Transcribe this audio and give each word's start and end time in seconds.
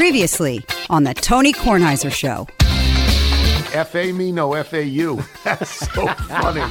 Previously 0.00 0.64
on 0.88 1.04
the 1.04 1.12
Tony 1.12 1.52
Kornheiser 1.52 2.10
Show. 2.10 2.46
FA 3.84 4.14
me, 4.14 4.32
no 4.32 4.54
FAU. 4.64 5.22
That's 5.44 5.92
so 5.92 6.06
funny. 6.06 6.64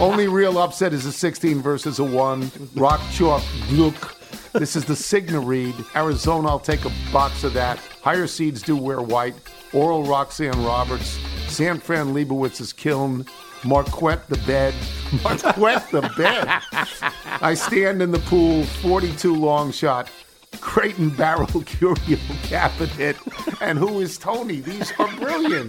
Only 0.00 0.26
real 0.26 0.58
upset 0.58 0.92
is 0.92 1.06
a 1.06 1.12
16 1.12 1.62
versus 1.62 2.00
a 2.00 2.04
1. 2.04 2.50
Rock 2.74 3.00
chalk, 3.12 3.44
look. 3.70 4.16
This 4.52 4.74
is 4.74 4.84
the 4.84 4.94
Cigna 4.94 5.46
read. 5.46 5.76
Arizona, 5.94 6.48
I'll 6.48 6.58
take 6.58 6.84
a 6.84 6.92
box 7.12 7.44
of 7.44 7.54
that. 7.54 7.78
Higher 8.02 8.26
seeds 8.26 8.62
do 8.62 8.76
wear 8.76 9.00
white. 9.00 9.36
Oral 9.72 10.02
Roxanne 10.02 10.60
Roberts. 10.64 11.20
San 11.46 11.78
Fran 11.78 12.12
Leibowitz 12.12 12.76
Kiln. 12.76 13.26
Marquette 13.62 14.28
the 14.28 14.38
bed. 14.38 14.74
Marquette 15.22 15.88
the 15.92 16.12
bed. 16.16 16.48
I 17.40 17.54
stand 17.54 18.02
in 18.02 18.10
the 18.10 18.18
pool, 18.18 18.64
42 18.64 19.36
long 19.36 19.70
shot. 19.70 20.10
Creighton 20.60 21.10
Barrel 21.10 21.46
Curio 21.66 22.18
Cabinet. 22.42 23.16
And 23.60 23.78
who 23.78 24.00
is 24.00 24.18
Tony? 24.18 24.60
These 24.60 24.92
are 24.98 25.08
brilliant. 25.16 25.68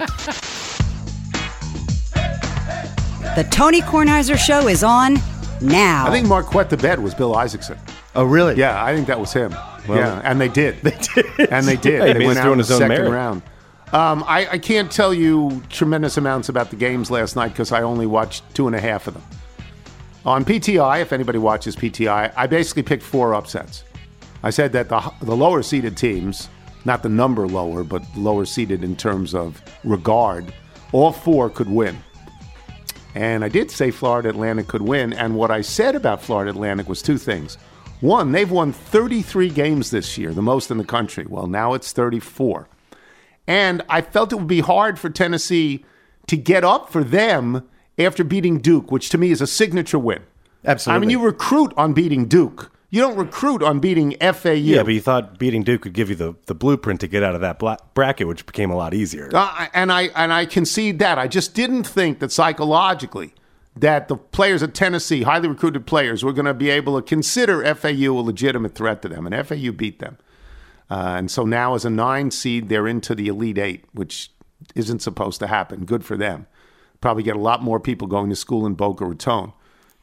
The 3.36 3.48
Tony 3.52 3.82
Kornheiser 3.82 4.38
Show 4.38 4.68
is 4.68 4.84
on 4.84 5.16
now. 5.62 6.08
I 6.08 6.12
think 6.12 6.28
Marquette 6.28 6.70
the 6.70 6.78
bed 6.78 7.00
was 7.00 7.14
Bill 7.14 7.36
Isaacson. 7.36 7.78
Oh, 8.16 8.24
really? 8.24 8.56
Yeah, 8.56 8.84
I 8.84 8.96
think 8.96 9.06
that 9.08 9.20
was 9.20 9.32
him. 9.32 9.52
Well, 9.88 9.98
yeah, 10.00 10.22
and 10.24 10.42
they 10.42 10.48
did. 10.50 10.76
They 10.84 10.98
did. 11.14 11.52
And 11.52 11.66
they 11.68 11.76
did. 11.76 12.02
Hey, 12.02 12.14
they 12.14 12.26
went 12.26 12.40
out 12.40 12.46
doing 12.46 12.54
in 12.54 12.58
the 12.60 12.64
his 12.64 12.72
own 12.72 12.80
second 12.80 12.90
merit. 12.98 13.12
round. 13.12 13.42
Um, 13.94 14.24
I, 14.28 14.48
I 14.54 14.58
can't 14.58 14.92
tell 14.92 15.14
you 15.14 15.64
tremendous 15.70 16.18
amounts 16.18 16.50
about 16.50 16.72
the 16.72 16.76
games 16.76 17.10
last 17.12 17.36
night 17.36 17.50
because 17.50 17.72
I 17.72 17.84
only 17.84 18.06
watched 18.06 18.44
two 18.56 18.68
and 18.68 18.76
a 18.76 18.82
half 18.82 19.08
of 19.08 19.14
them. 19.14 19.24
On 20.26 20.44
PTI, 20.44 21.02
if 21.02 21.14
anybody 21.14 21.38
watches 21.40 21.76
PTI, 21.76 22.34
I 22.36 22.48
basically 22.48 22.84
picked 22.84 23.04
four 23.04 23.34
upsets. 23.34 23.84
I 24.44 24.50
said 24.50 24.72
that 24.74 24.90
the, 24.90 25.12
the 25.22 25.36
lower 25.36 25.64
seeded 25.64 25.98
teams, 25.98 26.50
not 26.86 27.04
the 27.04 27.10
number 27.10 27.48
lower, 27.48 27.84
but 27.84 28.04
lower 28.16 28.46
seeded 28.46 28.84
in 28.84 28.96
terms 28.96 29.34
of 29.34 29.62
regard, 29.84 30.54
all 30.92 31.12
four 31.12 31.50
could 31.50 31.70
win. 31.70 31.98
And 33.16 33.44
I 33.44 33.50
did 33.50 33.72
say 33.72 33.90
Florida 33.90 34.30
Atlantic 34.30 34.68
could 34.68 34.84
win. 34.84 35.12
And 35.14 35.36
what 35.36 35.50
I 35.50 35.62
said 35.62 35.96
about 35.96 36.22
Florida 36.22 36.52
Atlantic 36.52 36.88
was 36.88 37.02
two 37.02 37.18
things. 37.18 37.58
One, 38.00 38.32
they've 38.32 38.50
won 38.50 38.72
33 38.72 39.50
games 39.50 39.90
this 39.90 40.18
year, 40.20 40.34
the 40.34 40.42
most 40.44 40.70
in 40.70 40.78
the 40.78 40.84
country. 40.84 41.26
Well, 41.28 41.48
now 41.48 41.74
it's 41.74 41.92
34. 41.92 42.68
And 43.48 43.82
I 43.90 44.02
felt 44.02 44.32
it 44.32 44.36
would 44.36 44.48
be 44.48 44.60
hard 44.60 45.00
for 45.00 45.10
Tennessee 45.10 45.84
to 46.28 46.38
get 46.38 46.64
up 46.64 46.92
for 46.92 47.04
them 47.04 47.68
after 47.98 48.24
beating 48.24 48.60
Duke, 48.60 48.92
which 48.92 49.10
to 49.10 49.18
me 49.18 49.32
is 49.32 49.42
a 49.42 49.48
signature 49.48 49.98
win. 49.98 50.22
Absolutely. 50.64 50.96
I 50.96 51.00
mean, 51.00 51.10
you 51.10 51.20
recruit 51.20 51.74
on 51.76 51.94
beating 51.94 52.28
Duke. 52.28 52.72
You 52.90 53.02
don't 53.02 53.18
recruit 53.18 53.62
on 53.62 53.80
beating 53.80 54.16
FAU. 54.22 54.52
Yeah, 54.52 54.84
but 54.84 54.94
you 54.94 55.02
thought 55.02 55.38
beating 55.38 55.64
Duke 55.64 55.84
would 55.84 55.94
give 55.94 56.10
you 56.10 56.16
the, 56.16 56.36
the 56.46 56.56
blueprint 56.56 57.02
to 57.02 57.08
get 57.08 57.22
out 57.22 57.36
of 57.36 57.42
that 57.42 57.60
bracket, 57.94 58.28
which 58.28 58.46
became 58.46 58.72
a 58.72 58.78
lot 58.78 58.94
easier. 58.94 59.30
Uh, 59.34 59.68
and 59.74 59.92
I 59.92 60.04
and 60.16 60.32
I 60.32 60.46
concede 60.46 61.00
that. 61.00 61.18
I 61.18 61.28
just 61.28 61.54
didn't 61.54 61.84
think 61.84 62.20
that 62.20 62.32
psychologically 62.32 63.34
that 63.76 64.08
the 64.08 64.16
players 64.16 64.64
at 64.64 64.74
Tennessee, 64.74 65.24
highly 65.24 65.50
recruited 65.50 65.86
players, 65.86 66.24
were 66.24 66.34
going 66.34 66.46
to 66.46 66.54
be 66.54 66.70
able 66.70 67.00
to 67.00 67.06
consider 67.06 67.64
FAU 67.76 68.12
a 68.12 68.22
legitimate 68.22 68.74
threat 68.74 69.02
to 69.02 69.10
them, 69.10 69.28
and 69.28 69.48
FAU 69.48 69.72
beat 69.72 70.00
them. 70.00 70.18
Uh, 70.90 71.16
and 71.18 71.30
so 71.30 71.44
now, 71.44 71.76
as 71.76 71.84
a 71.84 71.90
nine 71.90 72.32
seed, 72.32 72.70
they're 72.70 72.88
into 72.88 73.14
the 73.14 73.28
Elite 73.28 73.58
Eight, 73.58 73.86
which 73.92 74.32
isn't 74.76 75.02
supposed 75.02 75.40
to 75.40 75.48
happen. 75.48 75.86
Good 75.86 76.06
for 76.06 76.16
them. 76.16 76.48
Probably 77.02 77.24
get 77.24 77.36
a 77.36 77.40
lot 77.40 77.62
more 77.62 77.80
people 77.80 78.08
going 78.08 78.30
to 78.30 78.36
school 78.36 78.66
in 78.66 78.74
Boca 78.74 79.06
Raton. 79.06 79.52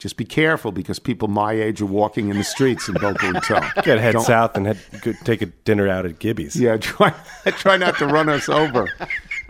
Just 0.05 0.19
be 0.19 0.27
careful 0.27 0.71
because 0.71 0.99
people 0.99 1.29
my 1.29 1.55
age 1.55 1.81
are 1.81 1.87
walking 1.87 2.29
in 2.29 2.37
the 2.37 2.45
streets 2.45 2.91
in 2.91 2.95
Boca 2.97 3.33
Raton. 3.33 3.63
Gotta 3.77 4.03
head 4.03 4.13
Don't- 4.13 4.23
south 4.27 4.55
and 4.55 4.67
head, 4.67 4.79
take 5.25 5.41
a 5.41 5.47
dinner 5.47 5.89
out 5.89 6.05
at 6.05 6.19
Gibby's. 6.19 6.57
Yeah, 6.57 6.77
try 6.81 7.15
try 7.47 7.79
not 7.79 7.97
to 8.01 8.07
run 8.07 8.29
us 8.29 8.51
over. 8.51 8.87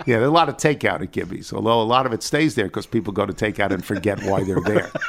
Yeah, 0.06 0.18
there's 0.18 0.28
a 0.28 0.30
lot 0.30 0.48
of 0.48 0.56
takeout 0.56 1.00
at 1.00 1.10
Gibby's, 1.10 1.52
although 1.52 1.82
a 1.82 1.82
lot 1.82 2.06
of 2.06 2.12
it 2.12 2.22
stays 2.22 2.54
there 2.54 2.66
because 2.66 2.86
people 2.86 3.12
go 3.12 3.26
to 3.26 3.32
takeout 3.32 3.72
and 3.72 3.84
forget 3.84 4.22
why 4.22 4.44
they're 4.44 4.60
there. 4.60 4.92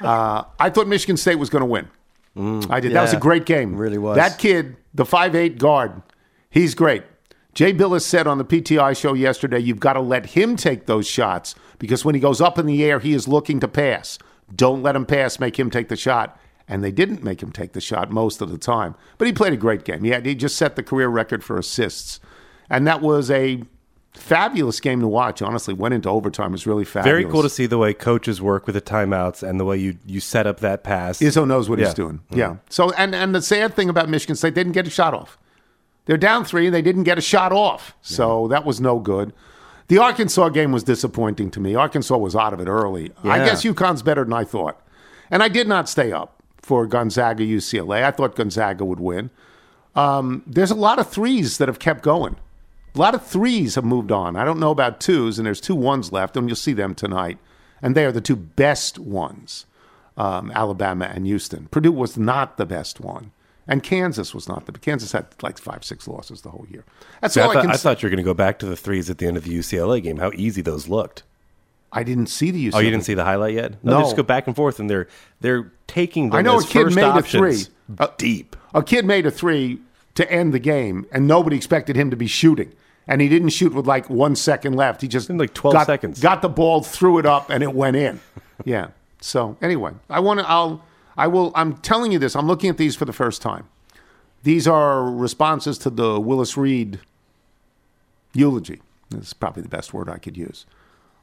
Uh, 0.00 0.44
I 0.60 0.70
thought 0.70 0.86
Michigan 0.86 1.16
State 1.16 1.40
was 1.40 1.50
going 1.50 1.62
to 1.62 1.66
win. 1.66 1.88
I 2.70 2.78
did. 2.78 2.92
that 2.92 3.02
was 3.02 3.12
a 3.14 3.18
great 3.18 3.46
game. 3.46 3.74
really 3.74 3.98
was. 3.98 4.14
That 4.16 4.38
kid, 4.38 4.76
the 4.94 5.04
five 5.04 5.34
eight 5.34 5.58
guard, 5.58 6.02
he's 6.50 6.76
great. 6.76 7.02
Jay 7.52 7.72
Bilas 7.74 8.02
said 8.02 8.28
on 8.28 8.38
the 8.38 8.44
PTI 8.44 8.96
show 8.96 9.14
yesterday, 9.14 9.58
you've 9.58 9.80
got 9.80 9.94
to 9.94 10.00
let 10.00 10.26
him 10.26 10.54
take 10.54 10.86
those 10.86 11.08
shots 11.08 11.56
because 11.80 12.04
when 12.04 12.14
he 12.14 12.20
goes 12.20 12.40
up 12.40 12.60
in 12.60 12.66
the 12.66 12.84
air, 12.84 13.00
he 13.00 13.12
is 13.12 13.26
looking 13.26 13.58
to 13.58 13.66
pass. 13.66 14.20
Don't 14.54 14.82
let 14.82 14.96
him 14.96 15.06
pass, 15.06 15.38
make 15.38 15.58
him 15.58 15.70
take 15.70 15.88
the 15.88 15.96
shot. 15.96 16.38
And 16.70 16.84
they 16.84 16.92
didn't 16.92 17.24
make 17.24 17.42
him 17.42 17.50
take 17.50 17.72
the 17.72 17.80
shot 17.80 18.10
most 18.10 18.42
of 18.42 18.50
the 18.50 18.58
time. 18.58 18.94
But 19.16 19.26
he 19.26 19.32
played 19.32 19.54
a 19.54 19.56
great 19.56 19.84
game. 19.84 20.04
He, 20.04 20.10
had, 20.10 20.26
he 20.26 20.34
just 20.34 20.56
set 20.56 20.76
the 20.76 20.82
career 20.82 21.08
record 21.08 21.42
for 21.42 21.58
assists. 21.58 22.20
And 22.68 22.86
that 22.86 23.00
was 23.00 23.30
a 23.30 23.62
fabulous 24.12 24.78
game 24.80 25.00
to 25.00 25.08
watch, 25.08 25.40
honestly. 25.40 25.72
Went 25.72 25.94
into 25.94 26.10
overtime. 26.10 26.48
It 26.48 26.52
was 26.52 26.66
really 26.66 26.84
fabulous. 26.84 27.06
Very 27.10 27.24
cool 27.24 27.42
to 27.42 27.48
see 27.48 27.64
the 27.64 27.78
way 27.78 27.94
coaches 27.94 28.42
work 28.42 28.66
with 28.66 28.74
the 28.74 28.82
timeouts 28.82 29.42
and 29.48 29.58
the 29.58 29.64
way 29.64 29.78
you, 29.78 29.96
you 30.04 30.20
set 30.20 30.46
up 30.46 30.60
that 30.60 30.84
pass. 30.84 31.20
Izzo 31.20 31.46
knows 31.46 31.70
what 31.70 31.78
Yeah. 31.78 31.86
he's 31.86 31.94
doing. 31.94 32.18
Mm-hmm. 32.30 32.38
Yeah. 32.38 32.56
So 32.68 32.90
and 32.92 33.14
and 33.14 33.34
the 33.34 33.40
sad 33.40 33.72
thing 33.74 33.88
about 33.88 34.10
Michigan 34.10 34.36
State, 34.36 34.54
they 34.54 34.60
didn't 34.62 34.72
get 34.74 34.86
a 34.86 34.90
shot 34.90 35.14
off. 35.14 35.38
They're 36.04 36.16
down 36.16 36.44
three, 36.44 36.66
and 36.66 36.74
they 36.74 36.82
didn't 36.82 37.04
get 37.04 37.18
a 37.18 37.22
shot 37.22 37.52
off. 37.52 37.94
So 38.02 38.48
that 38.48 38.64
was 38.64 38.80
no 38.80 38.98
good. 38.98 39.32
The 39.88 39.98
Arkansas 39.98 40.50
game 40.50 40.70
was 40.70 40.84
disappointing 40.84 41.50
to 41.52 41.60
me. 41.60 41.74
Arkansas 41.74 42.16
was 42.16 42.36
out 42.36 42.52
of 42.52 42.60
it 42.60 42.68
early. 42.68 43.10
I 43.24 43.38
guess 43.38 43.64
UConn's 43.64 44.02
better 44.02 44.24
than 44.24 44.34
I 44.34 44.44
thought, 44.44 44.80
and 45.30 45.42
I 45.42 45.48
did 45.48 45.66
not 45.66 45.88
stay 45.88 46.12
up 46.12 46.42
for 46.60 46.86
Gonzaga 46.86 47.42
UCLA. 47.44 48.04
I 48.04 48.10
thought 48.10 48.36
Gonzaga 48.36 48.84
would 48.84 49.00
win. 49.00 49.30
Um, 49.96 50.42
there's 50.46 50.70
a 50.70 50.76
lot 50.76 50.98
of 50.98 51.08
threes 51.08 51.58
that 51.58 51.68
have 51.68 51.78
kept 51.78 52.02
going. 52.02 52.36
A 52.94 52.98
lot 52.98 53.14
of 53.14 53.26
threes 53.26 53.74
have 53.76 53.84
moved 53.84 54.12
on. 54.12 54.36
I 54.36 54.44
don't 54.44 54.60
know 54.60 54.70
about 54.70 55.00
twos, 55.00 55.38
and 55.38 55.46
there's 55.46 55.60
two 55.60 55.74
ones 55.74 56.12
left, 56.12 56.36
and 56.36 56.48
you'll 56.48 56.56
see 56.56 56.72
them 56.74 56.94
tonight. 56.94 57.38
And 57.80 57.94
they 57.94 58.04
are 58.04 58.12
the 58.12 58.20
two 58.20 58.36
best 58.36 58.98
ones 58.98 59.64
um, 60.16 60.50
Alabama 60.54 61.10
and 61.14 61.26
Houston. 61.26 61.68
Purdue 61.70 61.92
was 61.92 62.18
not 62.18 62.56
the 62.56 62.66
best 62.66 63.00
one. 63.00 63.30
And 63.70 63.82
Kansas 63.82 64.34
was 64.34 64.48
not 64.48 64.64
the 64.64 64.72
Kansas 64.72 65.12
had 65.12 65.26
like 65.42 65.58
five, 65.58 65.84
six 65.84 66.08
losses 66.08 66.40
the 66.40 66.50
whole 66.50 66.66
year. 66.70 66.84
That's 67.20 67.34
See, 67.34 67.40
all 67.40 67.50
I, 67.50 67.54
thought, 67.54 67.62
can 67.62 67.70
I 67.70 67.76
thought 67.76 68.02
you 68.02 68.06
were 68.06 68.10
going 68.10 68.16
to 68.16 68.22
go 68.24 68.34
back 68.34 68.58
to 68.60 68.66
the 68.66 68.76
threes 68.76 69.10
at 69.10 69.18
the 69.18 69.26
end 69.26 69.36
of 69.36 69.44
the 69.44 69.56
UCLA 69.56 70.02
game. 70.02 70.16
How 70.16 70.32
easy 70.34 70.62
those 70.62 70.88
looked. 70.88 71.22
I 71.92 72.02
didn't 72.02 72.26
see 72.26 72.50
the 72.50 72.68
UCLA. 72.68 72.74
Oh, 72.74 72.78
you 72.78 72.90
didn't 72.90 73.04
see 73.04 73.14
the 73.14 73.24
highlight 73.24 73.54
yet? 73.54 73.84
No. 73.84 73.96
they 73.98 74.02
just 74.04 74.16
go 74.16 74.22
back 74.22 74.46
and 74.46 74.56
forth, 74.56 74.78
and 74.80 74.88
they're 74.88 75.08
they're 75.40 75.70
taking. 75.86 76.34
I 76.34 76.42
know 76.42 76.58
a 76.58 76.64
kid 76.64 76.94
made 76.94 77.04
a 77.04 77.22
three. 77.22 77.62
Uh, 77.98 78.08
deep. 78.16 78.56
A 78.74 78.82
kid 78.82 79.04
made 79.04 79.26
a 79.26 79.30
three 79.30 79.80
to 80.14 80.30
end 80.30 80.52
the 80.52 80.58
game, 80.58 81.06
and 81.12 81.26
nobody 81.26 81.56
expected 81.56 81.96
him 81.96 82.10
to 82.10 82.16
be 82.16 82.26
shooting. 82.26 82.72
And 83.06 83.22
he 83.22 83.28
didn't 83.28 83.50
shoot 83.50 83.72
with 83.72 83.86
like 83.86 84.10
one 84.10 84.36
second 84.36 84.74
left. 84.74 85.00
He 85.00 85.08
just 85.08 85.30
In 85.30 85.38
like 85.38 85.54
12 85.54 85.72
got, 85.72 85.86
seconds. 85.86 86.20
Got 86.20 86.42
the 86.42 86.50
ball, 86.50 86.82
threw 86.82 87.18
it 87.18 87.24
up, 87.24 87.48
and 87.48 87.62
it 87.62 87.72
went 87.72 87.96
in. 87.96 88.20
yeah. 88.64 88.88
So 89.20 89.56
anyway, 89.62 89.92
I 90.10 90.20
want 90.20 90.40
to. 90.40 90.48
I'll. 90.48 90.84
I 91.18 91.26
will. 91.26 91.52
I'm 91.56 91.76
telling 91.78 92.12
you 92.12 92.18
this. 92.18 92.36
I'm 92.36 92.46
looking 92.46 92.70
at 92.70 92.78
these 92.78 92.96
for 92.96 93.04
the 93.04 93.12
first 93.12 93.42
time. 93.42 93.68
These 94.44 94.68
are 94.68 95.02
responses 95.02 95.76
to 95.78 95.90
the 95.90 96.20
Willis 96.20 96.56
Reed 96.56 97.00
eulogy. 98.32 98.80
This 99.10 99.28
is 99.28 99.32
probably 99.32 99.62
the 99.62 99.68
best 99.68 99.92
word 99.92 100.08
I 100.08 100.18
could 100.18 100.36
use. 100.36 100.64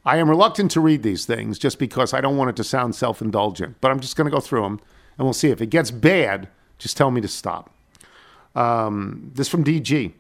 I 0.06 0.18
am 0.18 0.30
reluctant 0.30 0.70
to 0.72 0.82
read 0.82 1.02
these 1.02 1.26
things 1.26 1.58
just 1.58 1.80
because 1.80 2.14
I 2.14 2.22
don't 2.22 2.38
want 2.38 2.50
it 2.50 2.56
to 2.58 2.64
sound 2.64 2.94
self 2.94 3.22
indulgent, 3.22 3.78
but 3.80 3.90
I'm 3.90 4.02
just 4.02 4.18
going 4.18 4.26
to 4.26 4.36
go 4.36 4.42
through 4.42 4.64
them 4.64 4.82
and 5.18 5.26
we'll 5.26 5.34
see. 5.34 5.50
If 5.50 5.62
it 5.62 5.70
gets 5.70 5.92
bad, 5.92 6.50
just 6.78 6.98
tell 6.98 7.10
me 7.10 7.22
to 7.22 7.28
stop. 7.28 7.74
Um, 8.54 9.32
this 9.34 9.48
from 9.48 9.64
DG. 9.64 10.14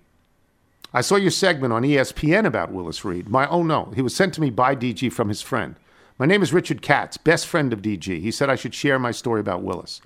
I 0.93 1.01
saw 1.01 1.17
your 1.17 1.31
segment 1.31 1.73
on 1.73 1.83
ESPN 1.83 2.45
about 2.45 2.71
Willis 2.71 3.03
Reed. 3.03 3.27
My 3.27 3.45
oh 3.49 3.61
no, 3.61 3.91
he 3.93 4.01
was 4.01 4.15
sent 4.15 4.33
to 4.35 4.41
me 4.41 4.49
by 4.49 4.73
DG 4.73 5.11
from 5.11 5.27
his 5.27 5.41
friend. 5.41 5.75
My 6.17 6.25
name 6.25 6.41
is 6.41 6.53
Richard 6.53 6.81
Katz, 6.81 7.17
best 7.17 7.45
friend 7.45 7.73
of 7.73 7.81
DG. 7.81 8.21
He 8.21 8.31
said 8.31 8.49
I 8.49 8.55
should 8.55 8.73
share 8.73 8.97
my 8.97 9.11
story 9.11 9.41
about 9.41 9.63
Willis. 9.63 9.99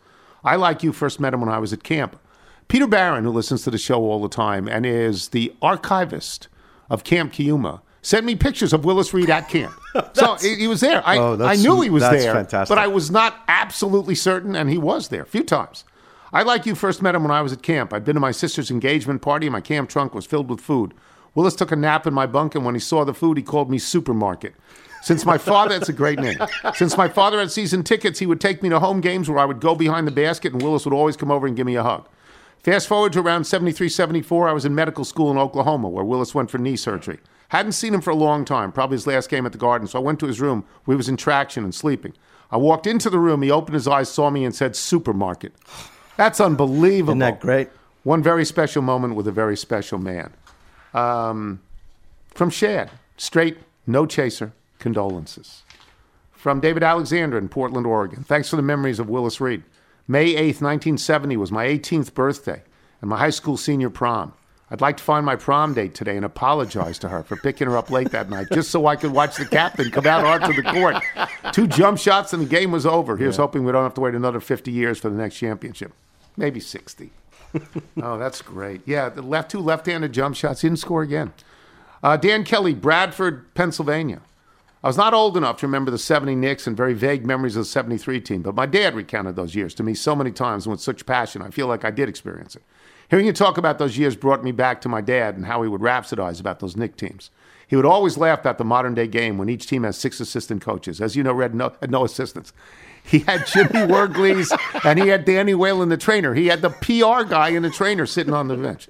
I, 0.44 0.56
like 0.56 0.82
you, 0.82 0.92
first 0.92 1.20
met 1.20 1.34
him 1.36 1.42
when 1.42 1.50
I 1.50 1.60
was 1.60 1.72
at 1.72 1.84
camp. 1.84 2.20
Peter 2.68 2.88
Barron, 2.88 3.24
who 3.26 3.30
listens 3.30 3.64
to 3.64 3.72
the 3.72 3.78
show 3.78 4.02
all 4.02 4.22
the 4.22 4.30
time 4.30 4.68
and 4.68 4.86
is 4.86 5.30
the 5.30 5.54
archivist 5.62 6.48
of 6.90 7.04
Camp 7.04 7.34
Kiuma, 7.34 7.82
sent 8.02 8.26
me 8.26 8.36
pictures 8.36 8.74
of 8.74 8.86
Willis 8.86 9.14
Reed 9.14 9.30
at 9.30 9.50
camp. 9.50 9.74
so 10.14 10.36
he, 10.36 10.68
was 10.68 10.82
there. 10.82 11.06
I, 11.06 11.18
Oh, 11.18 11.44
I 11.44 11.56
knew 11.56 11.82
he 11.82 11.90
was 11.92 12.02
that's 12.02 12.24
there, 12.24 12.34
fantastic. 12.34 12.70
but 12.74 12.82
I 12.82 12.88
was 12.88 13.12
not 13.12 13.36
absolutely 13.48 14.16
certain, 14.16 14.56
and 14.56 14.70
he 14.70 14.78
was 14.80 15.10
there 15.10 15.24
a 15.24 15.28
few 15.28 15.44
times. 15.44 15.84
I, 16.34 16.42
like 16.44 16.66
you, 16.66 16.74
first 16.74 17.02
met 17.04 17.14
him 17.16 17.24
when 17.24 17.32
I 17.32 17.42
was 17.42 17.54
at 17.54 17.62
camp. 17.62 17.94
I'd 17.94 18.06
been 18.06 18.16
to 18.16 18.20
my 18.20 18.32
sister's 18.32 18.72
engagement 18.72 19.22
party, 19.22 19.46
and 19.48 19.54
my 19.54 19.62
camp 19.62 19.90
trunk 19.90 20.16
was 20.16 20.26
filled 20.26 20.50
with 20.50 20.62
food. 20.62 20.94
Willis 21.36 21.56
took 21.56 21.72
a 21.72 21.76
nap 21.76 22.08
in 22.08 22.14
my 22.16 22.26
bunk, 22.26 22.56
and 22.56 22.66
when 22.66 22.76
he 22.76 22.80
saw 22.80 23.04
the 23.04 23.14
food, 23.14 23.38
he 23.38 23.44
called 23.44 23.70
me 23.70 23.78
Supermarket. 23.78 24.56
Since 25.10 25.26
my 25.26 25.40
father, 25.40 25.74
that's 25.74 25.90
a 25.90 25.94
great 25.94 26.20
name. 26.20 26.38
Since 26.76 26.96
my 26.96 27.10
father 27.10 27.40
had 27.40 27.50
season 27.50 27.82
tickets, 27.84 28.20
he 28.20 28.28
would 28.28 28.40
take 28.40 28.62
me 28.62 28.70
to 28.70 28.80
home 28.80 29.02
games 29.02 29.28
where 29.28 29.40
I 29.40 29.46
would 29.46 29.60
go 29.60 29.74
behind 29.74 30.06
the 30.06 30.12
basket, 30.12 30.54
and 30.54 30.62
Willis 30.62 30.86
would 30.86 30.94
always 30.94 31.18
come 31.18 31.32
over 31.32 31.48
and 31.48 31.56
give 31.56 31.66
me 31.66 31.74
a 31.74 31.82
hug. 31.82 32.08
Fast 32.60 32.88
forward 32.88 33.14
to 33.14 33.20
around 33.22 33.46
73, 33.46 33.90
74, 33.90 34.48
I 34.48 34.54
was 34.54 34.66
in 34.66 34.76
medical 34.76 35.04
school 35.04 35.32
in 35.32 35.40
Oklahoma 35.40 35.90
where 35.90 36.04
Willis 36.04 36.36
went 36.36 36.52
for 36.52 36.60
knee 36.60 36.76
surgery. 36.76 37.18
Hadn't 37.48 37.72
seen 37.72 37.96
him 37.96 38.02
for 38.02 38.12
a 38.12 38.16
long 38.16 38.46
time, 38.46 38.72
probably 38.72 38.98
his 38.98 39.08
last 39.08 39.32
game 39.32 39.48
at 39.48 39.52
the 39.52 39.58
Garden, 39.58 39.88
so 39.88 39.98
I 39.98 40.04
went 40.04 40.20
to 40.20 40.28
his 40.28 40.40
room 40.40 40.64
where 40.86 40.94
he 40.94 40.98
was 40.98 41.10
in 41.10 41.18
traction 41.18 41.64
and 41.64 41.74
sleeping. 41.74 42.14
I 42.52 42.58
walked 42.58 42.86
into 42.86 43.10
the 43.10 43.18
room, 43.18 43.42
he 43.42 43.50
opened 43.50 43.74
his 43.74 43.88
eyes, 43.88 44.10
saw 44.10 44.30
me, 44.30 44.46
and 44.46 44.54
said, 44.54 44.76
Supermarket. 44.76 45.54
That's 46.18 46.40
unbelievable. 46.40 47.14
Isn't 47.14 47.18
that 47.18 47.40
great? 47.40 47.70
One 48.04 48.22
very 48.22 48.46
special 48.46 48.84
moment 48.84 49.16
with 49.16 49.28
a 49.28 49.32
very 49.32 49.58
special 49.58 49.98
man. 49.98 50.36
Um, 50.94 51.62
from 52.36 52.52
Shad, 52.52 52.92
straight, 53.18 53.58
no 53.88 54.06
chaser, 54.06 54.54
condolences. 54.80 55.64
From 56.32 56.60
David 56.60 56.84
Alexander 56.84 57.38
in 57.38 57.50
Portland, 57.50 57.86
Oregon. 57.86 58.24
Thanks 58.24 58.50
for 58.50 58.56
the 58.56 58.62
memories 58.62 59.00
of 59.00 59.10
Willis 59.10 59.42
Reed. 59.42 59.64
May 60.08 60.34
8th, 60.34 60.62
1970 60.62 61.38
was 61.38 61.52
my 61.52 61.68
18th 61.68 62.14
birthday 62.14 62.64
and 63.02 63.10
my 63.10 63.18
high 63.18 63.30
school 63.30 63.58
senior 63.58 63.90
prom. 63.90 64.34
I'd 64.72 64.82
like 64.82 64.98
to 64.98 65.04
find 65.04 65.26
my 65.26 65.36
prom 65.36 65.74
date 65.74 65.96
today 65.96 66.16
and 66.16 66.24
apologize 66.24 67.00
to 67.00 67.10
her 67.10 67.24
for 67.24 67.36
picking 67.38 67.68
her 67.68 67.76
up 67.76 67.90
late 67.90 68.12
that 68.12 68.30
night 68.30 68.48
just 68.52 68.70
so 68.70 68.86
I 68.86 68.96
could 68.96 69.12
watch 69.12 69.36
the 69.36 69.46
captain 69.46 69.90
come 69.90 70.06
out 70.06 70.24
onto 70.24 70.54
the 70.54 70.64
court. 70.64 70.96
Two 71.54 71.68
jump 71.68 71.98
shots 71.98 72.34
and 72.34 72.44
the 72.44 72.48
game 72.48 72.72
was 72.72 72.86
over. 72.86 73.18
Here's 73.18 73.38
yeah. 73.38 73.42
hoping 73.42 73.66
we 73.66 73.72
don't 73.72 73.84
have 73.84 73.96
to 73.96 74.02
wait 74.02 74.14
another 74.14 74.40
50 74.40 74.72
years 74.72 75.00
for 75.00 75.10
the 75.10 75.18
next 75.18 75.38
championship. 75.38 75.92
Maybe 76.38 76.60
60. 76.60 77.10
oh, 78.02 78.18
that's 78.20 78.42
great. 78.44 78.82
Yeah, 78.86 79.10
the 79.10 79.24
left 79.24 79.50
two 79.52 79.60
left-handed 79.60 80.14
jump 80.14 80.36
shots. 80.36 80.62
He 80.62 80.70
didn't 80.70 80.80
score 80.80 81.02
again. 81.02 81.34
Uh, 82.04 82.16
Dan 82.16 82.44
Kelly, 82.44 82.74
Bradford, 82.74 83.54
Pennsylvania. 83.56 84.22
I 84.82 84.88
was 84.88 84.98
not 84.98 85.14
old 85.14 85.36
enough 85.36 85.58
to 85.58 85.68
remember 85.68 85.92
the 85.92 85.98
70 85.98 86.36
Knicks 86.36 86.66
and 86.66 86.78
very 86.78 86.94
vague 86.94 87.26
memories 87.26 87.58
of 87.58 87.64
the 87.64 87.70
73 87.70 88.22
team, 88.22 88.42
but 88.42 88.56
my 88.56 88.66
dad 88.66 88.96
recounted 88.96 89.36
those 89.36 89.54
years 89.54 89.74
to 89.76 89.84
me 89.84 89.94
so 89.94 90.16
many 90.16 90.32
times 90.32 90.66
and 90.66 90.72
with 90.72 90.80
such 90.80 91.06
passion. 91.06 91.42
I 91.42 91.50
feel 91.50 91.68
like 91.68 91.84
I 91.84 91.92
did 91.92 92.08
experience 92.08 92.56
it. 92.56 92.64
Hearing 93.10 93.26
you 93.26 93.34
talk 93.34 93.58
about 93.58 93.78
those 93.78 93.98
years 93.98 94.16
brought 94.16 94.44
me 94.44 94.54
back 94.54 94.80
to 94.82 94.90
my 94.90 95.02
dad 95.02 95.36
and 95.36 95.46
how 95.46 95.64
he 95.64 95.68
would 95.68 95.82
rhapsodize 95.82 96.40
about 96.40 96.60
those 96.60 96.78
Knick 96.78 96.96
teams. 96.96 97.30
He 97.68 97.76
would 97.76 97.86
always 97.86 98.18
laugh 98.18 98.46
at 98.46 98.58
the 98.58 98.64
modern 98.64 98.94
day 98.94 99.08
game 99.08 99.38
when 99.38 99.50
each 99.50 99.68
team 99.68 99.84
has 99.84 99.98
six 99.98 100.20
assistant 100.20 100.62
coaches. 100.62 101.02
As 101.02 101.16
you 101.16 101.24
know, 101.24 101.34
Red 101.34 101.54
no, 101.54 101.74
had 101.82 101.92
no 101.92 102.06
assistants. 102.06 102.54
He 103.04 103.20
had 103.20 103.48
Jimmy 103.48 103.86
Wergeles 103.86 104.54
and 104.84 105.00
he 105.00 105.10
had 105.10 105.26
Danny 105.26 105.54
Whelan, 105.56 105.90
the 105.90 105.98
trainer. 105.98 106.34
He 106.34 106.48
had 106.48 106.62
the 106.62 106.70
PR 106.70 107.28
guy 107.28 107.50
and 107.50 107.66
the 107.66 107.70
trainer 107.70 108.06
sitting 108.06 108.34
on 108.34 108.48
the 108.48 108.56
bench. 108.56 108.88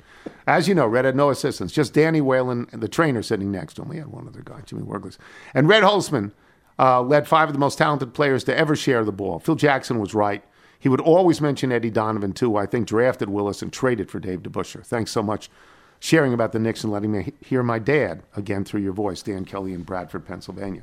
As 0.49 0.67
you 0.67 0.73
know, 0.73 0.87
Red 0.87 1.05
had 1.05 1.15
no 1.15 1.29
assistants, 1.29 1.71
just 1.71 1.93
Danny 1.93 2.21
Whelan 2.21 2.65
the 2.73 2.87
trainer 2.87 3.21
sitting 3.21 3.51
next. 3.51 3.79
He 3.91 3.97
had 3.97 4.07
one 4.07 4.27
other 4.27 4.41
guy, 4.41 4.61
Jimmy 4.65 4.81
Wergeles. 4.81 5.19
And 5.53 5.67
Red 5.67 5.83
Holzman 5.83 6.31
uh, 6.79 7.03
led 7.03 7.27
five 7.27 7.49
of 7.49 7.53
the 7.53 7.59
most 7.59 7.77
talented 7.77 8.15
players 8.15 8.43
to 8.45 8.57
ever 8.57 8.75
share 8.75 9.05
the 9.05 9.11
ball. 9.11 9.37
Phil 9.37 9.53
Jackson 9.53 9.99
was 9.99 10.15
right. 10.15 10.43
He 10.79 10.89
would 10.89 11.01
always 11.01 11.39
mention 11.39 11.71
Eddie 11.71 11.91
Donovan, 11.91 12.33
too. 12.33 12.57
I 12.57 12.65
think 12.65 12.87
drafted 12.87 13.29
Willis 13.29 13.61
and 13.61 13.71
traded 13.71 14.09
for 14.09 14.19
Dave 14.19 14.41
DeBusschere. 14.41 14.83
Thanks 14.83 15.11
so 15.11 15.21
much 15.21 15.51
sharing 15.99 16.33
about 16.33 16.51
the 16.51 16.57
Knicks 16.57 16.83
and 16.83 16.91
letting 16.91 17.11
me 17.11 17.31
hear 17.41 17.61
my 17.61 17.77
dad 17.77 18.23
again 18.35 18.65
through 18.65 18.81
your 18.81 18.93
voice, 18.93 19.21
Dan 19.21 19.45
Kelly 19.45 19.73
in 19.73 19.83
Bradford, 19.83 20.25
Pennsylvania. 20.25 20.81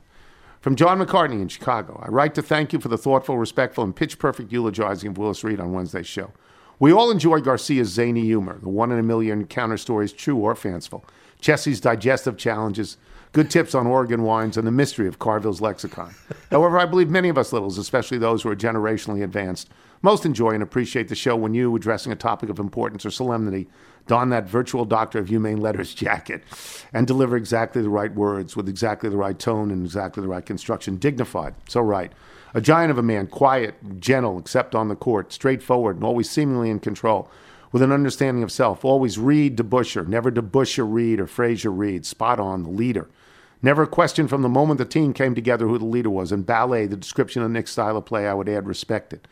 From 0.61 0.77
John 0.77 1.01
McCartney 1.01 1.43
in 1.43 1.49
Chicago, 1.49 2.01
I 2.07 2.09
write 2.09 2.37
to 2.37 2.43
thank 2.43 2.73
you 2.73 2.79
for 2.79 2.89
the 2.89 2.99
thoughtful, 2.99 3.37
respectful, 3.37 3.83
and 3.83 3.97
pitch 3.97 4.21
perfect 4.21 4.53
eulogizing 4.53 5.11
of 5.11 5.19
Willis 5.19 5.43
Reed 5.43 5.59
on 5.59 5.73
Wednesday's 5.73 6.07
show. 6.07 6.31
We 6.79 6.93
all 6.93 7.11
enjoy 7.11 7.41
Garcia's 7.41 7.89
zany 7.89 8.23
humor, 8.23 8.59
the 8.61 8.69
one 8.69 8.93
in 8.93 8.99
a 8.99 9.03
million 9.03 9.47
counter 9.47 9.79
stories, 9.79 10.13
true 10.13 10.37
or 10.37 10.55
fanciful, 10.55 11.05
Jesse's 11.41 11.81
digestive 11.81 12.37
challenges, 12.37 12.99
good 13.33 13.51
tips 13.51 13.75
on 13.75 13.87
Oregon 13.87 14.23
wines, 14.23 14.59
and 14.59 14.67
the 14.67 14.73
mystery 14.73 15.09
of 15.09 15.19
Carville's 15.19 15.63
lexicon. 15.63 16.15
However, 16.51 16.79
I 16.79 16.85
believe 16.85 17.09
many 17.09 17.31
of 17.31 17.39
us 17.39 17.53
littles, 17.53 17.79
especially 17.79 18.19
those 18.19 18.43
who 18.43 18.51
are 18.51 18.57
generationally 18.57 19.25
advanced, 19.25 19.71
most 20.03 20.27
enjoy 20.27 20.51
and 20.51 20.63
appreciate 20.63 21.09
the 21.09 21.15
show 21.15 21.35
when 21.35 21.55
you, 21.55 21.75
addressing 21.75 22.13
a 22.13 22.17
topic 22.17 22.51
of 22.51 22.59
importance 22.59 23.07
or 23.07 23.11
solemnity, 23.11 23.69
don 24.07 24.29
that 24.29 24.47
virtual 24.47 24.85
Doctor 24.85 25.19
of 25.19 25.29
Humane 25.29 25.61
Letters 25.61 25.95
jacket 25.95 26.43
and 26.93 27.07
deliver 27.07 27.37
exactly 27.37 27.81
the 27.81 27.89
right 27.89 28.15
words 28.15 28.55
with 28.55 28.69
exactly 28.69 29.09
the 29.09 29.17
right 29.17 29.39
tone 29.39 29.71
and 29.71 29.85
exactly 29.85 30.21
the 30.21 30.29
right 30.29 30.45
construction. 30.45 30.97
Dignified, 30.97 31.55
so 31.69 31.81
right. 31.81 32.13
A 32.57 32.61
giant 32.63 32.91
of 32.91 32.97
a 32.97 33.03
man, 33.03 33.27
quiet, 33.27 34.01
gentle, 34.01 34.39
except 34.39 34.75
on 34.75 34.89
the 34.89 34.97
court, 34.97 35.31
straightforward, 35.31 35.97
and 35.97 36.05
always 36.07 36.31
seemingly 36.31 36.71
in 36.71 36.81
control, 36.81 37.29
with 37.71 37.83
an 37.83 37.93
understanding 37.93 38.43
of 38.43 38.51
self. 38.51 38.83
Always 38.83 39.19
Reed 39.19 39.59
DeBusschere, 39.59 40.09
never 40.09 40.33
DeBusschere 40.33 40.91
Reed 40.91 41.21
or 41.21 41.27
Frazier 41.27 41.71
Reed, 41.71 42.07
spot 42.07 42.41
on, 42.41 42.63
the 42.63 42.71
leader. 42.71 43.11
Never 43.61 43.83
a 43.83 43.87
question 43.87 44.27
from 44.27 44.41
the 44.41 44.49
moment 44.49 44.79
the 44.79 44.87
team 44.87 45.13
came 45.13 45.35
together 45.35 45.67
who 45.67 45.77
the 45.77 45.85
leader 45.85 46.09
was. 46.09 46.33
In 46.33 46.45
ballet, 46.45 46.87
the 46.87 46.97
description 46.97 47.43
of 47.43 47.51
Knicks' 47.51 47.73
style 47.73 47.99
of 47.99 48.07
play, 48.07 48.27
I 48.27 48.33
would 48.33 48.49
add 48.49 48.67
respected. 48.67 49.29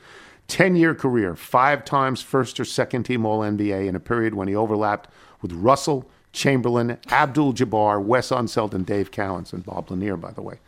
10 0.48 0.76
year 0.76 0.94
career, 0.94 1.34
five 1.34 1.82
times 1.82 2.20
first 2.20 2.60
or 2.60 2.66
second 2.66 3.04
team 3.04 3.24
All 3.24 3.40
NBA 3.40 3.88
in 3.88 3.96
a 3.96 4.00
period 4.00 4.34
when 4.34 4.48
he 4.48 4.54
overlapped 4.54 5.08
with 5.40 5.52
Russell, 5.54 6.06
Chamberlain, 6.34 6.98
Abdul 7.10 7.54
Jabbar, 7.54 8.04
Wes 8.04 8.28
Unseld, 8.28 8.74
and 8.74 8.84
Dave 8.84 9.10
Cowens, 9.10 9.54
and 9.54 9.64
Bob 9.64 9.90
Lanier, 9.90 10.18
by 10.18 10.32
the 10.32 10.42
way. 10.42 10.58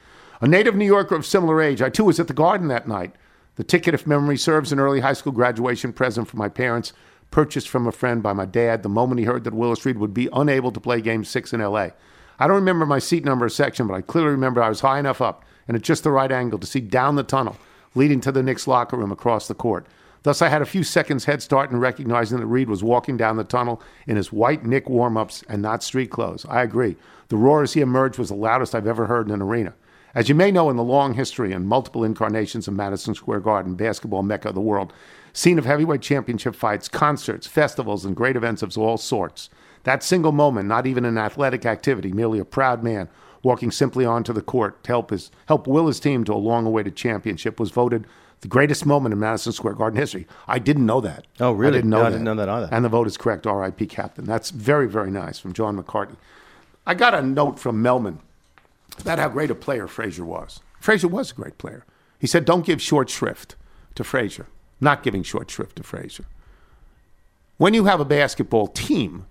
A 0.40 0.46
native 0.46 0.76
New 0.76 0.84
Yorker 0.84 1.14
of 1.14 1.24
similar 1.24 1.62
age, 1.62 1.80
I 1.80 1.88
too 1.88 2.04
was 2.04 2.20
at 2.20 2.28
the 2.28 2.34
Garden 2.34 2.68
that 2.68 2.86
night. 2.86 3.14
The 3.56 3.64
ticket, 3.64 3.94
if 3.94 4.06
memory 4.06 4.36
serves, 4.36 4.70
an 4.70 4.78
early 4.78 5.00
high 5.00 5.14
school 5.14 5.32
graduation 5.32 5.94
present 5.94 6.28
for 6.28 6.36
my 6.36 6.50
parents, 6.50 6.92
purchased 7.30 7.68
from 7.70 7.86
a 7.86 7.92
friend 7.92 8.22
by 8.22 8.34
my 8.34 8.44
dad 8.44 8.82
the 8.82 8.88
moment 8.90 9.18
he 9.18 9.24
heard 9.24 9.44
that 9.44 9.54
Willis 9.54 9.86
Reed 9.86 9.98
would 9.98 10.12
be 10.12 10.28
unable 10.32 10.70
to 10.72 10.80
play 10.80 11.00
Game 11.00 11.24
6 11.24 11.52
in 11.54 11.60
LA. 11.60 11.88
I 12.38 12.46
don't 12.46 12.56
remember 12.56 12.84
my 12.84 12.98
seat 12.98 13.24
number 13.24 13.46
or 13.46 13.48
section, 13.48 13.86
but 13.86 13.94
I 13.94 14.02
clearly 14.02 14.30
remember 14.30 14.62
I 14.62 14.68
was 14.68 14.80
high 14.80 14.98
enough 14.98 15.22
up 15.22 15.42
and 15.66 15.74
at 15.74 15.82
just 15.82 16.04
the 16.04 16.10
right 16.10 16.30
angle 16.30 16.58
to 16.58 16.66
see 16.66 16.80
down 16.80 17.16
the 17.16 17.22
tunnel 17.22 17.56
leading 17.94 18.20
to 18.20 18.30
the 18.30 18.42
Knicks 18.42 18.68
locker 18.68 18.96
room 18.96 19.10
across 19.10 19.48
the 19.48 19.54
court. 19.54 19.86
Thus, 20.22 20.42
I 20.42 20.48
had 20.48 20.60
a 20.60 20.66
few 20.66 20.82
seconds 20.82 21.24
head 21.24 21.40
start 21.40 21.70
in 21.70 21.78
recognizing 21.78 22.38
that 22.38 22.46
Reed 22.46 22.68
was 22.68 22.84
walking 22.84 23.16
down 23.16 23.36
the 23.36 23.44
tunnel 23.44 23.80
in 24.06 24.16
his 24.16 24.32
white 24.32 24.66
Knick 24.66 24.88
warm 24.88 25.16
ups 25.16 25.42
and 25.48 25.62
not 25.62 25.82
street 25.82 26.10
clothes. 26.10 26.44
I 26.48 26.62
agree. 26.62 26.96
The 27.28 27.36
roar 27.36 27.62
as 27.62 27.72
he 27.72 27.80
emerged 27.80 28.18
was 28.18 28.28
the 28.28 28.34
loudest 28.34 28.74
I've 28.74 28.86
ever 28.86 29.06
heard 29.06 29.28
in 29.28 29.34
an 29.34 29.40
arena. 29.40 29.72
As 30.16 30.30
you 30.30 30.34
may 30.34 30.50
know, 30.50 30.70
in 30.70 30.76
the 30.76 30.82
long 30.82 31.12
history 31.12 31.52
and 31.52 31.68
multiple 31.68 32.02
incarnations 32.02 32.66
of 32.66 32.72
Madison 32.72 33.14
Square 33.14 33.40
Garden, 33.40 33.74
basketball 33.74 34.22
mecca 34.22 34.48
of 34.48 34.54
the 34.54 34.62
world, 34.62 34.94
scene 35.34 35.58
of 35.58 35.66
heavyweight 35.66 36.00
championship 36.00 36.56
fights, 36.56 36.88
concerts, 36.88 37.46
festivals, 37.46 38.06
and 38.06 38.16
great 38.16 38.34
events 38.34 38.62
of 38.62 38.78
all 38.78 38.96
sorts, 38.96 39.50
that 39.82 40.02
single 40.02 40.32
moment, 40.32 40.68
not 40.68 40.86
even 40.86 41.04
an 41.04 41.18
athletic 41.18 41.66
activity, 41.66 42.14
merely 42.14 42.38
a 42.38 42.46
proud 42.46 42.82
man 42.82 43.10
walking 43.42 43.70
simply 43.70 44.06
onto 44.06 44.32
the 44.32 44.40
court 44.40 44.82
to 44.84 44.88
help, 44.88 45.10
his, 45.10 45.30
help 45.48 45.66
will 45.66 45.86
his 45.86 46.00
team 46.00 46.24
to 46.24 46.32
a 46.32 46.34
long 46.34 46.64
awaited 46.64 46.96
championship, 46.96 47.60
was 47.60 47.70
voted 47.70 48.06
the 48.40 48.48
greatest 48.48 48.86
moment 48.86 49.12
in 49.12 49.20
Madison 49.20 49.52
Square 49.52 49.74
Garden 49.74 50.00
history. 50.00 50.26
I 50.48 50.58
didn't 50.58 50.86
know 50.86 51.02
that. 51.02 51.26
Oh, 51.40 51.52
really? 51.52 51.74
I 51.74 51.76
didn't 51.76 51.90
know, 51.90 51.98
no, 51.98 52.02
that. 52.04 52.06
I 52.06 52.10
didn't 52.12 52.24
know 52.24 52.34
that 52.36 52.48
either. 52.48 52.68
And 52.72 52.82
the 52.82 52.88
vote 52.88 53.06
is 53.06 53.18
correct, 53.18 53.44
RIP 53.44 53.90
Captain. 53.90 54.24
That's 54.24 54.48
very, 54.48 54.88
very 54.88 55.10
nice 55.10 55.38
from 55.38 55.52
John 55.52 55.76
McCartney. 55.76 56.16
I 56.86 56.94
got 56.94 57.12
a 57.12 57.20
note 57.20 57.58
from 57.58 57.82
Melman 57.82 58.20
about 59.00 59.18
how 59.18 59.28
great 59.28 59.50
a 59.50 59.54
player 59.54 59.86
Frazier 59.86 60.24
was. 60.24 60.60
Frazier 60.80 61.08
was 61.08 61.30
a 61.30 61.34
great 61.34 61.58
player. 61.58 61.84
He 62.18 62.26
said, 62.26 62.44
don't 62.44 62.66
give 62.66 62.80
short 62.80 63.10
shrift 63.10 63.56
to 63.94 64.04
Frazier. 64.04 64.46
Not 64.80 65.02
giving 65.02 65.22
short 65.22 65.50
shrift 65.50 65.76
to 65.76 65.82
Frazier. 65.82 66.24
When 67.56 67.74
you 67.74 67.84
have 67.86 68.00
a 68.00 68.04
basketball 68.04 68.66
team, 68.68 69.26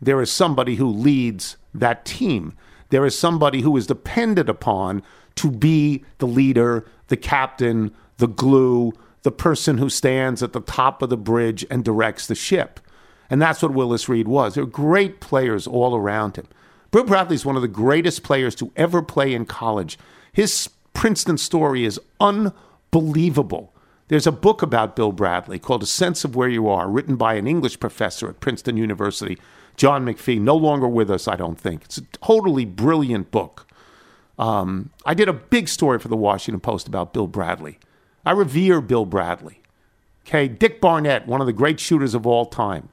there 0.00 0.20
is 0.20 0.30
somebody 0.30 0.76
who 0.76 0.88
leads 0.88 1.56
that 1.74 2.04
team. 2.04 2.54
There 2.90 3.04
is 3.04 3.18
somebody 3.18 3.60
who 3.62 3.76
is 3.76 3.86
depended 3.86 4.48
upon 4.48 5.02
to 5.36 5.50
be 5.50 6.04
the 6.18 6.26
leader, 6.26 6.86
the 7.08 7.16
captain, 7.16 7.92
the 8.18 8.28
glue, 8.28 8.92
the 9.22 9.32
person 9.32 9.78
who 9.78 9.90
stands 9.90 10.42
at 10.42 10.52
the 10.52 10.60
top 10.60 11.02
of 11.02 11.10
the 11.10 11.16
bridge 11.16 11.66
and 11.70 11.84
directs 11.84 12.26
the 12.26 12.34
ship. 12.34 12.80
And 13.28 13.40
that's 13.40 13.62
what 13.62 13.72
Willis 13.72 14.08
Reed 14.08 14.26
was. 14.26 14.54
There 14.54 14.64
were 14.64 14.70
great 14.70 15.20
players 15.20 15.66
all 15.66 15.94
around 15.94 16.36
him. 16.36 16.46
Bill 16.90 17.04
Bradley 17.04 17.36
is 17.36 17.46
one 17.46 17.56
of 17.56 17.62
the 17.62 17.68
greatest 17.68 18.22
players 18.22 18.54
to 18.56 18.72
ever 18.76 19.00
play 19.02 19.32
in 19.32 19.46
college. 19.46 19.98
His 20.32 20.68
Princeton 20.92 21.38
story 21.38 21.84
is 21.84 22.00
unbelievable. 22.18 23.72
There's 24.08 24.26
a 24.26 24.32
book 24.32 24.60
about 24.60 24.96
Bill 24.96 25.12
Bradley 25.12 25.60
called 25.60 25.84
A 25.84 25.86
Sense 25.86 26.24
of 26.24 26.34
Where 26.34 26.48
You 26.48 26.68
Are, 26.68 26.88
written 26.88 27.14
by 27.14 27.34
an 27.34 27.46
English 27.46 27.78
professor 27.78 28.28
at 28.28 28.40
Princeton 28.40 28.76
University, 28.76 29.38
John 29.76 30.04
McPhee, 30.04 30.40
no 30.40 30.56
longer 30.56 30.88
with 30.88 31.10
us, 31.10 31.28
I 31.28 31.36
don't 31.36 31.58
think. 31.58 31.84
It's 31.84 31.98
a 31.98 32.02
totally 32.20 32.64
brilliant 32.64 33.30
book. 33.30 33.68
Um, 34.36 34.90
I 35.06 35.14
did 35.14 35.28
a 35.28 35.32
big 35.32 35.68
story 35.68 36.00
for 36.00 36.08
the 36.08 36.16
Washington 36.16 36.60
Post 36.60 36.88
about 36.88 37.12
Bill 37.12 37.28
Bradley. 37.28 37.78
I 38.26 38.32
revere 38.32 38.80
Bill 38.80 39.04
Bradley. 39.04 39.60
Okay, 40.26 40.48
Dick 40.48 40.80
Barnett, 40.80 41.26
one 41.26 41.40
of 41.40 41.46
the 41.46 41.52
great 41.52 41.78
shooters 41.78 42.14
of 42.14 42.26
all 42.26 42.46
time, 42.46 42.88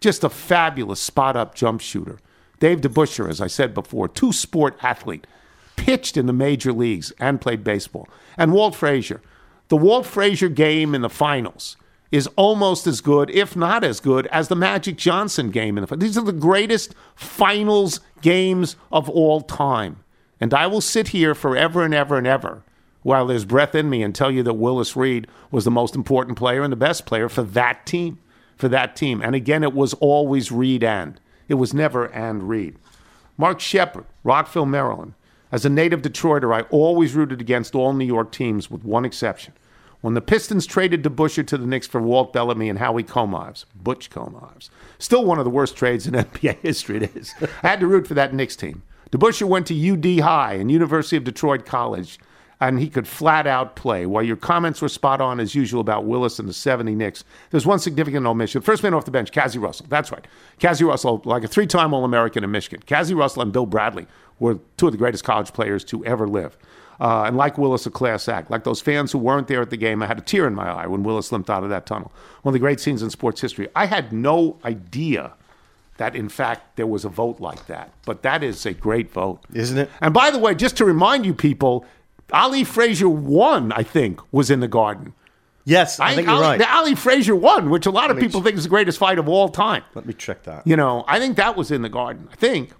just 0.00 0.24
a 0.24 0.28
fabulous 0.28 1.00
spot 1.00 1.36
up 1.36 1.54
jump 1.54 1.80
shooter. 1.80 2.18
Dave 2.60 2.80
DeBusschere, 2.80 3.28
as 3.28 3.40
I 3.40 3.46
said 3.46 3.74
before, 3.74 4.08
two 4.08 4.32
sport 4.32 4.76
athlete, 4.82 5.26
pitched 5.76 6.16
in 6.16 6.26
the 6.26 6.32
major 6.32 6.72
leagues 6.72 7.12
and 7.20 7.40
played 7.40 7.62
baseball. 7.64 8.08
And 8.36 8.52
Walt 8.52 8.74
Frazier. 8.74 9.20
The 9.68 9.76
Walt 9.76 10.06
Frazier 10.06 10.48
game 10.48 10.94
in 10.94 11.02
the 11.02 11.10
finals 11.10 11.76
is 12.10 12.26
almost 12.36 12.86
as 12.86 13.00
good, 13.00 13.30
if 13.30 13.54
not 13.54 13.84
as 13.84 14.00
good, 14.00 14.26
as 14.28 14.48
the 14.48 14.56
Magic 14.56 14.96
Johnson 14.96 15.50
game 15.50 15.76
in 15.76 15.82
the 15.82 15.86
finals. 15.86 16.02
These 16.02 16.18
are 16.18 16.24
the 16.24 16.32
greatest 16.32 16.94
finals 17.14 18.00
games 18.22 18.76
of 18.90 19.08
all 19.10 19.42
time. 19.42 20.02
And 20.40 20.54
I 20.54 20.66
will 20.66 20.80
sit 20.80 21.08
here 21.08 21.34
forever 21.34 21.84
and 21.84 21.92
ever 21.92 22.16
and 22.16 22.26
ever 22.26 22.62
while 23.02 23.26
there's 23.26 23.44
breath 23.44 23.74
in 23.74 23.90
me 23.90 24.02
and 24.02 24.14
tell 24.14 24.30
you 24.30 24.42
that 24.42 24.54
Willis 24.54 24.96
Reed 24.96 25.26
was 25.50 25.64
the 25.64 25.70
most 25.70 25.94
important 25.94 26.38
player 26.38 26.62
and 26.62 26.72
the 26.72 26.76
best 26.76 27.06
player 27.06 27.28
for 27.28 27.42
that 27.42 27.86
team. 27.86 28.18
For 28.56 28.68
that 28.68 28.96
team. 28.96 29.22
And 29.22 29.34
again, 29.34 29.62
it 29.62 29.72
was 29.72 29.94
always 29.94 30.50
Reed 30.50 30.82
and. 30.82 31.20
It 31.48 31.54
was 31.54 31.74
never 31.74 32.06
and 32.06 32.48
Reed. 32.48 32.76
Mark 33.36 33.60
Shepard, 33.60 34.04
Rockville, 34.24 34.66
Maryland. 34.66 35.14
As 35.50 35.64
a 35.64 35.70
native 35.70 36.02
Detroiter, 36.02 36.54
I 36.54 36.62
always 36.68 37.14
rooted 37.14 37.40
against 37.40 37.74
all 37.74 37.92
New 37.92 38.04
York 38.04 38.30
teams 38.32 38.70
with 38.70 38.84
one 38.84 39.04
exception. 39.04 39.54
when 40.00 40.14
the 40.14 40.20
Pistons 40.20 40.64
traded 40.66 41.02
DeBusschere 41.02 41.46
to 41.48 41.58
the 41.58 41.66
Knicks 41.66 41.86
for 41.88 42.00
Walt 42.00 42.32
Bellamy 42.32 42.68
and 42.68 42.78
Howie 42.78 43.02
Komives, 43.02 43.64
Butch 43.74 44.10
Komives. 44.10 44.70
Still 44.98 45.24
one 45.24 45.38
of 45.38 45.44
the 45.44 45.50
worst 45.50 45.74
trades 45.76 46.06
in 46.06 46.14
NBA 46.14 46.58
history. 46.58 46.98
It 46.98 47.16
is. 47.16 47.34
I 47.62 47.68
had 47.68 47.80
to 47.80 47.86
root 47.88 48.06
for 48.06 48.14
that 48.14 48.32
Knicks 48.34 48.54
team. 48.54 48.82
DeBusschere 49.10 49.48
went 49.48 49.66
to 49.68 49.92
UD 49.92 50.20
High 50.22 50.54
and 50.54 50.70
University 50.70 51.16
of 51.16 51.24
Detroit 51.24 51.64
College, 51.66 52.18
and 52.60 52.80
he 52.80 52.88
could 52.88 53.06
flat 53.06 53.46
out 53.46 53.76
play. 53.76 54.04
While 54.06 54.24
your 54.24 54.36
comments 54.36 54.82
were 54.82 54.88
spot 54.88 55.20
on 55.20 55.38
as 55.38 55.54
usual 55.54 55.80
about 55.80 56.04
Willis 56.04 56.38
and 56.38 56.48
the 56.48 56.52
70 56.52 56.94
Knicks, 56.94 57.24
there's 57.50 57.66
one 57.66 57.78
significant 57.78 58.26
omission. 58.26 58.62
First 58.62 58.82
man 58.82 58.94
off 58.94 59.04
the 59.04 59.10
bench, 59.10 59.30
Cazzie 59.30 59.58
Russell. 59.58 59.86
That's 59.88 60.10
right. 60.10 60.26
Cazzie 60.58 60.84
Russell, 60.84 61.22
like 61.24 61.44
a 61.44 61.48
three 61.48 61.66
time 61.66 61.94
All 61.94 62.04
American 62.04 62.42
in 62.42 62.50
Michigan. 62.50 62.82
Cazzie 62.86 63.14
Russell 63.14 63.42
and 63.42 63.52
Bill 63.52 63.66
Bradley 63.66 64.06
were 64.38 64.58
two 64.76 64.86
of 64.86 64.92
the 64.92 64.98
greatest 64.98 65.24
college 65.24 65.52
players 65.52 65.84
to 65.84 66.04
ever 66.04 66.26
live. 66.26 66.56
Uh, 67.00 67.24
and 67.26 67.36
like 67.36 67.58
Willis, 67.58 67.86
a 67.86 67.90
class 67.90 68.28
act. 68.28 68.50
Like 68.50 68.64
those 68.64 68.80
fans 68.80 69.12
who 69.12 69.18
weren't 69.18 69.46
there 69.46 69.62
at 69.62 69.70
the 69.70 69.76
game, 69.76 70.02
I 70.02 70.06
had 70.06 70.18
a 70.18 70.22
tear 70.22 70.46
in 70.46 70.54
my 70.54 70.68
eye 70.68 70.86
when 70.86 71.04
Willis 71.04 71.30
limped 71.30 71.48
out 71.48 71.62
of 71.62 71.70
that 71.70 71.86
tunnel. 71.86 72.10
One 72.42 72.52
of 72.52 72.54
the 72.54 72.58
great 72.58 72.80
scenes 72.80 73.02
in 73.02 73.10
sports 73.10 73.40
history. 73.40 73.68
I 73.76 73.86
had 73.86 74.12
no 74.12 74.58
idea 74.64 75.34
that, 75.98 76.16
in 76.16 76.28
fact, 76.28 76.76
there 76.76 76.86
was 76.86 77.04
a 77.04 77.08
vote 77.08 77.40
like 77.40 77.66
that. 77.66 77.92
But 78.04 78.22
that 78.22 78.42
is 78.42 78.64
a 78.66 78.72
great 78.72 79.12
vote. 79.12 79.40
Isn't 79.52 79.78
it? 79.78 79.90
And 80.00 80.14
by 80.14 80.30
the 80.30 80.38
way, 80.38 80.54
just 80.54 80.76
to 80.78 80.84
remind 80.84 81.26
you 81.26 81.34
people, 81.34 81.84
Ali 82.32 82.64
Frazier 82.64 83.08
won, 83.08 83.72
I 83.72 83.82
think, 83.82 84.20
was 84.32 84.50
in 84.50 84.60
the 84.60 84.68
garden. 84.68 85.14
Yes, 85.64 86.00
I, 86.00 86.14
think 86.14 86.26
you're 86.26 86.36
Ali, 86.36 86.46
right. 86.46 86.58
The 86.58 86.74
Ali 86.74 86.94
Frazier 86.94 87.36
won, 87.36 87.68
which 87.68 87.84
a 87.84 87.90
lot 87.90 88.10
of 88.10 88.18
people 88.18 88.40
ch- 88.40 88.44
think 88.44 88.56
is 88.56 88.62
the 88.62 88.70
greatest 88.70 88.98
fight 88.98 89.18
of 89.18 89.28
all 89.28 89.50
time. 89.50 89.82
Let 89.94 90.06
me 90.06 90.14
check 90.14 90.44
that. 90.44 90.66
You 90.66 90.76
know, 90.76 91.04
I 91.06 91.18
think 91.18 91.36
that 91.36 91.56
was 91.56 91.70
in 91.70 91.82
the 91.82 91.90
garden. 91.90 92.28
I 92.32 92.36
think. 92.36 92.72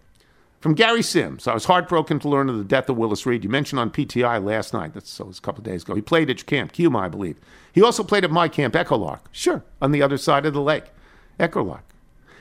From 0.61 0.75
Gary 0.75 1.02
Sims, 1.02 1.47
I 1.47 1.55
was 1.55 1.67
heartbroken 1.67 2.19
to 2.21 2.28
learn 2.28 2.49
of 2.49 2.59
the 2.59 2.64
death 2.64 2.88
of 2.88 2.97
Willis 2.97 3.25
Reed. 3.26 3.45
You 3.45 3.50
mentioned 3.50 3.78
on 3.78 3.90
PTI 3.90 4.43
last 4.43 4.73
night. 4.73 4.93
That's 4.93 5.09
so 5.09 5.25
it 5.25 5.28
was 5.28 5.38
a 5.38 5.43
couple 5.43 5.61
of 5.61 5.64
days 5.64 5.85
ago. 5.85 5.95
He 5.95 6.00
played 6.00 6.31
at 6.31 6.38
your 6.38 6.47
camp, 6.47 6.73
Cuma, 6.73 6.99
I 6.99 7.09
believe. 7.09 7.38
He 7.73 7.81
also 7.81 8.02
played 8.02 8.25
at 8.25 8.31
my 8.33 8.49
camp, 8.49 8.75
Echolark. 8.75 9.21
Sure, 9.31 9.62
on 9.81 9.93
the 9.93 10.02
other 10.02 10.17
side 10.17 10.47
of 10.47 10.55
the 10.55 10.61
lake, 10.61 10.87
Echolark. 11.38 11.83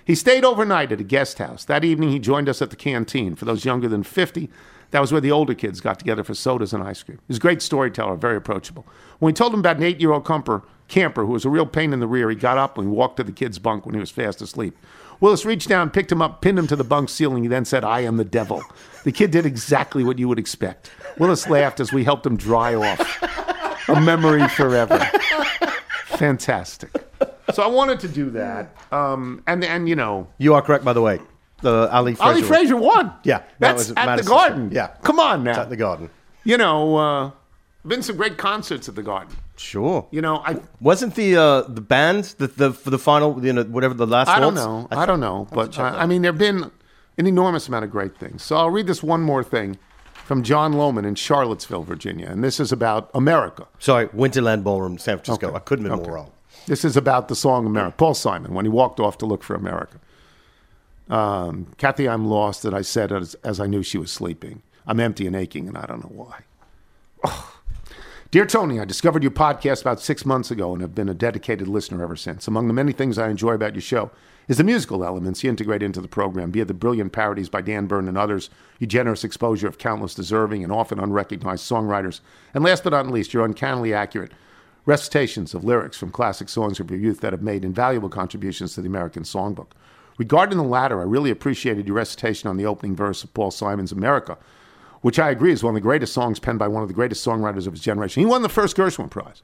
He 0.03 0.15
stayed 0.15 0.43
overnight 0.45 0.91
at 0.91 1.01
a 1.01 1.03
guest 1.03 1.37
house. 1.37 1.65
That 1.65 1.83
evening, 1.83 2.09
he 2.09 2.17
joined 2.17 2.49
us 2.49 2.61
at 2.61 2.71
the 2.71 2.75
canteen. 2.75 3.35
For 3.35 3.45
those 3.45 3.65
younger 3.65 3.87
than 3.89 4.01
50, 4.01 4.49
that 4.91 4.99
was 4.99 5.11
where 5.11 5.21
the 5.21 5.31
older 5.31 5.53
kids 5.53 5.81
got 5.81 5.99
together 5.99 6.23
for 6.23 6.33
sodas 6.33 6.73
and 6.73 6.83
ice 6.83 7.03
cream. 7.03 7.17
He 7.17 7.29
was 7.29 7.37
a 7.37 7.41
great 7.41 7.61
storyteller, 7.61 8.15
very 8.15 8.37
approachable. 8.37 8.85
When 9.19 9.29
we 9.29 9.33
told 9.33 9.53
him 9.53 9.59
about 9.59 9.77
an 9.77 9.83
eight 9.83 9.99
year 9.99 10.11
old 10.11 10.25
camper, 10.25 10.63
camper 10.87 11.25
who 11.25 11.33
was 11.33 11.45
a 11.45 11.49
real 11.49 11.65
pain 11.65 11.93
in 11.93 11.99
the 11.99 12.07
rear, 12.07 12.29
he 12.29 12.35
got 12.35 12.57
up 12.57 12.77
and 12.77 12.91
walked 12.91 13.17
to 13.17 13.23
the 13.23 13.31
kid's 13.31 13.59
bunk 13.59 13.85
when 13.85 13.93
he 13.95 13.99
was 13.99 14.11
fast 14.11 14.41
asleep. 14.41 14.77
Willis 15.19 15.45
reached 15.45 15.67
down, 15.67 15.89
picked 15.89 16.11
him 16.11 16.21
up, 16.21 16.41
pinned 16.41 16.59
him 16.59 16.67
to 16.67 16.75
the 16.75 16.83
bunk 16.83 17.09
ceiling. 17.09 17.41
He 17.41 17.49
then 17.49 17.65
said, 17.65 17.83
I 17.83 18.01
am 18.01 18.17
the 18.17 18.23
devil. 18.25 18.63
The 19.03 19.11
kid 19.11 19.31
did 19.31 19.45
exactly 19.45 20.03
what 20.03 20.19
you 20.19 20.27
would 20.27 20.37
expect. 20.37 20.91
Willis 21.17 21.49
laughed 21.49 21.79
as 21.79 21.91
we 21.91 22.03
helped 22.03 22.25
him 22.25 22.37
dry 22.37 22.75
off. 22.75 23.87
A 23.89 23.99
memory 23.99 24.47
forever. 24.49 24.99
Fantastic. 26.05 26.91
So 27.53 27.63
I 27.63 27.67
wanted 27.67 27.99
to 28.01 28.07
do 28.07 28.29
that. 28.31 28.75
Um, 28.91 29.41
and, 29.47 29.63
and, 29.63 29.87
you 29.89 29.95
know, 29.95 30.27
You 30.37 30.53
are 30.53 30.61
correct, 30.61 30.83
by 30.85 30.93
the 30.93 31.01
way. 31.01 31.19
The 31.61 31.89
Ali 31.91 32.13
Frazier. 32.15 32.31
Ali 32.31 32.41
Frazier 32.43 32.75
won. 32.77 33.11
Yeah, 33.23 33.37
that 33.39 33.47
That's 33.59 33.77
was 33.79 33.91
at 33.91 34.05
Madison 34.05 34.25
the 34.25 34.29
Garden. 34.29 34.69
Square. 34.71 34.89
Yeah. 34.95 35.01
Come 35.03 35.19
on 35.19 35.43
now. 35.43 35.51
It's 35.51 35.59
at 35.59 35.69
the 35.69 35.75
Garden. 35.77 36.09
You 36.43 36.57
know, 36.57 36.95
uh, 36.97 37.31
been 37.85 38.03
some 38.03 38.15
great 38.17 38.37
concerts 38.37 38.87
at 38.87 38.95
the 38.95 39.03
Garden. 39.03 39.35
Sure. 39.55 40.07
You 40.11 40.21
know, 40.21 40.37
I 40.45 40.57
Wasn't 40.79 41.15
the 41.15 41.35
uh, 41.35 41.61
the 41.63 41.81
band 41.81 42.25
the, 42.37 42.47
the 42.47 42.73
for 42.73 42.91
the 42.91 42.99
final 42.99 43.43
you 43.43 43.53
know 43.53 43.63
whatever 43.63 43.93
the 43.95 44.05
last 44.05 44.27
one. 44.27 44.37
I 44.37 44.39
don't 44.39 44.55
waltz? 44.55 44.91
know. 44.91 44.97
I 44.97 45.01
I, 45.01 45.05
don't 45.07 45.19
know. 45.19 45.47
But 45.51 45.79
uh. 45.79 45.83
I 45.83 46.05
mean, 46.05 46.21
there 46.21 46.31
have 46.31 46.39
been 46.39 46.69
an 47.17 47.25
enormous 47.25 47.67
amount 47.67 47.85
of 47.85 47.91
great 47.91 48.15
things. 48.17 48.43
So 48.43 48.55
I'll 48.55 48.69
read 48.69 48.85
this 48.85 49.01
one 49.01 49.21
more 49.21 49.43
thing 49.43 49.79
from 50.13 50.43
John 50.43 50.73
Lohman 50.73 51.05
in 51.07 51.15
Charlottesville, 51.15 51.83
Virginia. 51.83 52.27
And 52.29 52.43
this 52.43 52.59
is 52.59 52.71
about 52.71 53.09
America. 53.15 53.65
Sorry, 53.79 54.07
Winterland 54.09 54.63
Ballroom, 54.63 54.99
San 54.99 55.17
Francisco. 55.17 55.47
Okay. 55.47 55.55
I 55.55 55.59
couldn't 55.59 55.85
have 55.85 55.93
been 55.93 56.01
Okay. 56.01 56.09
more 56.09 56.17
wrong. 56.17 56.31
This 56.67 56.85
is 56.85 56.95
about 56.97 57.29
the 57.29 57.35
song 57.35 57.65
America. 57.65 57.95
Paul 57.97 58.13
Simon, 58.13 58.53
when 58.53 58.65
he 58.65 58.69
walked 58.69 58.99
off 58.99 59.17
to 59.19 59.25
look 59.25 59.41
for 59.41 59.55
America. 59.55 59.99
Um, 61.09 61.67
Kathy, 61.77 62.07
I'm 62.07 62.27
lost, 62.27 62.65
and 62.65 62.75
I 62.75 62.81
said 62.81 63.11
as, 63.11 63.35
as 63.35 63.59
I 63.59 63.67
knew 63.67 63.83
she 63.83 63.97
was 63.97 64.11
sleeping. 64.11 64.61
I'm 64.85 64.99
empty 64.99 65.27
and 65.27 65.35
aching, 65.35 65.67
and 65.67 65.77
I 65.77 65.85
don't 65.85 66.03
know 66.03 66.25
why. 66.25 66.43
Dear 68.29 68.45
Tony, 68.45 68.77
I 68.77 68.85
discovered 68.85 69.23
your 69.23 69.31
podcast 69.31 69.81
about 69.81 70.01
six 70.01 70.25
months 70.25 70.51
ago 70.51 70.73
and 70.73 70.81
have 70.81 70.93
been 70.93 71.07
a 71.07 71.13
dedicated 71.13 71.67
listener 71.67 72.03
ever 72.03 72.17
since. 72.17 72.45
Among 72.45 72.67
the 72.67 72.73
many 72.73 72.91
things 72.91 73.17
I 73.17 73.29
enjoy 73.29 73.53
about 73.53 73.73
your 73.73 73.81
show 73.81 74.11
is 74.49 74.57
the 74.57 74.65
musical 74.65 75.05
elements 75.05 75.43
you 75.43 75.49
integrate 75.49 75.81
into 75.81 76.01
the 76.01 76.09
program, 76.09 76.51
be 76.51 76.59
it 76.59 76.67
the 76.67 76.73
brilliant 76.73 77.13
parodies 77.13 77.47
by 77.47 77.61
Dan 77.61 77.85
Byrne 77.85 78.09
and 78.09 78.17
others, 78.17 78.49
your 78.79 78.89
generous 78.89 79.23
exposure 79.23 79.67
of 79.67 79.77
countless 79.77 80.13
deserving 80.13 80.61
and 80.61 80.73
often 80.73 80.99
unrecognized 80.99 81.69
songwriters, 81.69 82.19
and 82.53 82.65
last 82.65 82.83
but 82.83 82.91
not 82.91 83.07
least, 83.07 83.33
your 83.33 83.45
uncannily 83.45 83.93
accurate 83.93 84.33
recitations 84.85 85.53
of 85.53 85.63
lyrics 85.63 85.97
from 85.97 86.11
classic 86.11 86.49
songs 86.49 86.81
of 86.81 86.91
your 86.91 86.99
youth 86.99 87.21
that 87.21 87.33
have 87.33 87.41
made 87.41 87.63
invaluable 87.63 88.09
contributions 88.09 88.73
to 88.73 88.81
the 88.81 88.87
American 88.87 89.23
songbook. 89.23 89.71
Regarding 90.17 90.57
the 90.57 90.63
latter, 90.63 90.99
I 90.99 91.03
really 91.03 91.29
appreciated 91.29 91.87
your 91.87 91.95
recitation 91.95 92.49
on 92.49 92.57
the 92.57 92.65
opening 92.65 92.95
verse 92.95 93.23
of 93.23 93.33
Paul 93.33 93.51
Simon's 93.51 93.91
America, 93.91 94.37
which 95.01 95.19
I 95.19 95.29
agree 95.29 95.51
is 95.51 95.63
one 95.63 95.71
of 95.71 95.75
the 95.75 95.81
greatest 95.81 96.13
songs 96.13 96.39
penned 96.39 96.57
by 96.59 96.67
one 96.67 96.81
of 96.81 96.87
the 96.89 96.95
greatest 96.95 97.25
songwriters 97.25 97.67
of 97.67 97.73
his 97.73 97.81
generation. 97.81 98.21
He 98.21 98.25
won 98.25 98.41
the 98.41 98.49
first 98.49 98.75
Gershwin 98.75 99.09
Prize. 99.09 99.43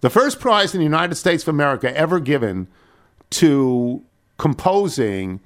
The 0.00 0.10
first 0.10 0.38
prize 0.40 0.74
in 0.74 0.78
the 0.78 0.84
United 0.84 1.14
States 1.16 1.42
of 1.42 1.48
America 1.48 1.94
ever 1.96 2.20
given 2.20 2.68
to 3.30 4.02
composing 4.38 5.40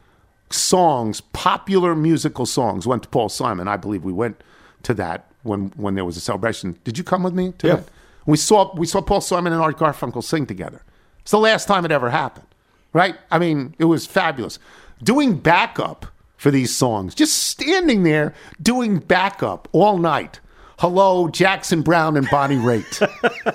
songs, 0.50 1.21
popular 1.21 1.95
musical 1.95 2.45
songs, 2.45 2.87
went 2.87 3.05
to 3.05 3.09
Paul 3.09 3.29
Simon. 3.29 3.69
I 3.69 3.76
believe 3.76 4.05
we 4.05 4.12
went 4.12 4.43
to 4.83 4.93
that 4.95 5.31
when, 5.45 5.69
when 5.76 5.95
there 5.95 6.05
was 6.05 6.17
a 6.17 6.21
celebration. 6.21 6.76
Did 6.85 6.99
you 6.99 7.05
come 7.05 7.23
with 7.23 7.33
me 7.33 7.52
to 7.59 7.67
Yeah. 7.67 7.75
that? 7.76 7.88
We 8.26 8.37
saw, 8.37 8.75
we 8.76 8.87
saw 8.87 9.00
Paul 9.00 9.21
Simon 9.23 9.52
and 9.52 9.62
Art 9.62 9.79
Garfunkel 9.79 10.23
sing 10.23 10.47
together. 10.47 10.83
It's 11.23 11.31
the 11.31 11.38
last 11.38 11.67
time 11.67 11.85
it 11.85 11.90
ever 11.93 12.11
happened, 12.11 12.47
right? 12.92 13.16
I 13.30 13.38
mean, 13.38 13.75
it 13.78 13.85
was 13.85 14.06
fabulous. 14.06 14.59
Doing 15.02 15.38
backup 15.38 16.06
for 16.37 16.50
these 16.50 16.75
songs, 16.75 17.14
just 17.14 17.35
standing 17.35 18.02
there 18.02 18.35
doing 18.62 18.99
backup 18.99 19.68
all 19.73 19.99
night. 19.99 20.40
Hello, 20.78 21.28
Jackson 21.28 21.82
Browne 21.82 22.16
and 22.16 22.26
Bonnie 22.30 22.56
Raitt. 22.56 23.00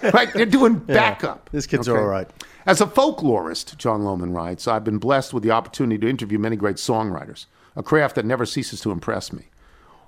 right? 0.14 0.32
They're 0.34 0.46
doing 0.46 0.76
backup. 0.76 1.50
These 1.52 1.66
kids 1.66 1.88
are 1.88 1.98
all 1.98 2.08
right. 2.08 2.30
As 2.68 2.82
a 2.82 2.86
folklorist, 2.86 3.78
John 3.78 4.02
Lohman 4.02 4.36
writes, 4.36 4.68
I've 4.68 4.84
been 4.84 5.00
blessed 5.00 5.34
with 5.34 5.42
the 5.42 5.52
opportunity 5.52 6.00
to 6.00 6.10
interview 6.10 6.38
many 6.38 6.56
great 6.56 6.78
songwriters, 6.78 7.48
a 7.76 7.82
craft 7.82 8.16
that 8.16 8.26
never 8.26 8.46
ceases 8.46 8.80
to 8.82 8.92
impress 8.92 9.34
me. 9.34 9.46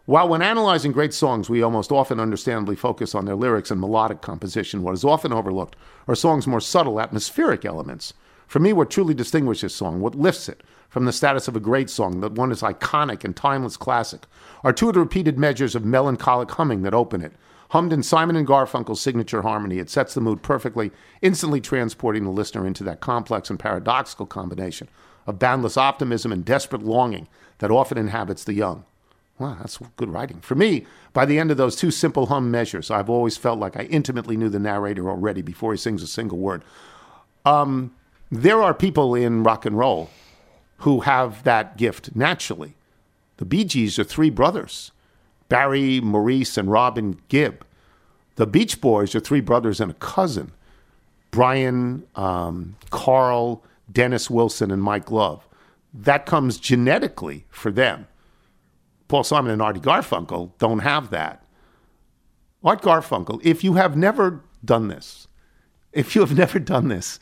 While 0.05 0.29
when 0.29 0.41
analyzing 0.41 0.91
great 0.91 1.13
songs, 1.13 1.49
we 1.49 1.61
almost 1.61 1.91
often 1.91 2.19
understandably 2.19 2.75
focus 2.75 3.13
on 3.13 3.25
their 3.25 3.35
lyrics 3.35 3.71
and 3.71 3.81
melodic 3.81 4.21
composition, 4.21 4.81
what 4.81 4.93
is 4.93 5.03
often 5.03 5.33
overlooked 5.33 5.75
are 6.07 6.15
songs' 6.15 6.47
more 6.47 6.61
subtle 6.61 7.01
atmospheric 7.01 7.65
elements. 7.65 8.13
For 8.47 8.59
me, 8.59 8.73
what 8.73 8.89
truly 8.89 9.13
distinguishes 9.13 9.61
this 9.61 9.75
song, 9.75 9.99
what 9.99 10.15
lifts 10.15 10.47
it 10.49 10.63
from 10.89 11.05
the 11.05 11.11
status 11.11 11.47
of 11.47 11.55
a 11.55 11.59
great 11.59 11.89
song, 11.89 12.21
that 12.21 12.31
one 12.31 12.51
is 12.51 12.61
iconic 12.61 13.23
and 13.23 13.35
timeless 13.35 13.75
classic, 13.75 14.25
are 14.63 14.71
two 14.71 14.87
of 14.87 14.93
the 14.93 15.01
repeated 15.01 15.37
measures 15.37 15.75
of 15.75 15.83
melancholic 15.85 16.49
humming 16.51 16.81
that 16.83 16.93
open 16.93 17.21
it. 17.21 17.33
Hummed 17.71 17.91
in 17.91 18.01
Simon 18.01 18.37
and 18.37 18.47
Garfunkel's 18.47 19.01
signature 19.01 19.41
harmony, 19.41 19.79
it 19.79 19.89
sets 19.89 20.13
the 20.13 20.21
mood 20.21 20.41
perfectly, 20.41 20.91
instantly 21.21 21.59
transporting 21.59 22.23
the 22.23 22.29
listener 22.29 22.65
into 22.65 22.85
that 22.85 23.01
complex 23.01 23.49
and 23.49 23.59
paradoxical 23.59 24.25
combination 24.25 24.87
of 25.25 25.37
boundless 25.37 25.75
optimism 25.75 26.31
and 26.31 26.45
desperate 26.45 26.83
longing 26.83 27.27
that 27.57 27.69
often 27.69 27.97
inhabits 27.97 28.45
the 28.45 28.53
young. 28.53 28.85
Wow, 29.37 29.57
that's 29.59 29.77
good 29.97 30.09
writing. 30.09 30.39
For 30.39 30.55
me, 30.55 30.87
by 31.11 31.25
the 31.25 31.37
end 31.37 31.51
of 31.51 31.57
those 31.57 31.75
two 31.75 31.91
simple 31.91 32.27
hum 32.27 32.49
measures, 32.49 32.89
I've 32.89 33.09
always 33.09 33.35
felt 33.35 33.59
like 33.59 33.75
I 33.75 33.83
intimately 33.83 34.37
knew 34.37 34.49
the 34.49 34.59
narrator 34.59 35.09
already 35.09 35.41
before 35.41 35.73
he 35.73 35.77
sings 35.77 36.01
a 36.01 36.07
single 36.07 36.37
word. 36.37 36.63
Um, 37.45 37.93
there 38.31 38.61
are 38.61 38.73
people 38.73 39.15
in 39.15 39.43
rock 39.43 39.65
and 39.65 39.77
roll 39.77 40.09
who 40.77 41.01
have 41.01 41.43
that 41.43 41.77
gift 41.77 42.15
naturally. 42.15 42.75
The 43.37 43.45
Bee 43.45 43.63
Gees 43.63 43.97
are 43.99 44.03
three 44.03 44.29
brothers 44.29 44.91
Barry, 45.49 46.01
Maurice, 46.01 46.57
and 46.57 46.69
Robin 46.69 47.19
Gibb. 47.29 47.65
The 48.35 48.47
Beach 48.47 48.81
Boys 48.81 49.15
are 49.15 49.19
three 49.19 49.41
brothers 49.41 49.79
and 49.79 49.91
a 49.91 49.95
cousin 49.95 50.51
Brian, 51.31 52.05
um, 52.15 52.75
Carl, 52.89 53.63
Dennis 53.91 54.29
Wilson, 54.29 54.71
and 54.71 54.81
Mike 54.81 55.11
Love. 55.11 55.47
That 55.93 56.25
comes 56.25 56.57
genetically 56.57 57.45
for 57.49 57.71
them. 57.71 58.07
Paul 59.07 59.23
Simon 59.23 59.51
and 59.51 59.61
Artie 59.61 59.79
Garfunkel 59.79 60.51
don't 60.59 60.79
have 60.79 61.09
that. 61.11 61.43
Art 62.63 62.81
Garfunkel, 62.81 63.39
if 63.43 63.63
you 63.63 63.73
have 63.73 63.95
never 63.95 64.43
done 64.63 64.89
this, 64.89 65.27
if 65.93 66.15
you 66.15 66.21
have 66.21 66.37
never 66.37 66.59
done 66.59 66.89
this, 66.89 67.19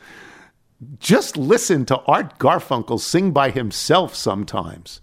just 1.00 1.38
listen 1.38 1.86
to 1.86 2.00
Art 2.01 2.38
Garfunkel 2.39 3.00
sing 3.00 3.32
by 3.32 3.50
himself 3.50 4.15
sometimes. 4.15 5.01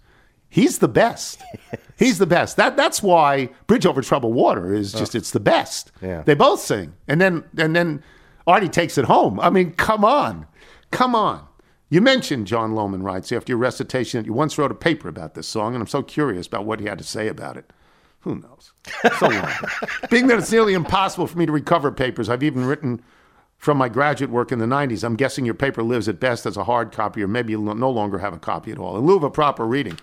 He's 0.49 0.79
the 0.79 0.87
best. 0.87 1.41
He's 1.97 2.19
the 2.19 2.27
best. 2.27 2.57
That 2.57 2.77
that's 2.77 3.01
why 3.01 3.49
Bridge 3.65 3.85
Over 3.85 4.01
Troubled 4.01 4.35
Water 4.35 4.73
is 4.73 4.93
oh. 4.93 4.99
just 4.99 5.15
it's 5.15 5.31
the 5.31 5.39
best. 5.39 5.91
Yeah. 6.01 6.21
They 6.21 6.35
both 6.35 6.59
sing. 6.59 6.93
And 7.07 7.19
then 7.19 7.43
and 7.57 7.75
then 7.75 8.03
Artie 8.45 8.69
takes 8.69 8.97
it 8.97 9.05
home. 9.05 9.39
I 9.39 9.49
mean, 9.49 9.71
come 9.73 10.05
on. 10.05 10.45
Come 10.91 11.15
on. 11.15 11.47
You 11.89 12.01
mentioned 12.01 12.47
John 12.47 12.73
Lohman 12.73 13.03
writes 13.03 13.31
after 13.31 13.51
your 13.51 13.59
recitation 13.59 14.19
that 14.19 14.25
you 14.25 14.33
once 14.33 14.57
wrote 14.57 14.71
a 14.71 14.75
paper 14.75 15.07
about 15.07 15.35
this 15.35 15.47
song, 15.47 15.73
and 15.75 15.81
I'm 15.81 15.87
so 15.87 16.01
curious 16.01 16.47
about 16.47 16.65
what 16.65 16.79
he 16.79 16.87
had 16.87 16.97
to 16.97 17.03
say 17.03 17.27
about 17.27 17.57
it. 17.57 17.71
Who 18.21 18.35
knows? 18.35 18.73
So 19.19 19.27
long. 19.27 19.51
Being 20.09 20.27
that 20.27 20.39
it's 20.39 20.51
nearly 20.51 20.73
impossible 20.73 21.27
for 21.27 21.37
me 21.37 21.45
to 21.45 21.51
recover 21.51 21.91
papers, 21.91 22.29
I've 22.29 22.41
even 22.41 22.65
written 22.65 23.01
from 23.63 23.77
my 23.77 23.87
graduate 23.87 24.29
work 24.29 24.51
in 24.51 24.59
the 24.59 24.65
90s. 24.65 25.05
I'm 25.05 25.15
guessing 25.15 25.45
your 25.45 25.53
paper 25.53 25.83
lives 25.83 26.09
at 26.09 26.19
best 26.19 26.45
as 26.45 26.57
a 26.57 26.65
hard 26.65 26.91
copy, 26.91 27.23
or 27.23 27.29
maybe 27.29 27.53
you'll 27.53 27.73
no 27.73 27.89
longer 27.89 28.17
have 28.17 28.33
a 28.33 28.37
copy 28.37 28.73
at 28.73 28.77
all. 28.77 28.97
In 28.97 29.05
lieu 29.05 29.15
of 29.15 29.23
a 29.23 29.29
proper 29.29 29.65
reading, 29.65 29.97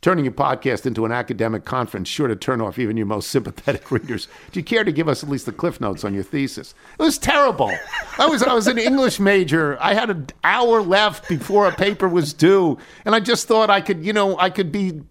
turning 0.00 0.24
your 0.24 0.32
podcast 0.32 0.86
into 0.86 1.04
an 1.04 1.10
academic 1.10 1.64
conference 1.64 2.08
sure 2.08 2.28
to 2.28 2.36
turn 2.36 2.60
off 2.60 2.78
even 2.78 2.96
your 2.96 3.06
most 3.06 3.30
sympathetic 3.32 3.90
readers. 3.90 4.28
Do 4.52 4.60
you 4.60 4.64
care 4.64 4.84
to 4.84 4.92
give 4.92 5.08
us 5.08 5.24
at 5.24 5.28
least 5.28 5.46
the 5.46 5.52
cliff 5.52 5.80
notes 5.80 6.04
on 6.04 6.14
your 6.14 6.22
thesis? 6.22 6.72
It 7.00 7.02
was 7.02 7.18
terrible. 7.18 7.72
I 8.16 8.26
was 8.26 8.44
I 8.44 8.54
was 8.54 8.68
an 8.68 8.78
English 8.78 9.18
major. 9.18 9.76
I 9.80 9.94
had 9.94 10.10
an 10.10 10.28
hour 10.44 10.82
left 10.82 11.28
before 11.28 11.66
a 11.66 11.72
paper 11.72 12.08
was 12.08 12.32
due, 12.32 12.78
and 13.04 13.12
I 13.12 13.18
just 13.18 13.48
thought 13.48 13.70
I 13.70 13.80
could, 13.80 14.06
you 14.06 14.12
know, 14.12 14.38
I 14.38 14.50
could 14.50 14.70
be 14.70 15.02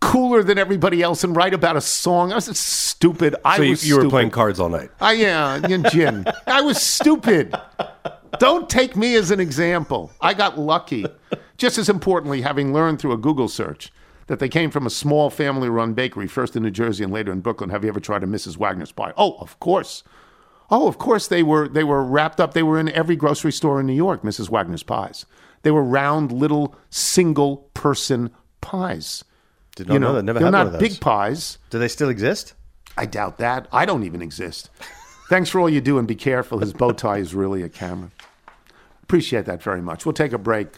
cooler 0.00 0.42
than 0.42 0.58
everybody 0.58 1.02
else 1.02 1.24
and 1.24 1.34
write 1.36 1.54
about 1.54 1.76
a 1.76 1.80
song. 1.80 2.32
I 2.32 2.36
was 2.36 2.58
stupid. 2.58 3.34
I 3.44 3.56
So 3.56 3.62
you, 3.62 3.70
was 3.70 3.88
you 3.88 3.96
were 3.98 4.08
playing 4.08 4.30
cards 4.30 4.60
all 4.60 4.68
night. 4.68 4.90
I 5.00 5.12
yeah, 5.12 5.60
and 5.62 5.88
gin. 5.90 6.26
I 6.46 6.60
was 6.60 6.80
stupid. 6.80 7.54
Don't 8.38 8.68
take 8.68 8.96
me 8.96 9.14
as 9.14 9.30
an 9.30 9.40
example. 9.40 10.12
I 10.20 10.34
got 10.34 10.58
lucky. 10.58 11.06
Just 11.56 11.78
as 11.78 11.88
importantly, 11.88 12.42
having 12.42 12.72
learned 12.72 12.98
through 12.98 13.12
a 13.12 13.18
Google 13.18 13.48
search 13.48 13.92
that 14.26 14.40
they 14.40 14.48
came 14.48 14.70
from 14.70 14.86
a 14.86 14.90
small 14.90 15.30
family-run 15.30 15.94
bakery, 15.94 16.26
first 16.26 16.56
in 16.56 16.62
New 16.62 16.70
Jersey 16.70 17.04
and 17.04 17.12
later 17.12 17.32
in 17.32 17.40
Brooklyn. 17.40 17.70
Have 17.70 17.84
you 17.84 17.88
ever 17.88 18.00
tried 18.00 18.24
a 18.24 18.26
Mrs. 18.26 18.56
Wagner's 18.56 18.92
pie? 18.92 19.12
Oh, 19.16 19.36
of 19.38 19.58
course. 19.60 20.02
Oh, 20.70 20.88
of 20.88 20.98
course 20.98 21.28
they 21.28 21.42
were. 21.42 21.68
They 21.68 21.84
were 21.84 22.04
wrapped 22.04 22.40
up. 22.40 22.52
They 22.52 22.64
were 22.64 22.78
in 22.78 22.88
every 22.90 23.16
grocery 23.16 23.52
store 23.52 23.80
in 23.80 23.86
New 23.86 23.94
York. 23.94 24.22
Mrs. 24.22 24.50
Wagner's 24.50 24.82
pies. 24.82 25.24
They 25.62 25.70
were 25.70 25.84
round, 25.84 26.32
little, 26.32 26.74
single-person 26.90 28.30
pies. 28.60 29.24
Did 29.76 29.86
not 29.88 29.94
you 29.94 30.00
know 30.00 30.08
know, 30.08 30.14
that. 30.14 30.22
Never 30.24 30.38
they're 30.40 30.46
had 30.46 30.50
not 30.52 30.58
one 30.66 30.74
of 30.74 30.80
those. 30.80 30.88
big 30.90 31.00
pies. 31.00 31.58
Do 31.70 31.78
they 31.78 31.88
still 31.88 32.08
exist? 32.08 32.54
I 32.96 33.06
doubt 33.06 33.38
that. 33.38 33.68
I 33.72 33.84
don't 33.86 34.02
even 34.04 34.22
exist. 34.22 34.70
Thanks 35.28 35.50
for 35.50 35.60
all 35.60 35.68
you 35.68 35.80
do 35.80 35.98
and 35.98 36.08
be 36.08 36.14
careful. 36.14 36.58
His 36.58 36.72
bow 36.72 36.92
tie 36.92 37.18
is 37.18 37.34
really 37.34 37.62
a 37.62 37.68
camera. 37.68 38.10
Appreciate 39.02 39.44
that 39.44 39.62
very 39.62 39.82
much. 39.82 40.04
We'll 40.06 40.12
take 40.14 40.32
a 40.32 40.38
break. 40.38 40.68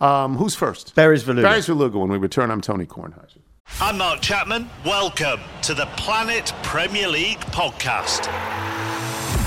Um, 0.00 0.36
who's 0.36 0.54
first? 0.54 0.94
Barry 0.94 1.18
Svrluga. 1.18 1.42
Barry 1.42 1.60
Svrluga. 1.60 1.94
When 1.94 2.10
we 2.10 2.18
return, 2.18 2.50
I'm 2.50 2.60
Tony 2.60 2.84
Kornheiser. 2.84 3.38
I'm 3.80 3.98
Mark 3.98 4.20
Chapman. 4.20 4.68
Welcome 4.84 5.40
to 5.62 5.72
the 5.74 5.86
Planet 5.96 6.52
Premier 6.62 7.08
League 7.08 7.38
podcast. 7.52 8.26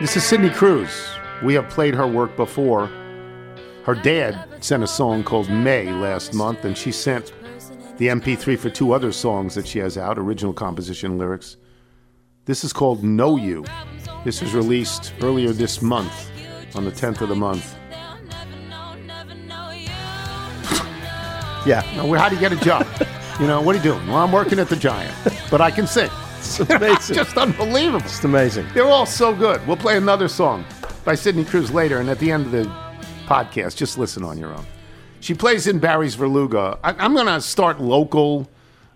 This 0.00 0.16
is 0.16 0.24
Sydney 0.24 0.50
Cruze. 0.50 1.08
We 1.42 1.54
have 1.54 1.68
played 1.70 1.94
her 1.94 2.06
work 2.06 2.36
before. 2.36 2.90
Her 3.84 3.94
dad 3.94 4.48
sent 4.60 4.82
a 4.82 4.88
song 4.88 5.22
called 5.22 5.48
May 5.48 5.90
last 5.90 6.34
month, 6.34 6.64
and 6.64 6.76
she 6.76 6.90
sent 6.90 7.32
the 7.98 8.08
MP3 8.08 8.58
for 8.58 8.70
two 8.70 8.92
other 8.92 9.12
songs 9.12 9.54
that 9.54 9.68
she 9.68 9.78
has 9.78 9.96
out, 9.96 10.18
original 10.18 10.52
composition 10.52 11.16
lyrics. 11.16 11.56
This 12.44 12.64
is 12.64 12.72
called 12.72 13.04
Know 13.04 13.36
You. 13.36 13.64
This 14.24 14.42
was 14.42 14.52
released 14.52 15.14
earlier 15.22 15.52
this 15.52 15.80
month, 15.80 16.28
on 16.74 16.84
the 16.84 16.92
10th 16.92 17.20
of 17.20 17.28
the 17.28 17.36
month. 17.36 17.74
Yeah. 21.66 21.80
Now, 21.96 22.12
how 22.12 22.28
do 22.28 22.34
you 22.34 22.40
get 22.42 22.52
a 22.52 22.56
job? 22.56 22.86
you 23.40 23.46
know, 23.46 23.62
what 23.62 23.74
are 23.74 23.78
you 23.78 23.82
doing? 23.82 24.06
Well, 24.06 24.18
I'm 24.18 24.32
working 24.32 24.58
at 24.58 24.68
the 24.68 24.76
Giant, 24.76 25.14
but 25.50 25.62
I 25.62 25.70
can 25.70 25.86
sing. 25.86 26.10
It's 26.44 26.60
amazing. 26.60 27.14
Just 27.16 27.36
unbelievable. 27.38 28.04
It's 28.04 28.22
amazing. 28.22 28.66
They're 28.74 28.84
all 28.84 29.06
so 29.06 29.34
good. 29.34 29.66
We'll 29.66 29.78
play 29.78 29.96
another 29.96 30.28
song 30.28 30.64
by 31.04 31.14
Sydney 31.14 31.44
Cruze 31.44 31.72
later, 31.72 31.98
and 31.98 32.10
at 32.10 32.18
the 32.18 32.30
end 32.30 32.46
of 32.46 32.52
the 32.52 32.64
podcast, 33.26 33.76
just 33.76 33.96
listen 33.96 34.22
on 34.22 34.36
your 34.38 34.52
own. 34.52 34.64
She 35.20 35.32
plays 35.32 35.66
in 35.66 35.78
Barry 35.78 36.08
Svrluga. 36.08 36.78
I, 36.84 36.92
I'm 36.98 37.14
going 37.14 37.26
to 37.26 37.40
start 37.40 37.80
local 37.80 38.50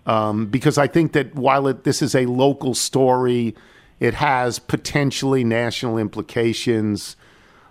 um, 0.05 0.45
because 0.45 0.77
I 0.77 0.85
think 0.85 1.13
that 1.13 1.33
while 1.33 1.67
it, 1.67 1.83
this 1.83 2.03
is 2.03 2.13
a 2.13 2.27
local 2.27 2.75
story, 2.75 3.55
it 3.99 4.13
has 4.13 4.59
potentially 4.59 5.43
national 5.43 5.97
implications. 5.97 7.15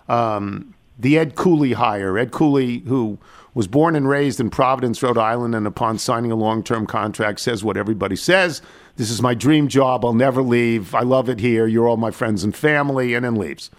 Um, 0.09 0.73
the 0.97 1.17
Ed 1.17 1.35
Cooley 1.35 1.73
hire, 1.73 2.17
Ed 2.17 2.31
Cooley, 2.31 2.79
who 2.79 3.17
was 3.59 3.67
born 3.67 3.93
and 3.93 4.07
raised 4.07 4.39
in 4.39 4.49
Providence, 4.49 5.03
Rhode 5.03 5.17
Island, 5.17 5.53
and 5.53 5.67
upon 5.67 5.97
signing 5.97 6.31
a 6.31 6.35
long 6.35 6.63
term 6.63 6.87
contract, 6.87 7.41
says 7.41 7.61
what 7.61 7.75
everybody 7.75 8.15
says. 8.15 8.61
This 8.95 9.09
is 9.11 9.21
my 9.21 9.33
dream 9.33 9.67
job. 9.67 10.05
I'll 10.05 10.13
never 10.13 10.41
leave. 10.41 10.95
I 10.95 11.01
love 11.01 11.27
it 11.27 11.41
here. 11.41 11.67
You're 11.67 11.85
all 11.85 11.97
my 11.97 12.09
friends 12.09 12.45
and 12.45 12.55
family, 12.55 13.15
and 13.15 13.25
then 13.25 13.35
leaves. 13.35 13.69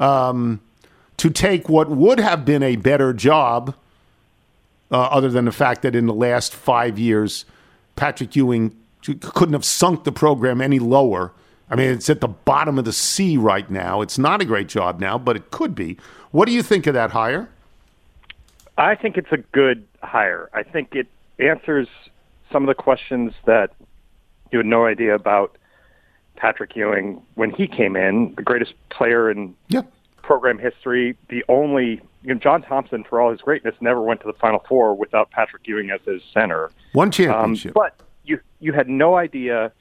Um, 0.00 0.60
to 1.18 1.30
take 1.30 1.68
what 1.68 1.88
would 1.88 2.18
have 2.18 2.44
been 2.44 2.64
a 2.64 2.74
better 2.74 3.12
job, 3.12 3.76
uh, 4.90 4.96
other 4.96 5.28
than 5.28 5.44
the 5.44 5.52
fact 5.52 5.82
that 5.82 5.94
in 5.94 6.06
the 6.06 6.12
last 6.12 6.52
five 6.52 6.98
years, 6.98 7.44
Patrick 7.94 8.34
Ewing 8.34 8.76
couldn't 9.20 9.52
have 9.52 9.64
sunk 9.64 10.02
the 10.02 10.10
program 10.10 10.60
any 10.60 10.80
lower. 10.80 11.30
I 11.70 11.76
mean, 11.76 11.92
it's 11.92 12.10
at 12.10 12.20
the 12.20 12.26
bottom 12.26 12.80
of 12.80 12.84
the 12.84 12.92
sea 12.92 13.36
right 13.36 13.70
now. 13.70 14.00
It's 14.00 14.18
not 14.18 14.42
a 14.42 14.44
great 14.44 14.66
job 14.66 14.98
now, 14.98 15.18
but 15.18 15.36
it 15.36 15.52
could 15.52 15.76
be. 15.76 15.98
What 16.32 16.46
do 16.46 16.52
you 16.52 16.64
think 16.64 16.88
of 16.88 16.94
that 16.94 17.12
hire? 17.12 17.48
I 18.80 18.94
think 18.94 19.16
it's 19.18 19.30
a 19.30 19.36
good 19.36 19.86
hire. 20.02 20.48
I 20.54 20.62
think 20.62 20.94
it 20.94 21.06
answers 21.38 21.86
some 22.50 22.62
of 22.62 22.66
the 22.74 22.74
questions 22.82 23.34
that 23.44 23.70
you 24.50 24.58
had 24.58 24.66
no 24.66 24.86
idea 24.86 25.14
about 25.14 25.56
Patrick 26.36 26.74
Ewing 26.74 27.20
when 27.34 27.50
he 27.50 27.66
came 27.68 27.94
in, 27.94 28.32
the 28.36 28.42
greatest 28.42 28.72
player 28.88 29.30
in 29.30 29.54
Yeah. 29.68 29.82
program 30.22 30.58
history, 30.58 31.16
the 31.28 31.44
only 31.48 32.00
you 32.22 32.34
know, 32.34 32.38
John 32.40 32.60
Thompson, 32.62 33.02
for 33.04 33.18
all 33.20 33.30
his 33.30 33.40
greatness, 33.40 33.74
never 33.80 34.00
went 34.02 34.20
to 34.20 34.26
the 34.26 34.34
Final 34.34 34.58
Four 34.68 34.94
without 34.94 35.30
Patrick 35.30 35.66
Ewing 35.66 35.90
as 35.90 36.00
his 36.02 36.22
center. 36.34 36.70
One 36.92 37.06
Um, 37.06 37.10
championship. 37.12 37.72
but 37.74 37.94
you 38.24 38.38
you 38.60 38.72
had 38.74 38.88
no 38.90 39.16
idea 39.16 39.72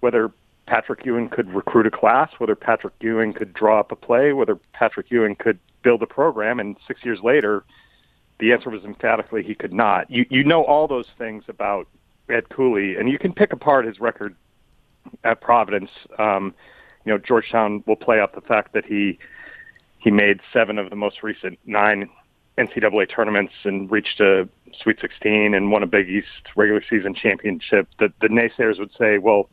whether 0.00 0.30
Patrick 0.66 1.04
Ewing 1.04 1.28
could 1.28 1.52
recruit 1.54 1.86
a 1.86 1.90
class, 1.90 2.30
whether 2.38 2.54
Patrick 2.54 2.94
Ewing 3.00 3.32
could 3.34 3.52
draw 3.54 3.78
up 3.80 3.92
a 3.92 3.96
play, 3.96 4.32
whether 4.32 4.56
Patrick 4.72 5.10
Ewing 5.10 5.36
could 5.36 5.58
build 5.82 6.02
a 6.02 6.06
program. 6.06 6.58
And 6.60 6.76
six 6.86 7.04
years 7.04 7.20
later, 7.22 7.62
the 8.38 8.52
answer 8.52 8.70
was 8.70 8.84
emphatically 8.84 9.42
he 9.42 9.54
could 9.54 9.72
not. 9.72 10.10
You 10.10 10.26
you 10.30 10.44
know 10.44 10.64
all 10.64 10.86
those 10.88 11.08
things 11.18 11.44
about 11.48 11.88
Ed 12.28 12.48
Cooley, 12.48 12.96
and 12.96 13.08
you 13.08 13.18
can 13.18 13.32
pick 13.32 13.52
apart 13.52 13.86
his 13.86 14.00
record 14.00 14.34
at 15.24 15.40
Providence. 15.40 15.90
Um, 16.18 16.54
you 17.04 17.12
know, 17.12 17.18
Georgetown 17.18 17.82
will 17.86 17.96
play 17.96 18.20
up 18.20 18.34
the 18.34 18.40
fact 18.40 18.72
that 18.74 18.84
he 18.84 19.18
he 19.98 20.10
made 20.10 20.40
seven 20.52 20.78
of 20.78 20.90
the 20.90 20.96
most 20.96 21.22
recent 21.22 21.58
nine 21.64 22.08
NCAA 22.58 23.08
tournaments 23.14 23.52
and 23.64 23.90
reached 23.90 24.20
a 24.20 24.48
Sweet 24.82 24.98
16 25.00 25.54
and 25.54 25.70
won 25.70 25.82
a 25.82 25.86
Big 25.86 26.08
East 26.08 26.26
regular 26.56 26.82
season 26.88 27.14
championship. 27.14 27.88
The, 27.98 28.12
the 28.20 28.28
naysayers 28.28 28.78
would 28.78 28.90
say, 28.98 29.18
well, 29.18 29.48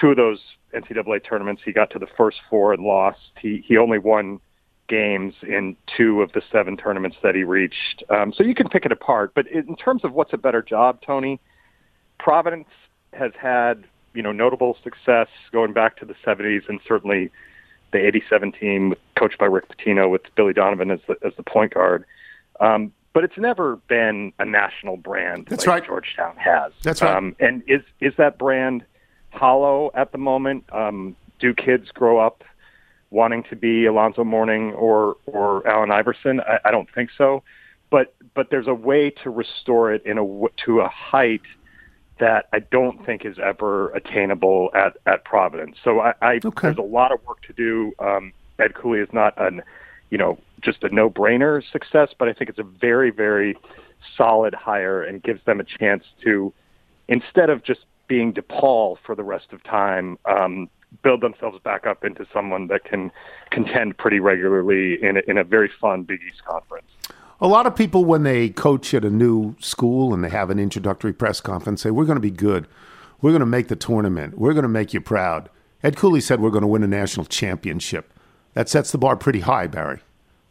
two 0.00 0.10
of 0.10 0.16
those 0.16 0.40
NCAA 0.74 1.24
tournaments 1.24 1.62
he 1.64 1.72
got 1.72 1.90
to 1.90 1.98
the 1.98 2.06
first 2.16 2.38
four 2.50 2.72
and 2.72 2.82
lost. 2.82 3.18
He 3.40 3.64
he 3.66 3.76
only 3.76 3.98
won 3.98 4.40
games 4.88 5.34
in 5.42 5.76
two 5.96 6.22
of 6.22 6.32
the 6.32 6.42
seven 6.50 6.76
tournaments 6.76 7.16
that 7.22 7.34
he 7.34 7.44
reached. 7.44 8.02
Um, 8.10 8.32
so 8.32 8.42
you 8.42 8.54
can 8.54 8.68
pick 8.68 8.84
it 8.84 8.92
apart. 8.92 9.32
But 9.34 9.46
in 9.46 9.76
terms 9.76 10.04
of 10.04 10.12
what's 10.12 10.32
a 10.32 10.38
better 10.38 10.62
job, 10.62 11.00
Tony, 11.02 11.40
Providence 12.18 12.68
has 13.12 13.32
had 13.40 13.84
you 14.14 14.22
know 14.22 14.32
notable 14.32 14.76
success 14.82 15.28
going 15.52 15.72
back 15.72 15.96
to 15.98 16.04
the 16.04 16.14
70s 16.26 16.68
and 16.68 16.80
certainly 16.86 17.30
the 17.92 18.06
87 18.06 18.52
team 18.52 18.94
coached 19.16 19.38
by 19.38 19.46
Rick 19.46 19.66
Pitino 19.68 20.10
with 20.10 20.22
Billy 20.34 20.52
Donovan 20.52 20.90
as 20.90 21.00
the, 21.06 21.16
as 21.24 21.32
the 21.36 21.42
point 21.42 21.72
guard. 21.72 22.04
Um, 22.60 22.92
but 23.14 23.24
it's 23.24 23.38
never 23.38 23.76
been 23.88 24.32
a 24.38 24.44
national 24.44 24.96
brand 24.96 25.46
That's 25.48 25.66
like 25.66 25.80
right. 25.80 25.86
Georgetown 25.86 26.36
has. 26.36 26.72
That's 26.82 27.00
right. 27.02 27.16
Um, 27.16 27.34
and 27.40 27.62
is 27.66 27.82
is 28.00 28.12
that 28.18 28.38
brand 28.38 28.84
hollow 29.30 29.90
at 29.94 30.12
the 30.12 30.18
moment? 30.18 30.64
Um, 30.72 31.16
do 31.38 31.54
kids 31.54 31.90
grow 31.92 32.18
up 32.18 32.44
wanting 33.10 33.42
to 33.44 33.56
be 33.56 33.86
Alonzo 33.86 34.24
Mourning 34.24 34.72
or 34.72 35.16
or 35.26 35.66
Allen 35.66 35.90
Iverson? 35.90 36.40
I, 36.40 36.58
I 36.66 36.70
don't 36.70 36.88
think 36.94 37.10
so. 37.16 37.42
But 37.90 38.14
but 38.34 38.50
there's 38.50 38.66
a 38.66 38.74
way 38.74 39.10
to 39.22 39.30
restore 39.30 39.92
it 39.92 40.04
in 40.04 40.18
a 40.18 40.24
to 40.64 40.80
a 40.80 40.88
height 40.88 41.42
that 42.20 42.46
I 42.52 42.58
don't 42.58 43.04
think 43.06 43.24
is 43.24 43.38
ever 43.38 43.90
attainable 43.90 44.70
at, 44.74 44.96
at 45.06 45.24
Providence. 45.24 45.76
So 45.84 46.00
I, 46.00 46.14
I 46.20 46.40
Okay. 46.44 46.68
there's 46.68 46.78
a 46.78 46.82
lot 46.82 47.12
of 47.12 47.24
work 47.24 47.42
to 47.42 47.52
do. 47.52 47.92
Um, 48.00 48.32
Ed 48.58 48.74
Cooley 48.74 48.98
is 48.98 49.08
not 49.12 49.34
an, 49.36 49.62
you 50.10 50.18
know, 50.18 50.36
just 50.60 50.82
a 50.82 50.88
no-brainer 50.88 51.62
success, 51.70 52.08
but 52.18 52.26
I 52.28 52.32
think 52.32 52.50
it's 52.50 52.58
a 52.58 52.64
very, 52.64 53.10
very 53.10 53.56
solid 54.16 54.52
hire 54.52 55.00
and 55.02 55.22
gives 55.22 55.44
them 55.44 55.60
a 55.60 55.64
chance 55.64 56.02
to, 56.24 56.52
instead 57.06 57.50
of 57.50 57.62
just 57.62 57.84
being 58.08 58.32
DePaul 58.32 58.96
for 59.06 59.14
the 59.14 59.22
rest 59.22 59.52
of 59.52 59.62
time, 59.62 60.18
um, 60.24 60.68
build 61.02 61.20
themselves 61.20 61.58
back 61.62 61.86
up 61.86 62.04
into 62.04 62.26
someone 62.32 62.66
that 62.68 62.84
can 62.84 63.10
contend 63.50 63.96
pretty 63.98 64.20
regularly 64.20 65.02
in 65.02 65.16
a, 65.18 65.20
in 65.28 65.38
a 65.38 65.44
very 65.44 65.70
fun 65.80 66.02
Big 66.02 66.20
East 66.26 66.44
conference. 66.44 66.86
A 67.40 67.46
lot 67.46 67.66
of 67.66 67.76
people, 67.76 68.04
when 68.04 68.24
they 68.24 68.48
coach 68.48 68.92
at 68.94 69.04
a 69.04 69.10
new 69.10 69.54
school 69.60 70.12
and 70.12 70.24
they 70.24 70.28
have 70.28 70.50
an 70.50 70.58
introductory 70.58 71.12
press 71.12 71.40
conference, 71.40 71.82
say, 71.82 71.90
We're 71.90 72.04
going 72.04 72.16
to 72.16 72.20
be 72.20 72.30
good. 72.32 72.66
We're 73.20 73.30
going 73.30 73.40
to 73.40 73.46
make 73.46 73.68
the 73.68 73.76
tournament. 73.76 74.38
We're 74.38 74.54
going 74.54 74.64
to 74.64 74.68
make 74.68 74.92
you 74.92 75.00
proud. 75.00 75.48
Ed 75.82 75.96
Cooley 75.96 76.20
said, 76.20 76.40
We're 76.40 76.50
going 76.50 76.62
to 76.62 76.68
win 76.68 76.82
a 76.82 76.88
national 76.88 77.26
championship. 77.26 78.12
That 78.54 78.68
sets 78.68 78.90
the 78.90 78.98
bar 78.98 79.14
pretty 79.16 79.40
high, 79.40 79.68
Barry. 79.68 80.00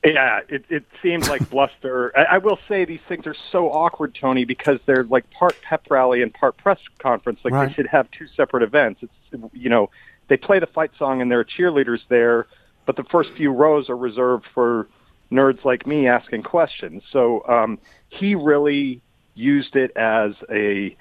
Yeah, 0.06 0.40
it, 0.48 0.64
it 0.70 0.86
seems 1.02 1.28
like 1.28 1.50
bluster. 1.50 2.18
I, 2.18 2.36
I 2.36 2.38
will 2.38 2.60
say 2.70 2.86
these 2.86 3.02
things 3.10 3.28
are 3.28 3.36
so 3.52 3.70
awkward, 3.70 4.16
Tony, 4.16 4.46
because 4.46 4.80
they're 4.86 5.04
like 5.04 5.30
part 5.32 5.58
pep 5.62 5.88
rally 5.90 6.22
and 6.22 6.34
part 6.34 6.56
press 6.56 6.80
conference. 7.00 7.40
Like 7.44 7.54
Right. 7.54 7.68
they 7.68 7.74
should 7.74 7.88
have 7.88 8.10
two 8.12 8.28
separate 8.28 8.64
events. 8.64 9.02
It's 9.04 9.52
you 9.54 9.70
know 9.70 9.90
they 10.30 10.38
play 10.38 10.60
the 10.60 10.68
fight 10.68 10.92
song 10.98 11.22
and 11.22 11.32
there 11.32 11.40
are 11.40 11.46
cheerleaders 11.46 12.00
there, 12.10 12.48
but 12.86 12.96
the 12.96 13.04
first 13.06 13.30
few 13.36 13.52
rows 13.52 13.90
are 13.90 13.98
reserved 13.98 14.46
for 14.54 14.88
nerds 15.32 15.64
like 15.66 15.86
me 15.86 16.08
asking 16.08 16.44
questions. 16.44 17.04
So 17.12 17.46
um, 17.48 17.80
he 18.10 18.36
really 18.36 19.02
used 19.36 19.76
it 19.76 19.96
as 19.96 20.32
a 20.52 20.96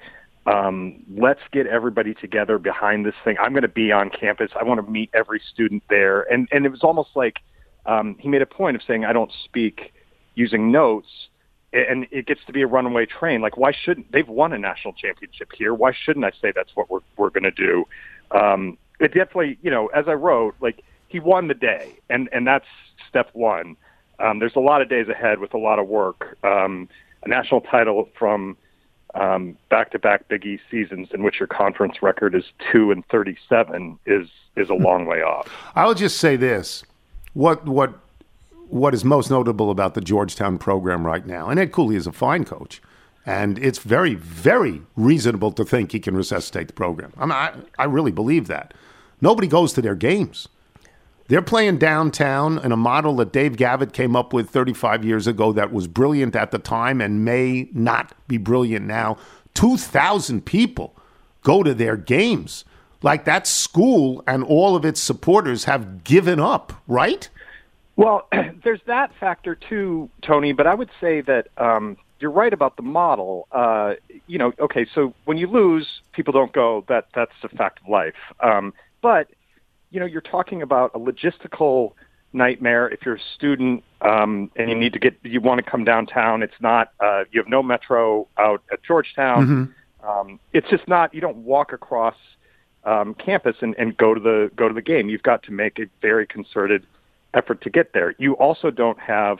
um, 0.45 1.03
let's 1.17 1.41
get 1.51 1.67
everybody 1.67 2.13
together 2.13 2.57
behind 2.57 3.05
this 3.05 3.15
thing. 3.25 3.35
I'm 3.39 3.51
going 3.51 3.63
to 3.63 3.67
be 3.67 3.91
on 3.91 4.09
campus. 4.09 4.51
I 4.57 4.63
want 4.63 4.83
to 4.83 4.89
meet 4.89 5.09
every 5.13 5.41
student 5.53 5.83
there, 5.89 6.21
and 6.21 6.47
and 6.51 6.65
it 6.65 6.69
was 6.69 6.83
almost 6.83 7.09
like 7.15 7.37
um, 7.85 8.15
he 8.19 8.29
made 8.29 8.41
a 8.41 8.45
point 8.45 8.75
of 8.75 8.81
saying 8.87 9.03
I 9.03 9.11
don't 9.11 9.31
speak 9.43 9.93
using 10.35 10.71
notes, 10.71 11.09
and 11.73 12.07
it 12.11 12.27
gets 12.27 12.39
to 12.47 12.53
be 12.53 12.61
a 12.61 12.67
runaway 12.67 13.05
train. 13.05 13.41
Like 13.41 13.57
why 13.57 13.73
shouldn't 13.73 14.11
they've 14.11 14.27
won 14.27 14.53
a 14.53 14.57
national 14.57 14.93
championship 14.93 15.49
here? 15.57 15.73
Why 15.73 15.91
shouldn't 16.05 16.23
I 16.23 16.31
say 16.41 16.53
that's 16.55 16.71
what 16.75 16.89
we're 16.89 17.01
we're 17.17 17.29
going 17.29 17.43
to 17.43 17.51
do? 17.51 17.83
Um, 18.31 18.77
it 18.99 19.13
definitely, 19.13 19.57
you 19.61 19.71
know, 19.71 19.87
as 19.87 20.07
I 20.07 20.13
wrote, 20.13 20.55
like 20.61 20.83
he 21.07 21.19
won 21.19 21.47
the 21.47 21.53
day, 21.53 21.93
and 22.09 22.29
and 22.31 22.45
that's 22.45 22.65
step 23.09 23.29
one. 23.33 23.77
Um, 24.19 24.39
there's 24.39 24.55
a 24.55 24.59
lot 24.59 24.81
of 24.81 24.89
days 24.89 25.07
ahead 25.07 25.39
with 25.39 25.53
a 25.53 25.57
lot 25.59 25.79
of 25.79 25.87
work. 25.87 26.37
Um, 26.43 26.89
a 27.23 27.29
national 27.29 27.61
title 27.61 28.09
from 28.17 28.57
um, 29.15 29.57
back-to-back 29.69 30.27
Big 30.27 30.45
East 30.45 30.63
seasons 30.69 31.09
in 31.13 31.23
which 31.23 31.39
your 31.39 31.47
conference 31.47 32.01
record 32.01 32.35
is 32.35 32.43
two 32.71 32.91
and 32.91 33.05
thirty-seven 33.07 33.99
is 34.05 34.27
is 34.55 34.69
a 34.69 34.73
long 34.73 35.05
way 35.05 35.21
off. 35.21 35.47
I 35.75 35.85
will 35.85 35.93
just 35.95 36.17
say 36.17 36.35
this: 36.35 36.83
what 37.33 37.65
what 37.65 37.93
what 38.69 38.93
is 38.93 39.05
most 39.05 39.29
notable 39.29 39.71
about 39.71 39.93
the 39.93 40.01
Georgetown 40.01 40.57
program 40.57 41.05
right 41.05 41.25
now, 41.25 41.49
and 41.49 41.59
Ed 41.59 41.71
Cooley 41.71 41.95
is 41.95 42.05
a 42.05 42.11
fine 42.11 42.43
coach, 42.43 42.81
and 43.25 43.57
it's 43.59 43.79
very 43.79 44.15
very 44.15 44.81
reasonable 44.95 45.51
to 45.53 45.63
think 45.63 45.91
he 45.91 45.99
can 45.99 46.15
resuscitate 46.15 46.67
the 46.67 46.73
program. 46.73 47.13
I 47.17 47.21
mean, 47.21 47.31
I, 47.31 47.53
I 47.79 47.85
really 47.85 48.11
believe 48.11 48.47
that. 48.47 48.73
Nobody 49.21 49.47
goes 49.47 49.73
to 49.73 49.81
their 49.81 49.95
games. 49.95 50.47
They're 51.27 51.41
playing 51.41 51.77
downtown 51.77 52.59
in 52.63 52.71
a 52.71 52.77
model 52.77 53.17
that 53.17 53.33
Dave 53.33 53.57
Gavitt 53.57 53.91
came 53.91 54.15
up 54.15 54.31
with 54.31 54.49
35 54.49 55.03
years 55.03 55.27
ago 55.27 55.51
that 55.53 55.73
was 55.73 55.87
brilliant 55.87 56.35
at 56.35 56.51
the 56.51 56.59
time 56.59 57.01
and 57.01 57.25
may 57.25 57.67
not 57.73 58.13
be 58.27 58.37
brilliant 58.37 58.85
now. 58.85 59.17
2,000 59.55 60.45
people 60.45 60.95
go 61.41 61.63
to 61.63 61.73
their 61.73 61.97
games. 61.97 62.63
Like 63.01 63.25
that 63.25 63.45
school 63.45 64.23
and 64.25 64.43
all 64.43 64.75
of 64.75 64.85
its 64.85 65.01
supporters 65.01 65.65
have 65.65 66.03
given 66.03 66.39
up, 66.39 66.73
right? 66.87 67.29
Well, 67.97 68.27
there's 68.63 68.81
that 68.85 69.11
factor 69.19 69.55
too, 69.55 70.09
Tony. 70.21 70.53
But 70.53 70.65
I 70.65 70.75
would 70.75 70.89
say 71.01 71.21
that 71.21 71.49
um, 71.57 71.97
you're 72.19 72.31
right 72.31 72.53
about 72.53 72.77
the 72.77 72.83
model. 72.83 73.47
Uh, 73.51 73.95
you 74.27 74.37
know, 74.37 74.53
okay, 74.59 74.87
so 74.95 75.13
when 75.25 75.37
you 75.37 75.47
lose, 75.47 76.01
people 76.13 76.31
don't 76.31 76.53
go. 76.53 76.85
That 76.87 77.07
that's 77.13 77.33
a 77.43 77.49
fact 77.49 77.81
of 77.81 77.89
life. 77.89 78.15
Um, 78.39 78.73
but 79.01 79.29
you 79.89 79.99
know, 79.99 80.05
you're 80.05 80.21
talking 80.21 80.61
about 80.61 80.91
a 80.93 80.99
logistical 80.99 81.93
nightmare. 82.33 82.89
If 82.89 83.05
you're 83.05 83.15
a 83.15 83.21
student 83.35 83.83
um, 84.01 84.51
and 84.55 84.69
you 84.69 84.75
need 84.75 84.93
to 84.93 84.99
get, 84.99 85.17
you 85.23 85.41
want 85.41 85.63
to 85.63 85.69
come 85.69 85.83
downtown. 85.83 86.43
It's 86.43 86.59
not. 86.59 86.91
Uh, 86.99 87.23
you 87.31 87.41
have 87.41 87.47
no 87.49 87.63
metro 87.63 88.27
out 88.37 88.61
at 88.71 88.83
Georgetown. 88.83 89.43
Um, 90.07 90.39
it's 90.53 90.69
just 90.69 90.87
not. 90.87 91.13
You 91.13 91.21
don't 91.21 91.37
walk 91.37 91.73
across 91.73 92.15
um, 92.83 93.13
campus 93.15 93.55
and, 93.61 93.75
and 93.77 93.95
go 93.97 94.13
to 94.13 94.19
the 94.19 94.51
go 94.55 94.67
to 94.67 94.73
the 94.73 94.81
game. 94.81 95.09
You've 95.09 95.23
got 95.23 95.43
to 95.43 95.51
make 95.51 95.79
a 95.79 95.85
very 96.01 96.27
concerted 96.27 96.85
effort 97.33 97.61
to 97.61 97.69
get 97.69 97.93
there. 97.93 98.15
You 98.17 98.33
also 98.33 98.71
don't 98.71 98.99
have 98.99 99.39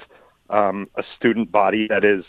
um, 0.49 0.89
a 0.95 1.03
student 1.17 1.51
body 1.51 1.87
that 1.87 2.03
is 2.03 2.25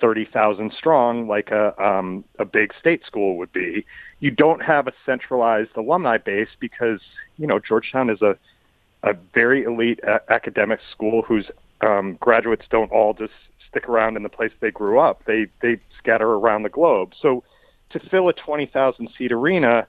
thirty 0.00 0.24
thousand 0.24 0.72
strong, 0.72 1.28
like 1.28 1.50
a 1.50 1.80
um, 1.82 2.24
a 2.38 2.44
big 2.44 2.72
state 2.78 3.04
school 3.04 3.36
would 3.38 3.52
be. 3.52 3.84
You 4.20 4.30
don't 4.30 4.62
have 4.62 4.86
a 4.86 4.92
centralized 5.06 5.76
alumni 5.76 6.18
base 6.18 6.48
because 6.58 7.00
you 7.36 7.46
know 7.46 7.58
Georgetown 7.58 8.10
is 8.10 8.22
a 8.22 8.36
a 9.02 9.14
very 9.34 9.64
elite 9.64 10.00
a- 10.02 10.20
academic 10.32 10.80
school 10.92 11.22
whose 11.22 11.50
um, 11.80 12.16
graduates 12.20 12.66
don't 12.70 12.90
all 12.92 13.14
just 13.14 13.32
stick 13.68 13.88
around 13.88 14.16
in 14.16 14.22
the 14.22 14.28
place 14.28 14.52
they 14.60 14.70
grew 14.70 14.98
up. 14.98 15.24
They 15.26 15.46
they 15.62 15.80
scatter 15.98 16.28
around 16.28 16.64
the 16.64 16.68
globe. 16.68 17.12
So 17.20 17.42
to 17.90 18.00
fill 18.10 18.28
a 18.28 18.32
twenty 18.32 18.66
thousand 18.66 19.08
seat 19.16 19.32
arena, 19.32 19.86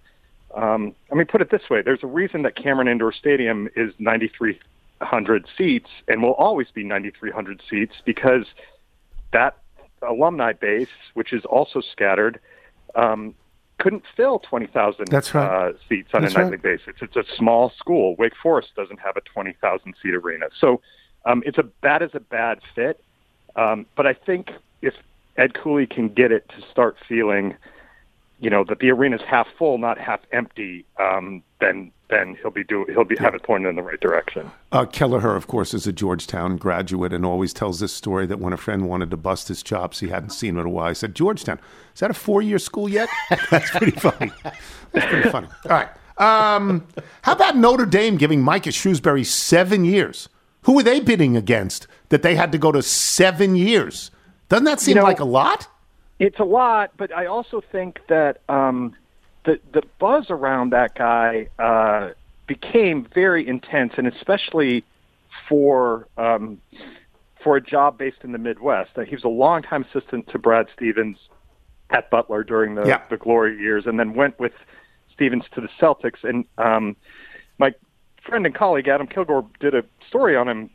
um, 0.55 0.95
I 1.11 1.15
mean, 1.15 1.27
put 1.27 1.41
it 1.41 1.51
this 1.51 1.69
way: 1.69 1.81
there's 1.81 2.03
a 2.03 2.07
reason 2.07 2.43
that 2.43 2.55
Cameron 2.55 2.87
Indoor 2.87 3.11
Stadium 3.11 3.69
is 3.75 3.93
ninety 3.99 4.31
three 4.37 4.59
hundred 5.01 5.47
seats 5.57 5.89
and 6.07 6.21
will 6.21 6.33
always 6.33 6.67
be 6.73 6.83
ninety 6.83 7.11
three 7.11 7.31
hundred 7.31 7.61
seats 7.69 7.95
because 8.05 8.45
that 9.33 9.57
alumni 10.07 10.53
base, 10.53 10.89
which 11.13 11.33
is 11.33 11.43
also 11.45 11.81
scattered. 11.81 12.39
Um, 12.95 13.35
couldn't 13.79 14.03
fill 14.15 14.39
20,000 14.39 15.11
right. 15.11 15.35
uh, 15.35 15.73
seats 15.89 16.09
on 16.13 16.21
That's 16.21 16.35
a 16.35 16.37
nightly 16.37 16.51
right. 16.51 16.61
basis. 16.61 16.95
It's 17.01 17.15
a 17.15 17.23
small 17.35 17.71
school. 17.77 18.15
Wake 18.17 18.33
Forest 18.41 18.69
doesn't 18.75 18.99
have 18.99 19.17
a 19.17 19.21
20,000 19.21 19.95
seat 20.01 20.13
arena. 20.13 20.47
So 20.59 20.81
um, 21.25 21.41
it's 21.45 21.57
a 21.57 21.67
that 21.81 22.01
is 22.01 22.11
a 22.13 22.19
bad 22.19 22.59
fit. 22.75 23.03
Um, 23.55 23.85
but 23.95 24.05
I 24.05 24.13
think 24.13 24.51
if 24.81 24.93
Ed 25.37 25.55
Cooley 25.55 25.87
can 25.87 26.09
get 26.09 26.31
it 26.31 26.47
to 26.49 26.61
start 26.69 26.95
feeling, 27.07 27.55
you 28.41 28.49
know, 28.49 28.63
that 28.67 28.79
the 28.79 28.89
arena's 28.91 29.21
half 29.21 29.47
full, 29.57 29.77
not 29.77 29.97
half 29.97 30.19
empty, 30.31 30.85
um, 30.99 31.43
then 31.61 31.91
then 32.09 32.35
he'll 32.41 32.51
be 32.51 32.63
do 32.63 32.85
he'll 32.89 33.05
be 33.05 33.15
have 33.17 33.33
it 33.33 33.43
pointed 33.43 33.69
in 33.69 33.75
the 33.77 33.81
right 33.81 33.99
direction. 34.01 34.51
Uh, 34.73 34.83
Kelleher, 34.85 35.35
of 35.35 35.47
course, 35.47 35.73
is 35.73 35.87
a 35.87 35.93
Georgetown 35.93 36.57
graduate 36.57 37.13
and 37.13 37.25
always 37.25 37.53
tells 37.53 37.79
this 37.79 37.93
story 37.93 38.25
that 38.25 38.39
when 38.39 38.51
a 38.51 38.57
friend 38.57 38.89
wanted 38.89 39.09
to 39.11 39.17
bust 39.17 39.47
his 39.47 39.63
chops, 39.63 39.99
he 40.01 40.09
hadn't 40.09 40.31
seen 40.31 40.57
it 40.57 40.61
in 40.61 40.65
a 40.65 40.69
while. 40.69 40.89
He 40.89 40.95
said, 40.95 41.15
Georgetown, 41.15 41.59
is 41.93 42.01
that 42.01 42.11
a 42.11 42.13
four 42.15 42.41
year 42.41 42.59
school 42.59 42.89
yet? 42.89 43.07
That's 43.49 43.69
pretty 43.71 43.91
funny. 43.91 44.31
That's 44.91 45.05
pretty 45.05 45.29
funny. 45.29 45.47
All 45.65 45.71
right. 45.71 45.89
Um, 46.17 46.85
how 47.21 47.31
about 47.31 47.55
Notre 47.55 47.85
Dame 47.85 48.17
giving 48.17 48.41
Micah 48.41 48.69
Shrewsberry 48.69 49.25
seven 49.25 49.85
years? 49.85 50.27
Who 50.63 50.73
were 50.75 50.83
they 50.83 50.99
bidding 50.99 51.37
against 51.37 51.87
that 52.09 52.21
they 52.23 52.35
had 52.35 52.51
to 52.51 52.57
go 52.57 52.71
to 52.71 52.81
seven 52.81 53.55
years? 53.55 54.11
Doesn't 54.49 54.65
that 54.65 54.81
seem 54.81 54.97
know- 54.97 55.03
like 55.03 55.19
a 55.21 55.25
lot? 55.25 55.67
It's 56.21 56.39
a 56.39 56.43
lot, 56.43 56.91
but 56.97 57.11
I 57.11 57.25
also 57.25 57.63
think 57.71 57.99
that 58.07 58.41
um, 58.47 58.95
the 59.43 59.59
the 59.73 59.81
buzz 59.97 60.27
around 60.29 60.71
that 60.71 60.93
guy 60.93 61.47
uh, 61.57 62.11
became 62.45 63.07
very 63.11 63.47
intense, 63.47 63.93
and 63.97 64.05
especially 64.05 64.83
for 65.49 66.07
um, 66.19 66.61
for 67.43 67.57
a 67.57 67.61
job 67.61 67.97
based 67.97 68.19
in 68.23 68.33
the 68.33 68.37
Midwest. 68.37 68.91
Uh, 68.95 69.01
he 69.01 69.15
was 69.15 69.23
a 69.23 69.29
longtime 69.29 69.83
assistant 69.91 70.27
to 70.29 70.37
Brad 70.37 70.67
Stevens 70.75 71.17
at 71.89 72.11
Butler 72.11 72.43
during 72.43 72.75
the, 72.75 72.85
Yeah. 72.85 73.01
the 73.09 73.17
glory 73.17 73.57
years, 73.59 73.87
and 73.87 73.99
then 73.99 74.13
went 74.13 74.39
with 74.39 74.53
Stevens 75.11 75.45
to 75.55 75.61
the 75.61 75.69
Celtics. 75.79 76.23
And 76.23 76.45
um, 76.59 76.95
my 77.57 77.73
friend 78.23 78.45
and 78.45 78.53
colleague 78.53 78.87
Adam 78.87 79.07
Kilgore 79.07 79.47
did 79.59 79.73
a 79.73 79.83
story 80.07 80.35
on 80.37 80.47
him 80.47 80.69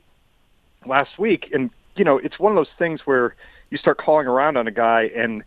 last 0.86 1.20
week, 1.20 1.50
and 1.52 1.70
you 1.94 2.04
know, 2.04 2.18
it's 2.18 2.40
one 2.40 2.50
of 2.50 2.56
those 2.56 2.74
things 2.80 3.02
where 3.04 3.36
you 3.70 3.78
start 3.78 3.98
calling 3.98 4.26
around 4.26 4.56
on 4.56 4.66
a 4.66 4.70
guy, 4.70 5.10
and 5.16 5.42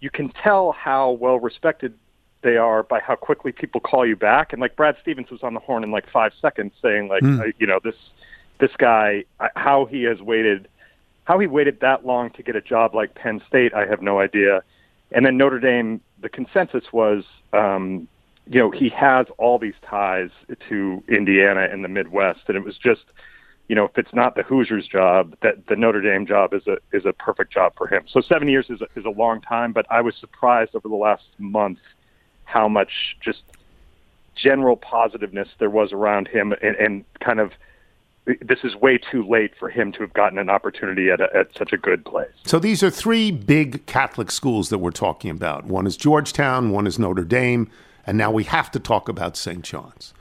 you 0.00 0.10
can 0.10 0.30
tell 0.30 0.72
how 0.72 1.12
well 1.12 1.38
respected 1.38 1.94
they 2.42 2.56
are 2.56 2.82
by 2.82 3.00
how 3.00 3.16
quickly 3.16 3.52
people 3.52 3.80
call 3.80 4.06
you 4.06 4.16
back. 4.16 4.52
And 4.52 4.60
like 4.60 4.74
Brad 4.74 4.96
Stevens 5.02 5.30
was 5.30 5.42
on 5.42 5.54
the 5.54 5.60
horn 5.60 5.84
in 5.84 5.90
like 5.90 6.10
five 6.10 6.32
seconds, 6.40 6.72
saying 6.80 7.08
like, 7.08 7.22
uh, 7.40 7.44
you 7.58 7.66
know, 7.66 7.80
this 7.82 7.96
this 8.58 8.70
guy, 8.78 9.24
how 9.56 9.86
he 9.86 10.04
has 10.04 10.20
waited, 10.20 10.68
how 11.24 11.38
he 11.38 11.46
waited 11.46 11.80
that 11.80 12.04
long 12.04 12.30
to 12.30 12.42
get 12.42 12.56
a 12.56 12.60
job 12.60 12.94
like 12.94 13.14
Penn 13.14 13.40
State, 13.48 13.74
I 13.74 13.86
have 13.86 14.02
no 14.02 14.20
idea. 14.20 14.62
And 15.12 15.26
then 15.26 15.36
Notre 15.36 15.58
Dame, 15.58 16.00
the 16.20 16.28
consensus 16.28 16.84
was, 16.92 17.24
um, 17.52 18.06
you 18.46 18.58
know, 18.58 18.70
he 18.70 18.88
has 18.90 19.26
all 19.38 19.58
these 19.58 19.74
ties 19.82 20.30
to 20.68 21.02
Indiana 21.08 21.68
and 21.70 21.82
the 21.82 21.88
Midwest, 21.88 22.40
and 22.48 22.56
it 22.56 22.64
was 22.64 22.76
just, 22.76 23.04
you 23.70 23.76
know, 23.76 23.84
if 23.84 23.96
it's 23.96 24.12
not 24.12 24.34
the 24.34 24.42
Hoosiers' 24.42 24.88
job, 24.88 25.36
that 25.42 25.68
the 25.68 25.76
Notre 25.76 26.00
Dame 26.00 26.26
job 26.26 26.52
is 26.52 26.66
a 26.66 26.78
is 26.92 27.06
a 27.06 27.12
perfect 27.12 27.52
job 27.52 27.72
for 27.76 27.86
him. 27.86 28.02
So 28.12 28.20
seven 28.20 28.48
years 28.48 28.66
is 28.68 28.80
a, 28.80 28.86
is 28.98 29.04
a 29.04 29.10
long 29.10 29.40
time, 29.40 29.72
but 29.72 29.86
I 29.88 30.00
was 30.00 30.16
surprised 30.16 30.74
over 30.74 30.88
the 30.88 30.96
last 30.96 31.22
month 31.38 31.78
how 32.46 32.66
much 32.66 32.90
just 33.20 33.42
general 34.34 34.76
positiveness 34.76 35.46
there 35.60 35.70
was 35.70 35.92
around 35.92 36.26
him, 36.26 36.52
and, 36.60 36.74
and 36.74 37.04
kind 37.20 37.38
of 37.38 37.52
this 38.40 38.58
is 38.64 38.74
way 38.74 38.98
too 38.98 39.24
late 39.24 39.52
for 39.56 39.68
him 39.68 39.92
to 39.92 40.00
have 40.00 40.14
gotten 40.14 40.38
an 40.38 40.50
opportunity 40.50 41.08
at 41.08 41.20
a, 41.20 41.28
at 41.32 41.56
such 41.56 41.72
a 41.72 41.76
good 41.76 42.04
place. 42.04 42.32
So 42.46 42.58
these 42.58 42.82
are 42.82 42.90
three 42.90 43.30
big 43.30 43.86
Catholic 43.86 44.32
schools 44.32 44.70
that 44.70 44.78
we're 44.78 44.90
talking 44.90 45.30
about. 45.30 45.66
One 45.66 45.86
is 45.86 45.96
Georgetown, 45.96 46.72
one 46.72 46.88
is 46.88 46.98
Notre 46.98 47.24
Dame, 47.24 47.70
and 48.04 48.18
now 48.18 48.32
we 48.32 48.42
have 48.42 48.72
to 48.72 48.80
talk 48.80 49.08
about 49.08 49.36
St. 49.36 49.62
John's. 49.62 50.12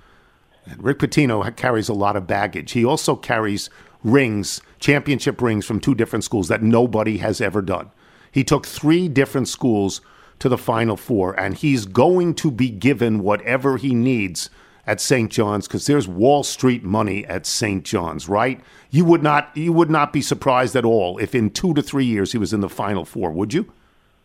Rick 0.78 1.00
Pitino 1.00 1.56
carries 1.56 1.90
a 1.90 1.94
lot 1.94 2.16
of 2.16 2.28
baggage. 2.28 2.72
He 2.72 2.86
also 2.86 3.16
carries 3.16 3.70
rings, 4.04 4.62
championship 4.80 5.42
rings 5.42 5.66
from 5.66 5.80
two 5.80 5.96
different 5.96 6.24
schools 6.24 6.48
that 6.48 6.64
nobody 6.64 7.18
has 7.18 7.42
ever 7.42 7.62
done. 7.62 7.92
He 8.32 8.44
took 8.44 8.66
three 8.66 9.08
different 9.08 9.48
schools 9.48 10.02
to 10.40 10.50
the 10.50 10.58
Final 10.58 10.96
Four, 10.96 11.38
and 11.40 11.56
he's 11.56 11.86
going 11.86 12.34
to 12.36 12.52
be 12.52 12.70
given 12.70 13.20
whatever 13.20 13.78
he 13.78 13.94
needs 13.94 14.50
at 14.88 15.02
St. 15.02 15.32
John's 15.32 15.68
because 15.68 15.86
there's 15.86 16.08
Wall 16.08 16.44
Street 16.44 16.84
money 16.84 17.26
at 17.26 17.46
St. 17.46 17.84
John's, 17.84 18.30
right? 18.30 18.60
You 18.90 19.06
would 19.06 19.22
not 19.22 19.56
you 19.56 19.74
would 19.74 19.90
not 19.90 20.14
be 20.14 20.22
surprised 20.22 20.76
at 20.76 20.86
all 20.86 21.18
if 21.20 21.36
in 21.36 21.52
two 21.52 21.74
to 21.74 21.82
three 21.82 22.06
years 22.06 22.32
he 22.32 22.38
was 22.38 22.54
in 22.54 22.62
the 22.62 22.70
Final 22.70 23.06
Four, 23.06 23.32
would 23.32 23.54
you? 23.54 23.72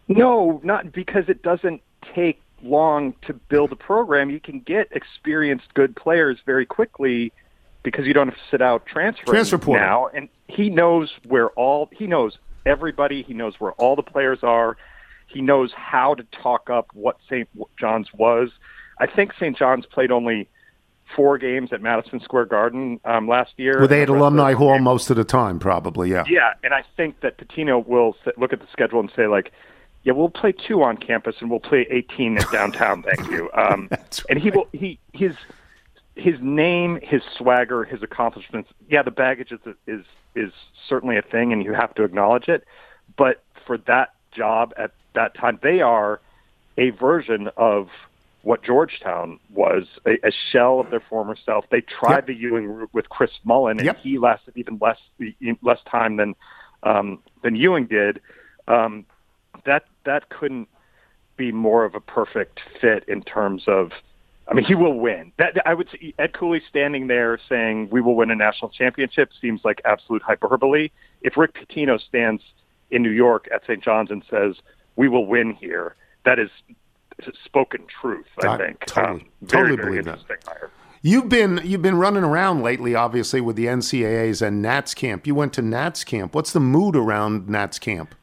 No, 0.09 0.61
not 0.63 0.93
because 0.93 1.29
it 1.29 1.43
doesn't 1.43 1.83
take 2.15 2.41
long 2.65 3.15
to 3.23 3.33
build 3.33 3.73
a 3.73 3.77
program. 3.77 4.31
You 4.31 4.41
can 4.41 4.61
get 4.61 4.89
experienced, 4.93 5.73
good 5.75 5.95
players 5.97 6.39
very 6.45 6.67
quickly 6.67 7.33
because 7.83 8.07
you 8.07 8.15
don't 8.15 8.29
have 8.29 8.37
to 8.37 8.45
sit 8.51 8.63
out 8.63 8.87
transferring 8.87 9.35
Transfer 9.35 9.59
portal. 9.59 9.85
now. 9.85 10.07
And 10.09 10.29
he 10.49 10.71
knows 10.71 11.13
where 11.27 11.51
all 11.51 11.89
he 11.93 12.07
knows 12.07 12.39
everybody. 12.67 13.23
He 13.23 13.35
knows 13.35 13.55
where 13.59 13.73
all 13.73 13.97
the 13.97 14.03
players 14.03 14.41
are. 14.43 14.77
He 15.27 15.41
knows 15.41 15.73
how 15.75 16.15
to 16.15 16.25
talk 16.43 16.71
up 16.71 16.89
what 16.95 17.19
St. 17.29 17.49
John's 17.79 18.09
was. 18.15 18.51
I 18.99 19.07
think 19.07 19.33
St. 19.35 19.57
John's 19.57 19.87
played 19.87 20.11
only 20.11 20.49
four 21.15 21.39
games 21.39 21.73
at 21.73 21.83
Madison 21.83 22.21
Square 22.21 22.47
Garden 22.47 23.01
um, 23.05 23.29
last 23.29 23.53
year. 23.57 23.81
Were 23.81 23.87
they 23.87 24.05
the 24.05 24.13
Alumni 24.13 24.55
Hall 24.55 24.79
most 24.79 25.11
of 25.11 25.17
the 25.17 25.25
time? 25.25 25.59
Probably, 25.59 26.11
yeah. 26.11 26.25
yeah, 26.29 26.55
and 26.63 26.73
I 26.73 26.85
think 26.97 27.21
that 27.21 27.37
Pitino 27.39 27.87
will 27.87 28.17
look 28.37 28.53
at 28.53 28.61
the 28.61 28.67
schedule 28.73 29.01
and 29.01 29.11
say 29.15 29.27
like, 29.27 29.53
"Yeah, 30.05 30.13
we'll 30.13 30.29
play 30.29 30.53
two 30.53 30.83
on 30.83 30.97
campus 30.97 31.37
and 31.41 31.51
we'll 31.51 31.61
play 31.61 31.87
18 31.91 32.39
at 32.39 32.51
downtown." 32.53 33.03
thank 33.03 33.29
you. 33.31 33.51
Um, 33.55 33.89
That's 33.91 34.25
And 34.29 34.39
he 34.39 34.51
will 34.51 34.69
he 34.73 34.99
his 35.13 35.35
his 36.17 36.41
name, 36.41 37.01
his 37.03 37.23
swagger, 37.37 37.85
his 37.85 38.03
accomplishments. 38.03 38.71
Yeah, 38.89 39.03
the 39.03 39.11
baggage 39.11 39.53
is 39.53 39.61
is 39.87 40.05
is 40.35 40.53
certainly 40.89 41.17
a 41.17 41.23
thing, 41.23 41.53
and 41.53 41.65
you 41.65 41.73
have 41.75 41.95
to 41.97 42.05
acknowledge 42.05 42.49
it. 42.49 42.65
But 43.17 43.43
for 43.67 43.79
that 43.79 44.15
job 44.33 44.73
at 44.77 44.93
that 45.15 45.35
time, 45.35 45.59
they 45.63 45.81
are 45.81 46.21
a 46.77 46.91
version 46.91 47.49
of 47.57 47.89
what 48.43 48.63
Georgetown 48.63 49.39
was, 49.55 49.85
a, 50.05 50.15
a 50.27 50.31
shell 50.53 50.79
of 50.81 50.91
their 50.91 51.01
former 51.01 51.35
self. 51.47 51.65
They 51.71 51.81
tried 51.81 52.17
Yep. 52.17 52.27
the 52.27 52.35
Ewing 52.35 52.67
route 52.67 52.91
with 52.93 53.09
Chris 53.09 53.31
Mullin, 53.45 53.79
and 53.79 53.87
Yep. 53.87 53.99
he 54.03 54.19
lasted 54.19 54.55
even 54.57 54.79
less 54.81 54.99
less 55.63 55.79
time 55.91 56.17
than 56.17 56.35
um, 56.83 57.21
than 57.43 57.57
Ewing 57.57 57.87
did. 57.87 58.21
Um, 58.69 59.07
that 59.65 59.85
that 60.05 60.29
couldn't 60.29 60.69
be 61.37 61.51
more 61.53 61.85
of 61.85 61.95
a 61.95 62.01
perfect 62.01 62.61
fit 62.81 63.05
in 63.09 63.23
terms 63.23 63.65
of. 63.67 63.91
I 64.47 64.53
mean, 64.53 64.67
he 64.67 64.75
will 64.75 64.99
win. 65.01 65.33
That 65.39 65.55
I 65.67 65.73
would 65.73 65.89
say 65.91 66.13
Ed 66.19 66.35
Cooley 66.35 66.61
standing 66.69 67.07
there 67.07 67.39
saying 67.49 67.89
we 67.91 68.01
will 68.03 68.15
win 68.15 68.31
a 68.31 68.35
national 68.37 68.71
championship 68.71 69.31
seems 69.41 69.63
like 69.65 69.81
absolute 69.87 70.21
hyperbole. 70.23 70.91
If 71.23 71.37
Rick 71.39 71.55
Pitino 71.55 71.99
stands 71.99 72.43
in 72.91 73.03
New 73.03 73.11
York 73.11 73.49
at 73.55 73.63
St. 73.63 73.83
John's 73.83 74.11
and 74.11 74.23
says 74.31 74.57
we 74.97 75.09
will 75.09 75.27
win 75.27 75.55
here, 75.55 75.97
that 76.27 76.39
is 76.39 76.51
spoken 77.45 77.85
truth. 78.01 78.27
I 78.43 78.49
I 78.49 78.57
think 78.59 78.81
totally- 78.87 79.21
Um, 79.23 79.27
very, 79.43 79.63
totally 79.71 79.77
very 79.77 80.03
believe 80.03 80.05
that. 80.29 80.45
hire. 80.47 80.71
You've 81.03 81.29
been 81.29 81.61
you've 81.65 81.83
been 81.83 81.97
running 81.99 82.25
around 82.25 82.63
lately, 82.63 82.95
obviously, 82.95 83.41
with 83.41 83.57
the 83.57 83.67
NCAAs 83.67 84.41
and 84.41 84.63
Nats 84.63 84.95
camp. 84.95 85.27
You 85.27 85.35
went 85.35 85.53
to 85.55 85.63
Nats 85.63 86.03
camp. 86.05 86.35
What's 86.35 86.53
the 86.53 86.61
mood 86.61 86.97
around 86.97 87.49
Nats 87.49 87.79
camp? 87.79 88.15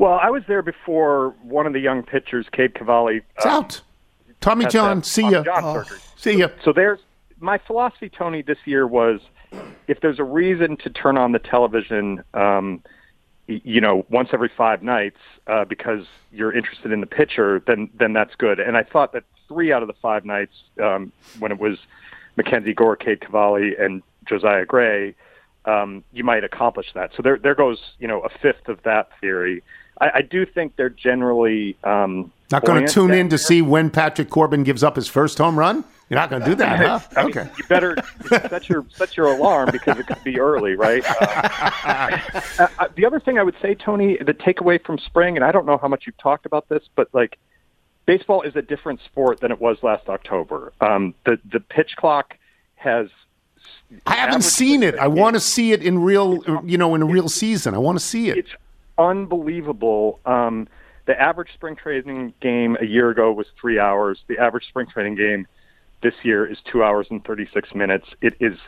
Well, 0.00 0.18
I 0.18 0.30
was 0.30 0.42
there 0.48 0.62
before 0.62 1.34
one 1.42 1.66
of 1.66 1.74
the 1.74 1.78
young 1.78 2.02
pitchers, 2.02 2.46
Cade 2.50 2.74
Cavalli. 2.74 3.20
It's 3.36 3.44
uh, 3.44 3.50
out. 3.50 3.82
Tommy 4.40 4.64
John, 4.64 5.02
see 5.02 5.20
Tommy 5.20 5.34
ya. 5.34 5.42
John 5.42 5.74
surgery. 5.74 5.98
See 6.16 6.38
ya. 6.38 6.48
So 6.64 6.72
there's 6.72 7.00
my 7.38 7.58
philosophy, 7.58 8.08
Tony, 8.08 8.40
this 8.40 8.56
year 8.64 8.86
was 8.86 9.20
if 9.88 10.00
there's 10.00 10.18
a 10.18 10.24
reason 10.24 10.78
to 10.78 10.88
turn 10.88 11.18
on 11.18 11.32
the 11.32 11.38
television, 11.38 12.24
um, 12.32 12.82
you 13.46 13.82
know, 13.82 14.06
once 14.08 14.30
every 14.32 14.50
five 14.56 14.82
nights 14.82 15.18
uh, 15.46 15.66
because 15.66 16.06
you're 16.32 16.56
interested 16.56 16.92
in 16.92 17.00
the 17.02 17.06
pitcher, 17.06 17.62
then 17.66 17.90
then 17.92 18.14
that's 18.14 18.34
good. 18.36 18.58
And 18.58 18.78
I 18.78 18.84
thought 18.84 19.12
that 19.12 19.24
three 19.48 19.70
out 19.70 19.82
of 19.82 19.86
the 19.86 19.96
five 20.00 20.24
nights 20.24 20.54
um, 20.82 21.12
when 21.40 21.52
it 21.52 21.58
was 21.58 21.76
Mackenzie 22.36 22.72
Gore, 22.72 22.96
Cade 22.96 23.20
Cavalli, 23.20 23.76
and 23.78 24.02
Josiah 24.26 24.64
Gray, 24.64 25.14
um, 25.66 26.04
you 26.10 26.24
might 26.24 26.42
accomplish 26.42 26.86
that. 26.94 27.10
So 27.14 27.22
there 27.22 27.36
there 27.36 27.54
goes 27.54 27.78
you 27.98 28.08
know 28.08 28.22
a 28.22 28.30
fifth 28.30 28.66
of 28.66 28.82
that 28.84 29.10
theory. 29.20 29.62
I, 30.00 30.10
I 30.16 30.22
do 30.22 30.46
think 30.46 30.76
they're 30.76 30.88
generally 30.88 31.76
um, 31.84 32.32
Not 32.50 32.64
going 32.64 32.84
to 32.86 32.92
tune 32.92 33.12
in 33.12 33.28
to 33.30 33.38
see 33.38 33.62
when 33.62 33.90
Patrick 33.90 34.30
Corbin 34.30 34.62
gives 34.64 34.82
up 34.82 34.96
his 34.96 35.08
first 35.08 35.38
home 35.38 35.58
run. 35.58 35.84
You're 36.08 36.18
not 36.18 36.28
going 36.30 36.42
to 36.42 36.48
do 36.48 36.54
that, 36.56 36.78
huh? 36.84 37.00
I 37.16 37.22
mean, 37.24 37.30
Okay. 37.38 37.50
you 37.56 37.64
better 37.68 37.96
set 38.28 38.68
your 38.68 38.84
set 38.90 39.16
your 39.16 39.26
alarm 39.26 39.68
because 39.70 39.96
it 39.98 40.08
could 40.08 40.22
be 40.24 40.40
early, 40.40 40.74
right? 40.74 41.04
Uh, 41.82 42.66
uh, 42.78 42.88
the 42.94 43.06
other 43.06 43.20
thing 43.20 43.38
I 43.38 43.42
would 43.42 43.54
say, 43.62 43.74
Tony, 43.74 44.16
the 44.18 44.34
takeaway 44.34 44.82
from 44.84 44.98
spring, 44.98 45.36
and 45.36 45.44
I 45.44 45.50
don't 45.52 45.64
know 45.66 45.78
how 45.78 45.88
much 45.88 46.04
you've 46.06 46.18
talked 46.18 46.44
about 46.46 46.68
this, 46.68 46.82
but 46.94 47.08
like 47.12 47.38
baseball 48.06 48.42
is 48.42 48.54
a 48.56 48.62
different 48.62 49.00
sport 49.04 49.40
than 49.40 49.50
it 49.50 49.60
was 49.60 49.78
last 49.82 50.08
October. 50.08 50.72
Um, 50.80 51.14
the 51.24 51.38
the 51.50 51.60
pitch 51.60 51.96
clock 51.96 52.36
has. 52.74 53.08
I 54.06 54.14
haven't 54.16 54.42
seen 54.42 54.82
it. 54.82 54.96
I 54.96 55.08
want 55.08 55.34
to 55.34 55.40
see 55.40 55.72
it 55.72 55.82
in 55.82 55.98
real, 56.00 56.42
you 56.64 56.76
know, 56.76 56.94
in 56.94 57.02
a 57.02 57.06
real 57.06 57.28
season. 57.28 57.74
I 57.74 57.78
want 57.78 57.98
to 57.98 58.04
see 58.04 58.28
it. 58.28 58.46
Unbelievable. 58.98 60.20
Um, 60.24 60.68
the 61.06 61.20
average 61.20 61.52
spring 61.54 61.76
training 61.76 62.34
game 62.40 62.76
a 62.80 62.84
year 62.84 63.10
ago 63.10 63.32
was 63.32 63.46
three 63.60 63.78
hours. 63.78 64.22
The 64.28 64.38
average 64.38 64.68
spring 64.68 64.86
training 64.86 65.16
game 65.16 65.46
this 66.02 66.14
year 66.22 66.46
is 66.46 66.58
two 66.70 66.82
hours 66.82 67.06
and 67.10 67.24
36 67.24 67.74
minutes. 67.74 68.06
It 68.20 68.34
is 68.40 68.58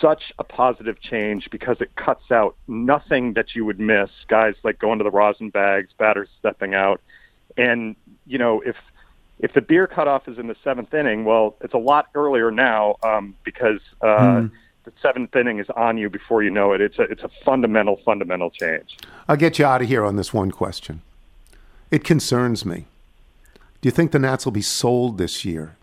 such 0.00 0.32
a 0.38 0.44
positive 0.44 1.00
change 1.00 1.50
because 1.50 1.80
it 1.80 1.94
cuts 1.96 2.30
out 2.30 2.56
nothing 2.66 3.34
that 3.34 3.54
you 3.54 3.64
would 3.64 3.78
miss. 3.78 4.10
Guys 4.28 4.54
like 4.62 4.78
going 4.78 4.98
to 4.98 5.04
the 5.04 5.10
rosin 5.10 5.50
bags, 5.50 5.90
batters 5.98 6.28
stepping 6.38 6.74
out, 6.74 7.00
and 7.56 7.94
you 8.26 8.38
know 8.38 8.60
if 8.62 8.76
if 9.38 9.52
the 9.52 9.60
beer 9.60 9.86
cutoff 9.86 10.28
is 10.28 10.38
in 10.38 10.46
the 10.46 10.56
seventh 10.64 10.94
inning, 10.94 11.24
well, 11.24 11.56
it's 11.60 11.74
a 11.74 11.78
lot 11.78 12.08
earlier 12.14 12.50
now 12.50 12.96
um, 13.02 13.34
because 13.44 13.80
uh, 14.00 14.46
the 14.86 14.92
seventh 15.02 15.34
inning 15.34 15.58
is 15.58 15.66
on 15.70 15.98
you 15.98 16.08
before 16.08 16.42
you 16.42 16.50
know 16.50 16.72
it. 16.72 16.80
It's 16.80 16.98
a 16.98 17.02
it's 17.02 17.22
a 17.22 17.30
fundamental 17.44 18.00
fundamental 18.04 18.50
change. 18.50 18.96
I'll 19.28 19.36
get 19.36 19.58
you 19.58 19.66
out 19.66 19.82
of 19.82 19.88
here 19.88 20.04
on 20.04 20.16
this 20.16 20.32
one 20.32 20.50
question. 20.50 21.02
It 21.90 22.04
concerns 22.04 22.64
me. 22.64 22.86
Do 23.80 23.88
you 23.88 23.90
think 23.90 24.12
the 24.12 24.18
Nats 24.18 24.44
will 24.44 24.52
be 24.52 24.62
sold 24.62 25.18
this 25.18 25.44
year? 25.44 25.76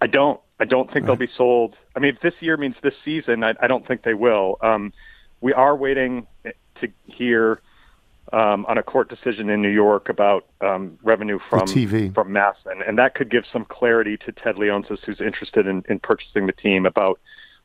I 0.00 0.06
don't. 0.06 0.40
I 0.58 0.64
don't 0.64 0.90
think 0.90 1.04
they'll 1.04 1.16
be 1.16 1.30
sold. 1.36 1.76
I 1.94 1.98
mean, 1.98 2.14
if 2.14 2.20
this 2.22 2.34
year 2.40 2.56
means 2.56 2.76
this 2.82 2.94
season, 3.04 3.44
I, 3.44 3.54
I 3.60 3.66
don't 3.66 3.86
think 3.86 4.02
they 4.02 4.14
will. 4.14 4.56
Um, 4.62 4.92
we 5.40 5.52
are 5.52 5.76
waiting 5.76 6.26
to 6.44 6.88
hear 7.04 7.60
um, 8.32 8.66
on 8.66 8.78
a 8.78 8.82
court 8.82 9.08
decision 9.08 9.48
in 9.48 9.62
New 9.62 9.70
York 9.70 10.08
about 10.08 10.46
um, 10.60 10.98
revenue 11.02 11.38
from 11.48 11.66
TV. 11.66 12.12
from 12.14 12.30
MASN, 12.30 12.86
and 12.86 12.98
that 12.98 13.14
could 13.14 13.30
give 13.30 13.44
some 13.52 13.64
clarity 13.64 14.16
to 14.18 14.32
Ted 14.32 14.56
Leonsis, 14.56 14.98
who's 15.04 15.20
interested 15.20 15.66
in, 15.66 15.84
in 15.88 15.98
purchasing 16.00 16.46
the 16.46 16.52
team, 16.52 16.86
about 16.86 17.20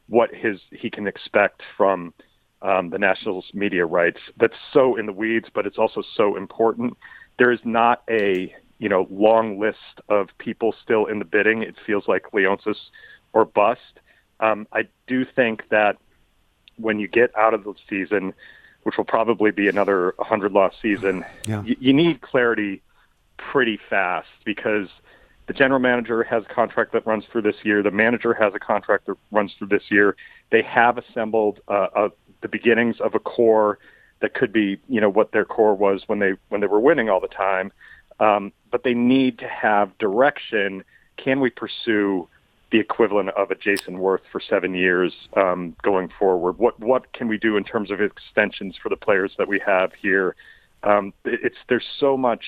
what 0.07 0.33
his 0.33 0.59
he 0.71 0.89
can 0.89 1.07
expect 1.07 1.61
from 1.75 2.13
um, 2.61 2.89
the 2.89 2.99
Nationals 2.99 3.45
media 3.53 3.85
rights. 3.85 4.19
That's 4.37 4.55
so 4.71 4.95
in 4.95 5.05
the 5.07 5.13
weeds, 5.13 5.47
but 5.53 5.65
it's 5.65 5.77
also 5.77 6.03
so 6.15 6.35
important. 6.37 6.95
There 7.39 7.51
is 7.51 7.61
not 7.63 8.03
a 8.09 8.53
you 8.77 8.89
know 8.89 9.07
long 9.09 9.59
list 9.59 10.01
of 10.09 10.29
people 10.37 10.75
still 10.83 11.05
in 11.07 11.19
the 11.19 11.25
bidding. 11.25 11.63
It 11.63 11.75
feels 11.85 12.07
like 12.07 12.23
Leonsis 12.33 12.77
or 13.33 13.45
bust. 13.45 13.99
Um, 14.39 14.67
I 14.73 14.83
do 15.07 15.25
think 15.25 15.69
that 15.69 15.97
when 16.77 16.99
you 16.99 17.07
get 17.07 17.35
out 17.37 17.53
of 17.53 17.63
the 17.63 17.73
season, 17.89 18.33
which 18.83 18.97
will 18.97 19.05
probably 19.05 19.51
be 19.51 19.67
another 19.67 20.13
100 20.17 20.51
loss 20.51 20.73
season, 20.81 21.25
Yeah. 21.47 21.63
you, 21.63 21.75
you 21.79 21.93
need 21.93 22.21
clarity 22.21 22.81
pretty 23.37 23.79
fast 23.89 24.27
because 24.45 24.87
the 25.47 25.53
general 25.53 25.79
manager 25.79 26.23
has 26.23 26.43
a 26.49 26.53
contract 26.53 26.93
that 26.93 27.05
runs 27.05 27.25
through 27.31 27.41
this 27.41 27.55
year. 27.63 27.81
The 27.83 27.91
manager 27.91 28.33
has 28.33 28.53
a 28.55 28.59
contract 28.59 29.07
that 29.07 29.15
runs 29.31 29.53
through 29.57 29.67
this 29.67 29.83
year. 29.89 30.15
They 30.51 30.61
have 30.61 30.97
assembled 30.97 31.59
uh, 31.67 31.87
uh, 31.95 32.09
the 32.41 32.47
beginnings 32.47 32.97
of 33.01 33.15
a 33.15 33.19
core 33.19 33.79
that 34.21 34.33
could 34.33 34.53
be, 34.53 34.79
you 34.87 35.01
know, 35.01 35.09
what 35.09 35.31
their 35.31 35.45
core 35.45 35.75
was 35.75 36.03
when 36.07 36.19
they 36.19 36.33
when 36.49 36.61
they 36.61 36.67
were 36.67 36.79
winning 36.79 37.09
all 37.09 37.19
the 37.19 37.27
time. 37.27 37.71
Um, 38.19 38.53
but 38.71 38.83
they 38.83 38.93
need 38.93 39.39
to 39.39 39.47
have 39.47 39.97
direction. 39.97 40.83
Can 41.17 41.39
we 41.39 41.49
pursue 41.49 42.27
the 42.71 42.79
equivalent 42.79 43.29
of 43.29 43.51
a 43.51 43.55
Jayson 43.55 43.97
Werth 43.97 44.21
for 44.31 44.39
seven 44.39 44.73
years 44.73 45.13
um, 45.35 45.75
going 45.81 46.09
forward? 46.17 46.57
What 46.57 46.79
what 46.79 47.11
can 47.13 47.27
we 47.27 47.37
do 47.37 47.57
in 47.57 47.63
terms 47.63 47.91
of 47.91 48.01
extensions 48.01 48.75
for 48.81 48.89
the 48.89 48.95
players 48.95 49.33
that 49.37 49.47
we 49.47 49.59
have 49.65 49.91
here? 49.93 50.35
Um, 50.83 51.13
it- 51.25 51.39
it's 51.43 51.57
there's 51.69 51.85
so 51.99 52.17
much 52.17 52.45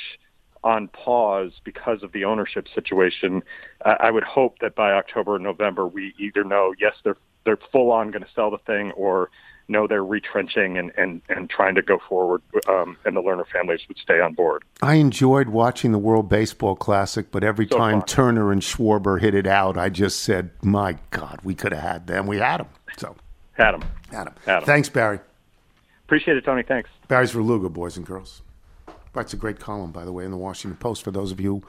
on 0.63 0.87
pause 0.87 1.51
because 1.65 2.03
of 2.03 2.13
the 2.13 2.23
ownership 2.23 2.67
situation. 2.73 3.43
I 3.85 3.97
I 4.07 4.11
would 4.11 4.23
hope 4.23 4.59
that 4.59 4.75
by 4.75 4.93
October 4.93 5.35
or 5.35 5.39
November 5.39 5.85
we 5.87 6.13
either 6.17 6.43
know 6.43 6.73
yes 6.79 6.95
they're 7.03 7.17
they're 7.45 7.59
full 7.71 7.91
on 7.91 8.11
going 8.11 8.23
to 8.23 8.31
sell 8.33 8.49
the 8.49 8.57
thing 8.59 8.91
or 8.93 9.29
no, 9.67 9.87
they're 9.87 10.03
retrenching 10.03 10.77
and, 10.77 10.91
and, 10.97 11.21
and 11.29 11.49
trying 11.49 11.75
to 11.75 11.81
go 11.81 11.99
forward, 12.09 12.41
um, 12.67 12.97
and 13.05 13.15
the 13.15 13.21
Lerner 13.21 13.47
families 13.47 13.81
would 13.87 13.97
stay 13.97 14.19
on 14.19 14.33
board. 14.33 14.63
I 14.81 14.95
enjoyed 14.95 15.49
watching 15.49 15.91
the 15.91 15.97
World 15.99 16.29
Baseball 16.29 16.75
Classic, 16.75 17.31
but 17.31 17.43
every 17.43 17.67
So 17.67 17.77
time 17.77 17.99
fun. 18.01 18.07
Turner 18.07 18.51
and 18.51 18.61
Schwarber 18.61 19.19
hit 19.21 19.33
it 19.33 19.47
out, 19.47 19.77
I 19.77 19.89
just 19.89 20.21
said, 20.21 20.51
"My 20.61 20.97
God, 21.11 21.39
we 21.43 21.55
could 21.55 21.71
have 21.73 21.81
had 21.83 22.07
them. 22.07 22.27
We 22.27 22.37
had 22.37 22.57
them." 22.59 22.67
So, 22.97 23.15
Had 23.53 23.71
them. 23.73 23.83
had 24.11 24.27
them. 24.27 24.35
Had 24.45 24.59
them. 24.59 24.65
Thanks, 24.65 24.89
Barry. 24.89 25.19
Appreciate 26.05 26.37
it, 26.37 26.45
Tony. 26.45 26.63
Thanks. 26.63 26.89
Barry 27.07 27.25
Svrluga, 27.25 27.71
boys 27.71 27.97
and 27.97 28.05
girls. 28.05 28.41
Writes 29.13 29.33
a 29.33 29.37
great 29.37 29.59
column, 29.59 29.91
by 29.91 30.05
the 30.05 30.11
way, 30.11 30.25
in 30.25 30.31
the 30.31 30.37
Washington 30.37 30.77
Post. 30.77 31.03
For 31.03 31.11
those 31.11 31.31
of 31.31 31.39
you, 31.39 31.61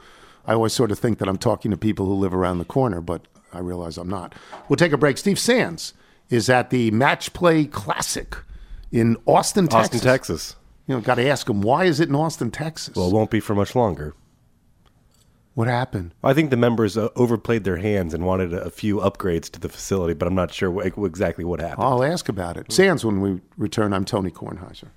I 0.45 0.53
always 0.53 0.73
sort 0.73 0.91
of 0.91 0.99
think 0.99 1.19
that 1.19 1.27
I'm 1.29 1.37
talking 1.37 1.71
to 1.71 1.77
people 1.77 2.05
who 2.07 2.13
live 2.15 2.33
around 2.33 2.57
the 2.57 2.65
corner, 2.65 3.01
but 3.01 3.21
I 3.53 3.59
realize 3.59 3.97
I'm 3.97 4.09
not. 4.09 4.33
We'll 4.67 4.77
take 4.77 4.91
a 4.91 4.97
break. 4.97 5.17
Steve 5.17 5.39
Sands 5.39 5.93
is 6.29 6.49
at 6.49 6.69
the 6.69 6.91
Match 6.91 7.33
Play 7.33 7.65
Classic 7.65 8.35
in 8.91 9.17
Austin, 9.25 9.67
Texas. 9.67 9.95
Austin, 9.95 9.99
Texas. 9.99 10.55
You 10.87 10.95
know, 10.95 11.01
got 11.01 11.15
to 11.15 11.27
ask 11.27 11.49
him 11.49 11.61
why 11.61 11.85
is 11.85 11.99
it 11.99 12.09
in 12.09 12.15
Austin, 12.15 12.51
Texas? 12.51 12.95
Well, 12.95 13.09
it 13.09 13.13
won't 13.13 13.31
be 13.31 13.39
for 13.39 13.55
much 13.55 13.75
longer. 13.75 14.13
what 15.55 15.67
happened? 15.67 16.13
I 16.23 16.33
think 16.33 16.49
the 16.49 16.57
members 16.57 16.97
uh, 16.97 17.09
overplayed 17.15 17.63
their 17.63 17.77
hands 17.77 18.13
and 18.13 18.25
wanted 18.25 18.53
a, 18.53 18.63
a 18.65 18.69
few 18.69 18.97
upgrades 18.97 19.49
to 19.51 19.59
the 19.59 19.69
facility, 19.69 20.13
but 20.13 20.27
I'm 20.27 20.35
not 20.35 20.53
sure 20.53 20.71
wh- 20.71 20.85
exactly 21.05 21.45
what 21.45 21.59
happened. 21.61 21.87
I'll 21.87 22.03
ask 22.03 22.27
about 22.29 22.57
it. 22.57 22.71
Sands, 22.71 23.03
when 23.05 23.21
we 23.21 23.41
return, 23.57 23.93
I'm 23.93 24.05
Tony 24.05 24.31
Kornheiser. 24.31 24.89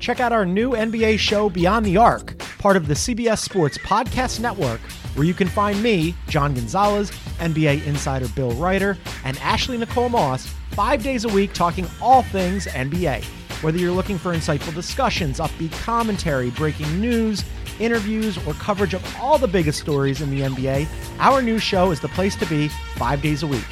Check 0.00 0.18
out 0.18 0.32
our 0.32 0.46
new 0.46 0.70
NBA 0.70 1.18
show, 1.18 1.50
Beyond 1.50 1.84
the 1.84 1.98
Arc, 1.98 2.38
part 2.58 2.78
of 2.78 2.88
the 2.88 2.94
CBS 2.94 3.40
Sports 3.40 3.76
Podcast 3.78 4.40
Network, 4.40 4.80
where 5.14 5.26
you 5.26 5.34
can 5.34 5.46
find 5.46 5.80
me, 5.82 6.14
John 6.26 6.54
Gonzalez, 6.54 7.10
NBA 7.38 7.86
insider 7.86 8.26
Bill 8.28 8.52
Reiter, 8.52 8.96
and 9.24 9.38
Ashley 9.40 9.76
Nicole 9.76 10.08
Moss 10.08 10.46
five 10.70 11.02
days 11.02 11.26
a 11.26 11.28
week 11.28 11.52
talking 11.52 11.86
all 12.00 12.22
things 12.22 12.66
NBA. 12.66 13.22
Whether 13.62 13.76
you're 13.76 13.92
looking 13.92 14.16
for 14.16 14.32
insightful 14.32 14.74
discussions, 14.74 15.38
upbeat 15.38 15.72
commentary, 15.82 16.48
breaking 16.52 16.98
news, 16.98 17.44
interviews, 17.78 18.38
or 18.46 18.54
coverage 18.54 18.94
of 18.94 19.16
all 19.20 19.36
the 19.36 19.48
biggest 19.48 19.80
stories 19.80 20.22
in 20.22 20.30
the 20.30 20.40
NBA, 20.40 20.88
our 21.18 21.42
new 21.42 21.58
show 21.58 21.90
is 21.90 22.00
the 22.00 22.08
place 22.08 22.36
to 22.36 22.46
be 22.46 22.68
five 22.96 23.20
days 23.20 23.42
a 23.42 23.46
week. 23.46 23.66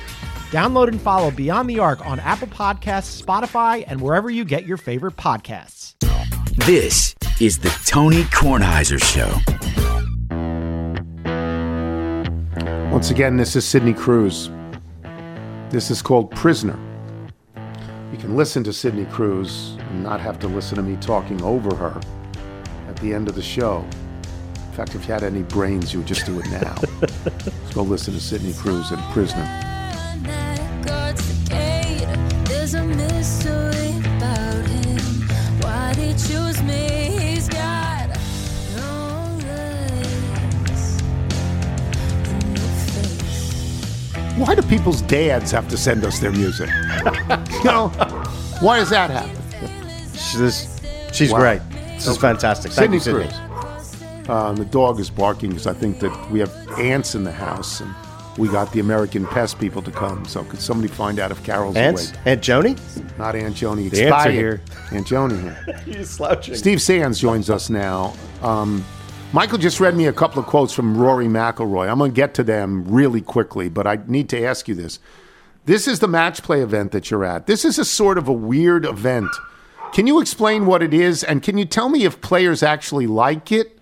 Download 0.50 0.88
and 0.88 0.98
follow 0.98 1.30
Beyond 1.30 1.68
the 1.68 1.78
Arc 1.78 2.06
on 2.06 2.18
Apple 2.20 2.48
Podcasts, 2.48 3.22
Spotify, 3.22 3.84
and 3.86 4.00
wherever 4.00 4.30
you 4.30 4.46
get 4.46 4.64
your 4.64 4.78
favorite 4.78 5.14
podcasts. 5.14 5.94
This 6.64 7.14
is 7.38 7.58
the 7.58 7.68
Tony 7.84 8.22
Kornheiser 8.24 8.98
Show. 8.98 9.28
Once 12.90 13.10
again, 13.10 13.36
this 13.36 13.56
is 13.56 13.66
Sydney 13.66 13.92
Cruze. 13.92 14.48
This 15.70 15.90
is 15.90 16.00
called 16.00 16.30
Prisoner. 16.30 16.78
You 18.10 18.16
can 18.16 18.34
listen 18.34 18.64
to 18.64 18.72
Sydney 18.72 19.04
Cruze 19.04 19.78
and 19.90 20.02
not 20.02 20.18
have 20.18 20.38
to 20.38 20.48
listen 20.48 20.76
to 20.76 20.82
me 20.82 20.96
talking 20.96 21.42
over 21.42 21.74
her 21.76 22.00
at 22.88 22.96
the 22.96 23.12
end 23.12 23.28
of 23.28 23.34
the 23.34 23.42
show. 23.42 23.86
In 24.54 24.72
fact, 24.72 24.94
if 24.94 25.06
you 25.06 25.12
had 25.12 25.24
any 25.24 25.42
brains, 25.42 25.92
you 25.92 25.98
would 25.98 26.08
just 26.08 26.24
do 26.24 26.40
it 26.40 26.50
now. 26.50 26.74
Let's 27.02 27.74
go 27.74 27.82
listen 27.82 28.14
to 28.14 28.20
Sydney 28.20 28.52
Cruze 28.52 28.90
and 28.92 29.12
Prisoner. 29.12 29.77
Why 44.36 44.54
do 44.54 44.60
people's 44.62 45.00
dads 45.02 45.50
have 45.50 45.66
to 45.68 45.78
send 45.78 46.04
us 46.04 46.18
their 46.18 46.30
music? 46.30 46.68
you 47.52 47.64
know, 47.64 47.88
why 48.60 48.78
does 48.78 48.90
that 48.90 49.10
happen? 49.10 49.34
She's, 50.12 50.68
she's 51.12 51.32
Wow. 51.32 51.38
great. 51.38 51.62
This 51.94 52.06
is 52.06 52.18
fantastic. 52.18 52.72
Thank 52.72 52.92
you, 52.92 53.00
Sydney. 53.00 53.28
Cruze. 53.28 54.28
Um, 54.28 54.56
the 54.56 54.66
dog 54.66 55.00
is 55.00 55.08
barking 55.08 55.48
because 55.48 55.66
I 55.66 55.72
think 55.72 56.00
that 56.00 56.30
we 56.30 56.38
have 56.40 56.54
ants 56.78 57.14
in 57.14 57.24
the 57.24 57.32
house 57.32 57.80
and 57.80 57.94
we 58.38 58.48
got 58.48 58.72
the 58.72 58.80
American 58.80 59.26
Pest 59.26 59.58
people 59.58 59.82
to 59.82 59.90
come. 59.90 60.24
So 60.24 60.44
could 60.44 60.60
somebody 60.60 60.88
find 60.88 61.18
out 61.18 61.30
if 61.30 61.42
Carol's 61.44 61.76
Ants? 61.76 62.10
awake? 62.10 62.20
Aunt 62.24 62.40
Joni? 62.40 63.18
Not 63.18 63.34
Aunt 63.34 63.54
Joni. 63.54 63.90
The 63.90 64.04
ants 64.04 64.26
are 64.26 64.30
here. 64.30 64.62
Aunt 64.92 65.06
Joni 65.06 65.42
here. 65.42 65.80
He's 65.84 66.08
slouching. 66.08 66.54
Steve 66.54 66.80
Sands 66.80 67.18
joins 67.18 67.50
us 67.50 67.68
now. 67.68 68.14
Um, 68.42 68.84
Michael 69.32 69.58
just 69.58 69.80
read 69.80 69.94
me 69.94 70.06
a 70.06 70.12
couple 70.12 70.40
of 70.40 70.46
quotes 70.46 70.72
from 70.72 70.96
Rory 70.96 71.26
McIlroy. 71.26 71.90
I'm 71.90 71.98
going 71.98 72.12
to 72.12 72.14
get 72.14 72.32
to 72.34 72.44
them 72.44 72.84
really 72.84 73.20
quickly, 73.20 73.68
but 73.68 73.86
I 73.86 73.98
need 74.06 74.28
to 74.30 74.42
ask 74.42 74.68
you 74.68 74.74
this. 74.74 75.00
This 75.66 75.86
is 75.86 75.98
the 75.98 76.08
match 76.08 76.42
play 76.42 76.62
event 76.62 76.92
that 76.92 77.10
you're 77.10 77.24
at. 77.24 77.46
This 77.46 77.64
is 77.64 77.78
a 77.78 77.84
sort 77.84 78.16
of 78.16 78.26
a 78.26 78.32
weird 78.32 78.86
event. 78.86 79.28
Can 79.92 80.06
you 80.06 80.20
explain 80.20 80.64
what 80.64 80.82
it 80.82 80.94
is, 80.94 81.24
and 81.24 81.42
can 81.42 81.58
you 81.58 81.64
tell 81.64 81.88
me 81.88 82.04
if 82.04 82.20
players 82.20 82.62
actually 82.62 83.06
like 83.06 83.52
it? 83.52 83.78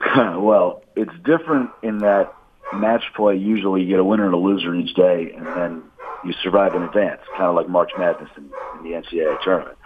well, 0.16 0.82
it's 0.96 1.14
different 1.24 1.70
in 1.82 1.98
that 1.98 2.34
match 2.74 3.04
play. 3.14 3.36
Usually, 3.36 3.82
you 3.82 3.88
get 3.88 3.98
a 4.00 4.04
winner 4.04 4.24
and 4.26 4.34
a 4.34 4.38
loser 4.38 4.74
each 4.74 4.94
day, 4.94 5.32
and 5.36 5.46
then 5.46 5.82
you 6.24 6.32
survive 6.42 6.74
in 6.74 6.82
advance, 6.82 7.20
kind 7.32 7.44
of 7.44 7.54
like 7.54 7.68
March 7.68 7.90
Madness 7.98 8.30
in, 8.36 8.44
in 8.78 8.84
the 8.84 8.90
NCAA 8.96 9.42
tournament. 9.42 9.76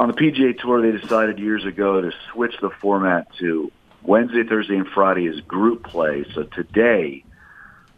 On 0.00 0.08
the 0.08 0.14
PGA 0.14 0.58
Tour, 0.58 0.82
they 0.82 0.98
decided 0.98 1.38
years 1.38 1.64
ago 1.64 2.00
to 2.00 2.10
switch 2.32 2.54
the 2.60 2.70
format 2.80 3.28
to 3.38 3.70
Wednesday, 4.02 4.42
Thursday, 4.44 4.76
and 4.76 4.88
Friday 4.88 5.26
is 5.26 5.40
group 5.42 5.84
play. 5.84 6.24
So 6.34 6.42
today, 6.42 7.24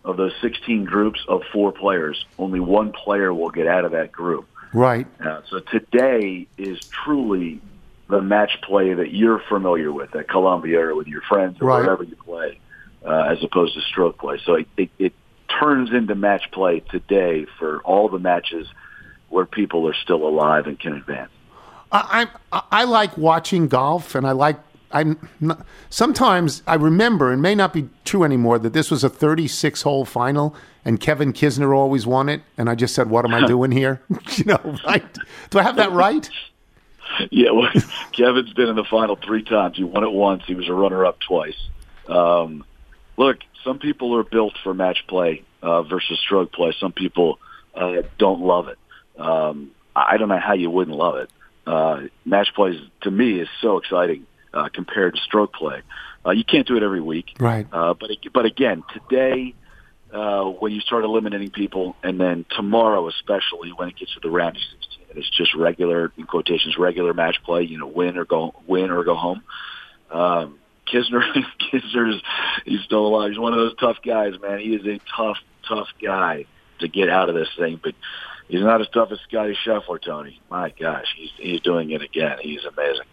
of 0.05 0.17
those 0.17 0.33
16 0.41 0.85
groups 0.85 1.21
of 1.27 1.43
four 1.53 1.73
players, 1.73 2.25
only 2.39 2.61
one 2.61 2.93
player 2.93 3.33
will 3.33 3.51
get 3.51 3.67
out 3.67 3.85
of 3.85 3.93
that 3.93 4.13
group. 4.13 4.47
Right. 4.73 5.07
Uh, 5.21 5.41
so 5.49 5.61
today 5.61 6.47
is 6.59 6.79
truly 6.81 7.61
the 8.09 8.21
match 8.21 8.61
play 8.63 8.93
that 8.95 9.13
you're 9.13 9.41
familiar 9.49 9.91
with 9.91 10.15
at 10.15 10.29
Columbia 10.29 10.81
or 10.81 10.95
with 10.95 11.09
your 11.09 11.23
friends 11.23 11.57
or 11.61 11.67
Right. 11.69 11.83
wherever 11.83 12.05
you 12.05 12.15
play, 12.15 12.61
uh, 13.07 13.29
as 13.31 13.43
opposed 13.43 13.75
to 13.75 13.81
stroke 13.81 14.19
play. 14.19 14.41
So 14.45 14.55
it, 14.55 14.69
it, 14.77 14.91
it 14.99 15.13
turns 15.49 15.93
into 15.93 16.15
match 16.15 16.51
play 16.53 16.81
today 16.81 17.47
for 17.59 17.81
all 17.83 18.09
the 18.09 18.19
matches 18.19 18.67
where 19.29 19.47
people 19.47 19.87
are 19.89 19.95
still 19.95 20.27
alive 20.27 20.67
and 20.67 20.79
can 20.79 20.95
advance. 20.95 21.31
I, 21.93 22.27
I 22.53 22.63
I 22.73 22.85
like 22.85 23.17
watching 23.17 23.69
golf, 23.69 24.15
and 24.15 24.27
I 24.27 24.33
like 24.33 24.59
I'm 24.93 25.29
not, 25.41 25.65
sometimes 25.91 26.63
I 26.67 26.75
remember, 26.75 27.33
and 27.33 27.43
may 27.43 27.55
not 27.55 27.73
be 27.73 27.89
true 28.05 28.25
anymore, 28.25 28.59
that 28.59 28.73
this 28.73 28.91
was 28.91 29.05
a 29.05 29.09
36 29.09 29.83
hole 29.83 30.05
final, 30.05 30.55
and 30.85 31.01
Kevin 31.01 31.33
Kisner 31.33 31.77
always 31.77 32.07
won 32.07 32.29
it, 32.29 32.43
and 32.57 32.69
I 32.69 32.75
just 32.75 32.95
said, 32.95 33.11
"What 33.11 33.25
am 33.25 33.35
I 33.35 33.47
doing 33.47 33.71
here?" 33.71 34.01
you 34.37 34.45
know, 34.45 34.77
right? 34.87 35.05
Do 35.51 35.59
I 35.59 35.63
have 35.63 35.77
that 35.77 35.93
right? 35.93 36.29
Yeah, 37.31 37.53
well, 37.53 37.71
Kevin's 38.13 38.53
been 38.53 38.69
in 38.69 38.77
the 38.77 38.85
final 38.85 39.17
three 39.17 39.43
times. 39.43 39.77
He 39.77 39.85
won 39.85 40.03
it 40.03 40.11
once. 40.11 40.43
He 40.45 40.55
was 40.55 40.69
a 40.69 40.75
runner-up 40.75 41.19
twice. 41.21 41.57
Um, 42.09 42.65
look, 43.17 43.39
some 43.65 43.79
people 43.79 44.17
are 44.17 44.25
built 44.25 44.55
for 44.63 44.75
match 44.75 44.99
play 45.09 45.43
uh, 45.63 45.83
versus 45.83 46.19
stroke 46.21 46.53
play. 46.53 46.75
Some 46.79 46.93
people 46.93 47.39
uh, 47.75 48.03
don't 48.19 48.41
love 48.41 48.69
it. 48.69 48.79
Um, 49.19 49.71
I 49.95 50.19
don't 50.19 50.29
know 50.29 50.39
how 50.39 50.55
you 50.55 50.71
wouldn't 50.71 50.97
love 50.97 51.17
it. 51.17 51.31
Uh, 51.67 52.03
match 52.25 52.49
plays 52.55 52.81
to 53.03 53.11
me 53.11 53.41
is 53.41 53.49
so 53.61 53.79
exciting 53.79 54.27
uh, 54.55 54.69
compared 54.73 55.15
to 55.15 55.21
stroke 55.23 55.53
play. 55.55 55.83
Uh, 56.25 56.31
you 56.31 56.45
can't 56.45 56.67
do 56.67 56.77
it 56.77 56.83
every 56.83 57.01
week, 57.01 57.37
Right. 57.39 57.67
uh, 57.73 57.95
but 57.95 58.11
but 58.33 58.45
again, 58.45 58.83
today 58.93 59.55
uh, 60.13 60.45
when 60.45 60.73
you 60.73 60.81
start 60.81 61.05
eliminating 61.05 61.51
people, 61.51 61.97
and 62.03 62.21
then 62.21 62.45
tomorrow, 62.51 63.09
especially 63.09 63.71
when 63.71 63.89
it 63.89 63.97
gets 63.97 64.15
to 64.15 64.21
the 64.21 64.31
round 64.31 64.57
of 64.57 64.63
16, 64.63 65.07
it's 65.17 65.31
just 65.31 65.55
regular 65.55 66.13
in 66.17 66.25
quotations, 66.25 66.77
regular 66.79 67.15
match 67.15 67.37
play. 67.45 67.63
You 67.63 67.79
know, 67.79 67.87
win 67.87 68.17
or 68.17 68.25
go 68.25 68.55
win 68.67 68.91
or 68.91 69.03
go 69.05 69.15
home. 69.15 69.43
Um, 70.11 70.59
Kisner, 70.87 71.23
Kisner's 71.73 72.23
he's 72.65 72.81
still 72.83 73.07
alive. 73.07 73.31
He's 73.31 73.39
one 73.39 73.53
of 73.53 73.59
those 73.59 73.77
tough 73.77 73.99
guys, 74.05 74.35
man. 74.41 74.59
He 74.59 74.75
is 74.75 74.87
a 74.87 75.01
tough, 75.17 75.39
tough 75.69 75.89
guy 76.03 76.45
to 76.81 76.89
get 76.89 77.09
out 77.09 77.29
of 77.29 77.35
this 77.35 77.49
thing, 77.57 77.81
but. 77.83 77.95
He's 78.49 78.61
not 78.61 78.81
as 78.81 78.87
tough 78.91 79.11
as 79.11 79.19
Scotty 79.29 79.57
Scheffler, 79.67 80.01
Tony. 80.01 80.41
My 80.51 80.71
gosh, 80.79 81.07
he's 81.17 81.31
he's 81.37 81.61
doing 81.63 81.91
it 81.91 82.01
again. 82.01 82.39
He's 82.41 82.65
amazing. 82.65 83.07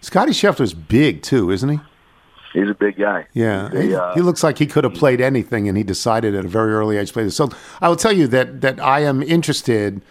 Scotty 0.00 0.32
Scheffler's 0.32 0.74
big 0.74 1.22
too, 1.22 1.50
isn't 1.50 1.68
he? 1.68 1.80
He's 2.52 2.68
a 2.68 2.74
big 2.74 2.98
guy. 2.98 3.26
Yeah, 3.32 3.70
he, 3.70 3.94
uh, 3.94 4.14
he 4.14 4.20
looks 4.20 4.42
like 4.42 4.58
he 4.58 4.66
could 4.66 4.84
have 4.84 4.94
played 4.94 5.20
anything, 5.20 5.68
and 5.68 5.76
he 5.76 5.82
decided 5.82 6.34
at 6.34 6.44
a 6.44 6.48
very 6.48 6.74
early 6.74 6.98
age 6.98 7.08
to 7.08 7.14
play 7.14 7.24
this. 7.24 7.36
So 7.36 7.48
I 7.80 7.88
will 7.88 7.96
tell 7.96 8.12
you 8.12 8.26
that 8.28 8.60
that 8.60 8.78
I 8.78 9.00
am 9.00 9.22
interested 9.22 10.02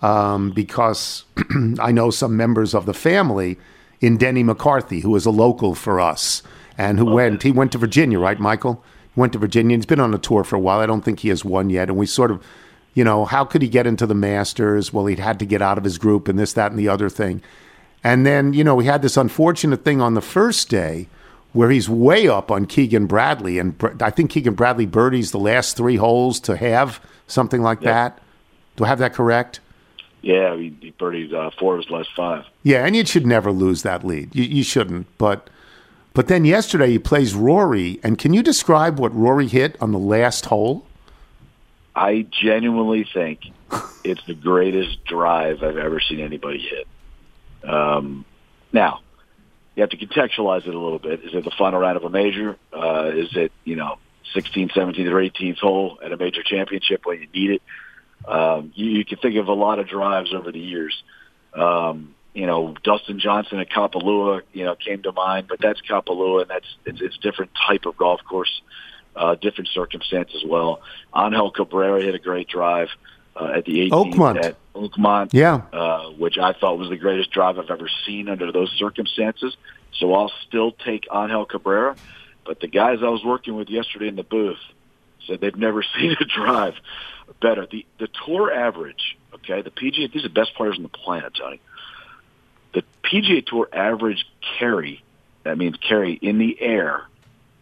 um, 0.00 0.50
because 0.50 1.24
I 1.80 1.92
know 1.92 2.10
some 2.10 2.36
members 2.36 2.74
of 2.74 2.86
the 2.86 2.94
family 2.94 3.58
in 4.02 4.18
Denny 4.18 4.42
McCarthy, 4.42 5.00
who 5.00 5.16
is 5.16 5.24
a 5.24 5.30
local 5.30 5.74
for 5.74 5.98
us, 5.98 6.42
and 6.76 6.98
who 6.98 7.06
went. 7.06 7.42
He 7.42 7.50
went 7.50 7.72
to 7.72 7.78
Virginia, 7.78 8.18
right, 8.18 8.38
Michael? 8.38 8.84
He 9.14 9.20
went 9.20 9.32
to 9.32 9.38
Virginia. 9.38 9.76
He's 9.78 9.86
been 9.86 10.00
on 10.00 10.12
a 10.12 10.18
tour 10.18 10.44
for 10.44 10.56
a 10.56 10.60
while. 10.60 10.80
I 10.80 10.86
don't 10.86 11.02
think 11.02 11.20
he 11.20 11.30
has 11.30 11.44
won 11.44 11.70
yet, 11.70 11.88
and 11.88 11.96
we 11.96 12.04
sort 12.04 12.30
of. 12.30 12.44
You 12.94 13.04
know, 13.04 13.24
how 13.24 13.46
could 13.46 13.62
he 13.62 13.68
get 13.68 13.86
into 13.86 14.06
the 14.06 14.14
Masters? 14.14 14.92
Well, 14.92 15.06
he'd 15.06 15.18
had 15.18 15.38
to 15.38 15.46
get 15.46 15.62
out 15.62 15.78
of 15.78 15.84
his 15.84 15.96
group 15.96 16.28
and 16.28 16.38
this, 16.38 16.52
that, 16.52 16.72
and 16.72 16.78
the 16.78 16.90
other 16.90 17.08
thing. 17.08 17.40
And 18.04 18.26
then, 18.26 18.52
you 18.52 18.62
know, 18.64 18.74
we 18.74 18.84
had 18.84 19.00
this 19.00 19.16
unfortunate 19.16 19.82
thing 19.82 20.02
on 20.02 20.12
the 20.12 20.20
first 20.20 20.68
day 20.68 21.08
where 21.54 21.70
he's 21.70 21.88
way 21.88 22.28
up 22.28 22.50
on 22.50 22.66
Keegan 22.66 23.06
Bradley. 23.06 23.58
And 23.58 23.82
I 24.00 24.10
think 24.10 24.30
Keegan 24.30 24.52
Bradley 24.52 24.84
birdies 24.84 25.30
the 25.30 25.38
last 25.38 25.74
three 25.74 25.96
holes 25.96 26.38
to 26.40 26.56
have 26.58 27.00
something 27.26 27.62
like 27.62 27.80
that. 27.80 28.18
Do 28.76 28.84
I 28.84 28.88
have 28.88 28.98
that 28.98 29.14
correct? 29.14 29.60
Yeah, 30.22 30.56
he, 30.56 30.74
he 30.80 30.92
birdied 30.92 31.34
uh, 31.34 31.50
four 31.58 31.74
of 31.74 31.82
his 31.82 31.90
last 31.90 32.10
five. 32.16 32.44
Yeah, 32.62 32.86
and 32.86 32.94
you 32.94 33.04
should 33.04 33.26
never 33.26 33.50
lose 33.50 33.82
that 33.82 34.04
lead. 34.04 34.34
You, 34.34 34.44
you 34.44 34.62
shouldn't. 34.62 35.06
But 35.18 35.50
but 36.14 36.28
then 36.28 36.44
yesterday 36.44 36.90
he 36.90 36.98
plays 36.98 37.34
Rory, 37.34 37.98
and 38.02 38.18
can 38.18 38.32
you 38.32 38.42
describe 38.42 38.98
what 38.98 39.14
Rory 39.14 39.48
hit 39.48 39.76
on 39.80 39.92
the 39.92 39.98
last 39.98 40.46
hole? 40.46 40.86
I 41.94 42.26
genuinely 42.30 43.06
think 43.12 43.40
it's 44.04 44.24
the 44.26 44.34
greatest 44.34 45.04
drive 45.04 45.62
I've 45.62 45.76
ever 45.76 46.00
seen 46.00 46.20
anybody 46.20 46.58
hit. 46.58 47.68
Um, 47.68 48.24
now, 48.72 49.00
you 49.74 49.82
have 49.82 49.90
to 49.90 49.96
contextualize 49.96 50.66
it 50.66 50.74
a 50.74 50.78
little 50.78 50.98
bit. 50.98 51.24
Is 51.24 51.34
it 51.34 51.44
the 51.44 51.50
final 51.50 51.80
round 51.80 51.96
of 51.96 52.04
a 52.04 52.10
major? 52.10 52.56
Uh, 52.72 53.10
is 53.14 53.34
it, 53.36 53.52
you 53.64 53.76
know, 53.76 53.98
16th, 54.34 54.72
17th, 54.72 55.10
or 55.10 55.16
18th 55.16 55.58
hole 55.58 55.98
at 56.04 56.12
a 56.12 56.16
major 56.16 56.42
championship 56.42 57.04
when 57.04 57.20
you 57.20 57.28
need 57.32 57.50
it? 57.52 57.62
Um, 58.26 58.72
you, 58.74 58.90
you 58.90 59.04
can 59.04 59.18
think 59.18 59.36
of 59.36 59.48
a 59.48 59.52
lot 59.52 59.78
of 59.78 59.88
drives 59.88 60.32
over 60.34 60.52
the 60.52 60.58
years. 60.60 61.02
Um, 61.54 62.14
you 62.34 62.46
know, 62.46 62.74
Dustin 62.82 63.18
Johnson 63.20 63.60
at 63.60 63.68
Kapalua, 63.70 64.42
you 64.52 64.64
know, 64.64 64.74
came 64.74 65.02
to 65.02 65.12
mind, 65.12 65.48
but 65.48 65.60
that's 65.60 65.80
Kapalua, 65.82 66.42
and 66.42 66.50
that's 66.50 66.66
it's, 66.86 67.00
it's 67.02 67.16
a 67.16 67.20
different 67.20 67.50
type 67.68 67.84
of 67.84 67.96
golf 67.96 68.20
course, 68.26 68.62
uh, 69.14 69.34
different 69.34 69.68
circumstance 69.68 70.30
as 70.34 70.42
well. 70.48 70.80
Angel 71.14 71.50
Cabrera 71.50 72.00
hit 72.02 72.14
a 72.14 72.18
great 72.18 72.48
drive 72.48 72.88
uh, 73.36 73.52
at 73.56 73.64
the 73.66 73.90
18th 73.90 74.14
Oakmont. 74.14 74.44
at 74.44 74.56
Oakmont, 74.74 75.30
Yeah. 75.32 75.60
uh, 75.72 76.10
which 76.12 76.38
I 76.38 76.54
thought 76.54 76.78
was 76.78 76.88
the 76.88 76.96
greatest 76.96 77.30
drive 77.32 77.58
I've 77.58 77.70
ever 77.70 77.88
seen 78.06 78.28
under 78.30 78.50
those 78.50 78.70
circumstances. 78.78 79.54
So 79.98 80.14
I'll 80.14 80.32
still 80.48 80.72
take 80.72 81.06
Angel 81.14 81.44
Cabrera, 81.44 81.96
but 82.46 82.60
the 82.60 82.66
guys 82.68 83.00
I 83.02 83.08
was 83.08 83.22
working 83.24 83.56
with 83.56 83.68
yesterday 83.68 84.08
in 84.08 84.16
the 84.16 84.22
booth 84.22 84.58
said 85.26 85.34
uh, 85.34 85.38
they've 85.40 85.56
never 85.56 85.82
seen 85.98 86.12
a 86.18 86.24
drive 86.24 86.74
better. 87.40 87.66
The 87.70 87.86
the 87.98 88.08
tour 88.26 88.52
average, 88.52 89.16
okay, 89.34 89.62
the 89.62 89.70
PGA 89.70 90.12
these 90.12 90.24
are 90.24 90.28
the 90.28 90.34
best 90.34 90.54
players 90.54 90.76
on 90.76 90.82
the 90.82 90.88
planet, 90.88 91.34
Tony. 91.34 91.60
The 92.74 92.82
PGA 93.04 93.44
Tour 93.44 93.68
average 93.72 94.24
carry, 94.58 95.02
that 95.42 95.58
means 95.58 95.76
carry 95.76 96.14
in 96.14 96.38
the 96.38 96.58
air 96.60 97.04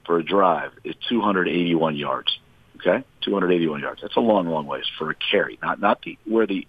for 0.06 0.18
a 0.18 0.22
drive 0.24 0.72
is 0.84 0.94
281 1.08 1.96
yards. 1.96 2.38
Okay, 2.76 3.02
281 3.22 3.80
yards. 3.80 4.00
That's 4.02 4.16
a 4.16 4.20
long, 4.20 4.46
long 4.48 4.66
ways 4.66 4.84
for 4.98 5.10
a 5.10 5.14
carry, 5.14 5.58
not 5.62 5.80
not 5.80 6.02
the 6.02 6.16
where 6.26 6.46
the 6.46 6.66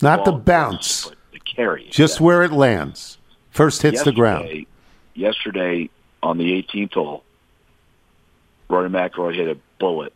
Not 0.00 0.24
the 0.24 0.32
bounce, 0.32 1.04
goes, 1.04 1.14
the 1.32 1.38
carry. 1.40 1.88
just 1.90 2.20
where 2.20 2.42
it 2.42 2.50
lands. 2.52 3.18
First 3.50 3.82
hits 3.82 4.02
the 4.02 4.12
ground. 4.12 4.44
Yesterday- 4.44 4.66
Yesterday 5.14 5.90
on 6.22 6.38
the 6.38 6.52
18th 6.62 6.94
hole, 6.94 7.22
Rory 8.70 8.88
McIlroy 8.88 9.34
hit 9.34 9.46
a 9.48 9.58
bullet, 9.78 10.14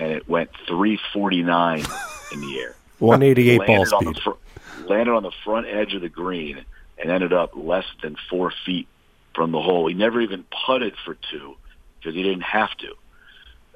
and 0.00 0.12
it 0.12 0.28
went 0.28 0.50
349 0.66 1.84
in 2.32 2.40
the 2.40 2.58
air. 2.58 2.74
188 2.98 3.58
ball 3.58 3.66
Landed 3.66 3.92
on 3.92 4.04
the 4.04 4.10
speed. 4.12 4.22
fr- 4.22 4.82
landed 4.88 5.12
on 5.12 5.22
the 5.22 5.32
front 5.44 5.66
edge 5.66 5.94
of 5.94 6.00
the 6.00 6.08
green 6.08 6.64
and 6.98 7.10
ended 7.10 7.32
up 7.32 7.52
less 7.54 7.84
than 8.02 8.16
four 8.28 8.52
feet 8.66 8.88
from 9.34 9.52
the 9.52 9.60
hole. 9.60 9.86
He 9.86 9.94
never 9.94 10.20
even 10.20 10.44
putted 10.66 10.94
for 11.04 11.16
two 11.30 11.56
because 11.98 12.14
he 12.14 12.22
didn't 12.22 12.42
have 12.42 12.70
to. 12.78 12.94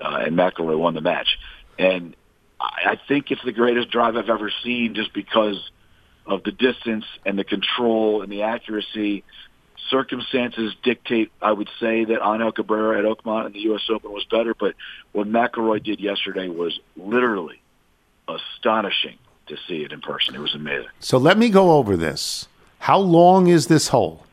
Uh, 0.00 0.24
and 0.26 0.36
McIlroy 0.36 0.78
won 0.78 0.94
the 0.94 1.00
match. 1.00 1.38
And 1.78 2.16
I, 2.60 2.92
I 2.92 3.00
think 3.08 3.30
it's 3.30 3.44
the 3.44 3.52
greatest 3.52 3.90
drive 3.90 4.16
I've 4.16 4.28
ever 4.28 4.50
seen 4.62 4.94
just 4.94 5.12
because 5.14 5.70
of 6.26 6.42
the 6.42 6.52
distance 6.52 7.04
and 7.24 7.38
the 7.38 7.44
control 7.44 8.22
and 8.22 8.32
the 8.32 8.42
accuracy. 8.42 9.24
Circumstances 9.90 10.74
dictate, 10.82 11.30
I 11.42 11.52
would 11.52 11.68
say, 11.78 12.04
that 12.04 12.26
Angel 12.26 12.52
Cabrera 12.52 12.98
at 12.98 13.04
Oakmont 13.04 13.46
in 13.46 13.52
the 13.52 13.60
U.S. 13.60 13.82
Open 13.90 14.12
was 14.12 14.24
better. 14.30 14.54
But 14.54 14.74
what 15.12 15.28
McIlroy 15.28 15.82
did 15.82 16.00
yesterday 16.00 16.48
was 16.48 16.78
literally 16.96 17.60
astonishing 18.28 19.18
to 19.46 19.56
see 19.68 19.82
it 19.82 19.92
in 19.92 20.00
person. 20.00 20.34
It 20.34 20.40
was 20.40 20.54
amazing. 20.54 20.88
So 21.00 21.18
let 21.18 21.36
me 21.38 21.50
go 21.50 21.72
over 21.72 21.96
this. 21.96 22.48
How 22.78 22.98
long 22.98 23.46
is 23.46 23.66
this 23.66 23.88
hole? 23.88 24.24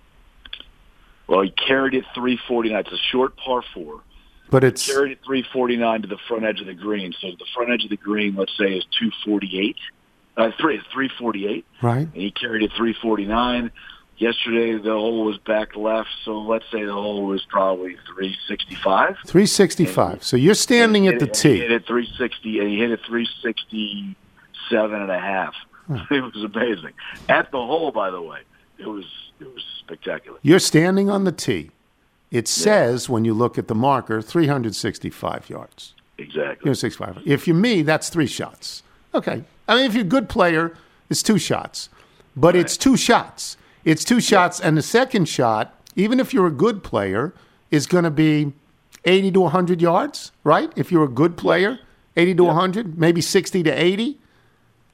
Well, 1.28 1.42
he 1.42 1.50
carried 1.50 1.94
it 1.94 2.06
349. 2.14 2.80
It's 2.80 2.92
a 2.92 2.98
short 2.98 3.38
par 3.38 3.64
four. 3.74 4.02
But 4.50 4.66
it's 4.66 4.86
Carried 4.86 5.14
it 5.14 5.20
349 5.26 6.02
to 6.02 6.08
the 6.10 6.18
front 6.28 6.44
edge 6.44 6.60
of 6.60 6.68
the 6.68 6.74
green. 6.74 7.14
So 7.22 7.30
the 7.32 7.46
front 7.56 7.72
edge 7.72 7.86
of 7.86 7.90
the 7.90 7.98
green, 7.98 8.36
let's 8.36 8.56
say, 8.58 8.74
is 8.74 8.84
248. 9.00 9.78
Uh, 10.36 10.52
three, 10.60 10.78
348. 10.92 11.66
right. 11.82 12.00
And 12.00 12.14
he 12.14 12.32
carried 12.32 12.64
it 12.64 12.72
349. 12.76 13.72
Yesterday, 14.22 14.78
the 14.78 14.92
hole 14.92 15.26
was 15.26 15.40
back 15.40 15.76
left. 15.76 16.10
So 16.26 16.42
let's 16.42 16.66
say 16.72 16.84
the 16.84 16.94
hole 16.94 17.26
was 17.26 17.44
probably 17.50 17.98
365. 18.14 19.18
365. 19.26 20.24
So 20.24 20.38
you're 20.38 20.54
standing 20.54 21.08
at 21.08 21.18
the 21.18 21.26
And 21.26 21.36
He 21.36 21.58
hit 21.58 21.70
tee. 21.70 21.74
it 21.74 21.88
360, 21.88 22.60
and 22.60 22.70
he 22.70 22.78
hit 22.78 22.92
it 22.92 23.00
367 23.08 25.02
and 25.02 25.10
a 25.12 25.20
half. 25.20 25.56
It 26.12 26.22
was 26.22 26.44
amazing. 26.44 26.94
At 27.30 27.50
the 27.50 27.58
hole, 27.58 27.92
by 27.92 28.12
the 28.12 28.22
way, 28.22 28.42
it 28.78 28.86
was 28.86 29.06
it 29.40 29.52
was 29.52 29.64
spectacular. 29.80 30.38
You're 30.44 30.60
standing 30.60 31.10
on 31.10 31.24
the 31.24 31.32
tee. 31.32 31.72
It 32.30 32.48
says 32.48 33.10
when 33.10 33.26
you 33.26 33.34
look 33.34 33.58
at 33.58 33.68
the 33.68 33.76
marker 33.76 34.22
365 34.22 35.50
yards. 35.50 35.96
Exactly. 36.20 36.72
365. 36.72 37.24
If 37.26 37.48
you're 37.48 37.56
me, 37.56 37.82
that's 37.82 38.10
three 38.10 38.28
shots. 38.28 38.84
Okay. 39.16 39.44
I 39.68 39.76
mean, 39.76 39.86
if 39.86 39.96
you're 39.96 40.06
a 40.06 40.08
good 40.08 40.30
player, 40.30 40.78
it's 41.10 41.24
two 41.24 41.40
shots. 41.40 41.90
But 42.36 42.56
it's 42.56 42.78
two 42.78 42.96
shots. 42.96 43.58
It's 43.84 44.04
two 44.04 44.22
shots, 44.22 44.60
and 44.60 44.78
the 44.78 44.82
second 44.82 45.28
shot, 45.28 45.76
even 45.96 46.20
if 46.20 46.34
you're 46.34 46.48
a 46.48 46.52
good 46.52 46.84
player, 46.84 47.34
is 47.72 47.88
going 47.88 48.04
to 48.04 48.12
be 48.12 48.54
80 49.06 49.32
to 49.32 49.42
100 49.42 49.82
yards, 49.82 50.32
right? 50.44 50.72
If 50.76 50.92
you're 50.92 51.04
a 51.04 51.10
good 51.10 51.38
player, 51.38 51.80
80 52.16 52.36
to 52.36 52.44
100, 52.44 52.98
maybe 52.98 53.22
60 53.22 53.64
to 53.64 53.72
80. 53.72 54.20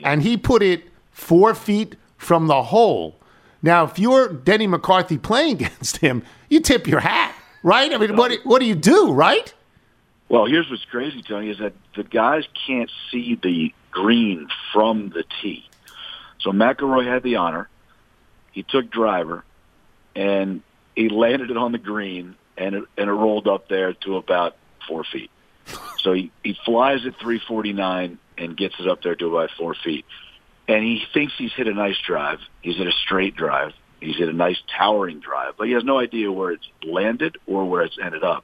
And 0.03 0.21
he 0.21 0.37
put 0.37 0.61
it 0.61 0.83
four 1.11 1.55
feet 1.55 1.95
from 2.17 2.47
the 2.47 2.63
hole. 2.63 3.15
Now, 3.61 3.85
if 3.85 3.97
you're 3.99 4.29
Denny 4.29 4.67
McCarthy 4.67 5.17
playing 5.17 5.55
against 5.63 5.97
him, 5.97 6.23
you 6.49 6.59
tip 6.59 6.87
your 6.87 6.99
hat, 6.99 7.35
right? 7.63 7.91
I 7.93 7.97
mean, 7.97 8.15
what, 8.15 8.31
what 8.43 8.59
do 8.59 8.65
you 8.65 8.75
do, 8.75 9.11
right? 9.11 9.53
Well, 10.29 10.45
here's 10.45 10.69
what's 10.69 10.85
crazy, 10.85 11.21
Tony, 11.21 11.49
is 11.49 11.59
that 11.59 11.73
the 11.95 12.03
guys 12.03 12.43
can't 12.67 12.91
see 13.11 13.39
the 13.41 13.73
green 13.91 14.47
from 14.73 15.09
the 15.09 15.23
tee. 15.41 15.65
So 16.39 16.51
McIlroy 16.51 17.05
had 17.05 17.23
the 17.23 17.37
honor. 17.37 17.69
He 18.57 18.63
took 18.63 18.89
driver, 18.89 19.43
and 20.15 20.63
he 20.95 21.09
landed 21.09 21.51
it 21.51 21.57
on 21.57 21.73
the 21.73 21.77
green, 21.77 22.33
and 22.57 22.73
it, 22.73 22.83
and 22.97 23.07
it 23.07 23.13
rolled 23.13 23.47
up 23.47 23.69
there 23.69 23.93
to 23.93 24.17
about 24.17 24.55
four 24.87 25.03
feet. 25.03 25.29
So 25.99 26.13
he, 26.13 26.31
he 26.43 26.57
flies 26.65 27.05
at 27.05 27.19
349 27.19 28.17
and 28.35 28.57
gets 28.57 28.73
it 28.79 28.87
up 28.87 29.03
there 29.03 29.13
to 29.13 29.27
about 29.27 29.51
four 29.59 29.75
feet. 29.75 30.05
And 30.67 30.83
he 30.83 31.03
thinks 31.13 31.33
he's 31.37 31.53
hit 31.53 31.67
a 31.67 31.73
nice 31.75 31.99
drive. 32.03 32.39
He's 32.63 32.77
hit 32.77 32.87
a 32.87 32.91
straight 32.91 33.35
drive. 33.35 33.73
He's 33.99 34.17
hit 34.17 34.27
a 34.27 34.33
nice 34.33 34.57
towering 34.75 35.19
drive, 35.19 35.53
but 35.55 35.67
he 35.67 35.73
has 35.73 35.83
no 35.83 35.99
idea 35.99 36.31
where 36.31 36.49
it's 36.49 36.67
landed 36.83 37.37
or 37.45 37.63
where 37.69 37.83
it's 37.83 37.99
ended 38.03 38.23
up. 38.23 38.43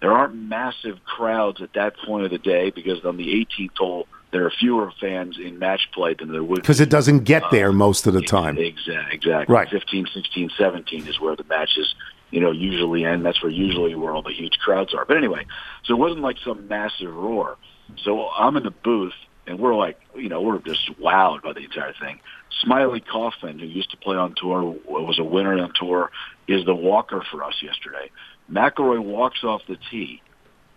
There 0.00 0.12
aren't 0.12 0.36
massive 0.36 1.04
crowds 1.04 1.60
at 1.60 1.74
that 1.74 1.98
point 1.98 2.24
of 2.24 2.30
the 2.30 2.38
day 2.38 2.70
because 2.70 3.04
on 3.04 3.18
the 3.18 3.46
18th 3.58 3.76
hole, 3.76 4.08
there 4.34 4.44
are 4.44 4.50
fewer 4.50 4.92
fans 5.00 5.38
in 5.38 5.60
match 5.60 5.88
play 5.94 6.12
than 6.12 6.32
there 6.32 6.42
would 6.42 6.56
Because 6.56 6.80
it 6.80 6.90
doesn't 6.90 7.20
get 7.20 7.44
uh, 7.44 7.50
there 7.52 7.72
most 7.72 8.08
of 8.08 8.14
the 8.14 8.20
time. 8.20 8.58
Exactly. 8.58 9.14
Exactly. 9.14 9.54
Right. 9.54 9.70
15, 9.70 10.08
16, 10.12 10.50
17 10.58 11.06
is 11.06 11.20
where 11.20 11.36
the 11.36 11.44
matches, 11.44 11.94
you 12.32 12.40
know, 12.40 12.50
usually 12.50 13.04
end. 13.04 13.24
That's 13.24 13.40
where 13.40 13.52
usually 13.52 13.94
where 13.94 14.12
all 14.12 14.22
the 14.22 14.32
huge 14.32 14.58
crowds 14.58 14.92
are. 14.92 15.04
But 15.04 15.18
anyway, 15.18 15.46
so 15.84 15.94
it 15.94 15.98
wasn't 15.98 16.22
like 16.22 16.38
some 16.44 16.66
massive 16.66 17.14
roar. 17.14 17.56
So 18.02 18.28
I'm 18.28 18.56
in 18.56 18.64
the 18.64 18.72
booth, 18.72 19.12
and 19.46 19.60
we're 19.60 19.76
like, 19.76 20.00
you 20.16 20.28
know, 20.28 20.42
we're 20.42 20.58
just 20.58 20.90
wowed 21.00 21.42
by 21.42 21.52
the 21.52 21.60
entire 21.60 21.94
thing. 22.00 22.18
Smiley 22.60 23.00
Kaufman, 23.00 23.60
who 23.60 23.66
used 23.66 23.92
to 23.92 23.96
play 23.98 24.16
on 24.16 24.34
tour, 24.36 24.74
was 24.84 25.20
a 25.20 25.24
winner 25.24 25.62
on 25.62 25.72
tour, 25.78 26.10
is 26.48 26.64
the 26.64 26.74
walker 26.74 27.22
for 27.30 27.44
us 27.44 27.54
yesterday. 27.62 28.10
McIlroy 28.50 28.98
walks 28.98 29.44
off 29.44 29.62
the 29.68 29.78
tee 29.92 30.22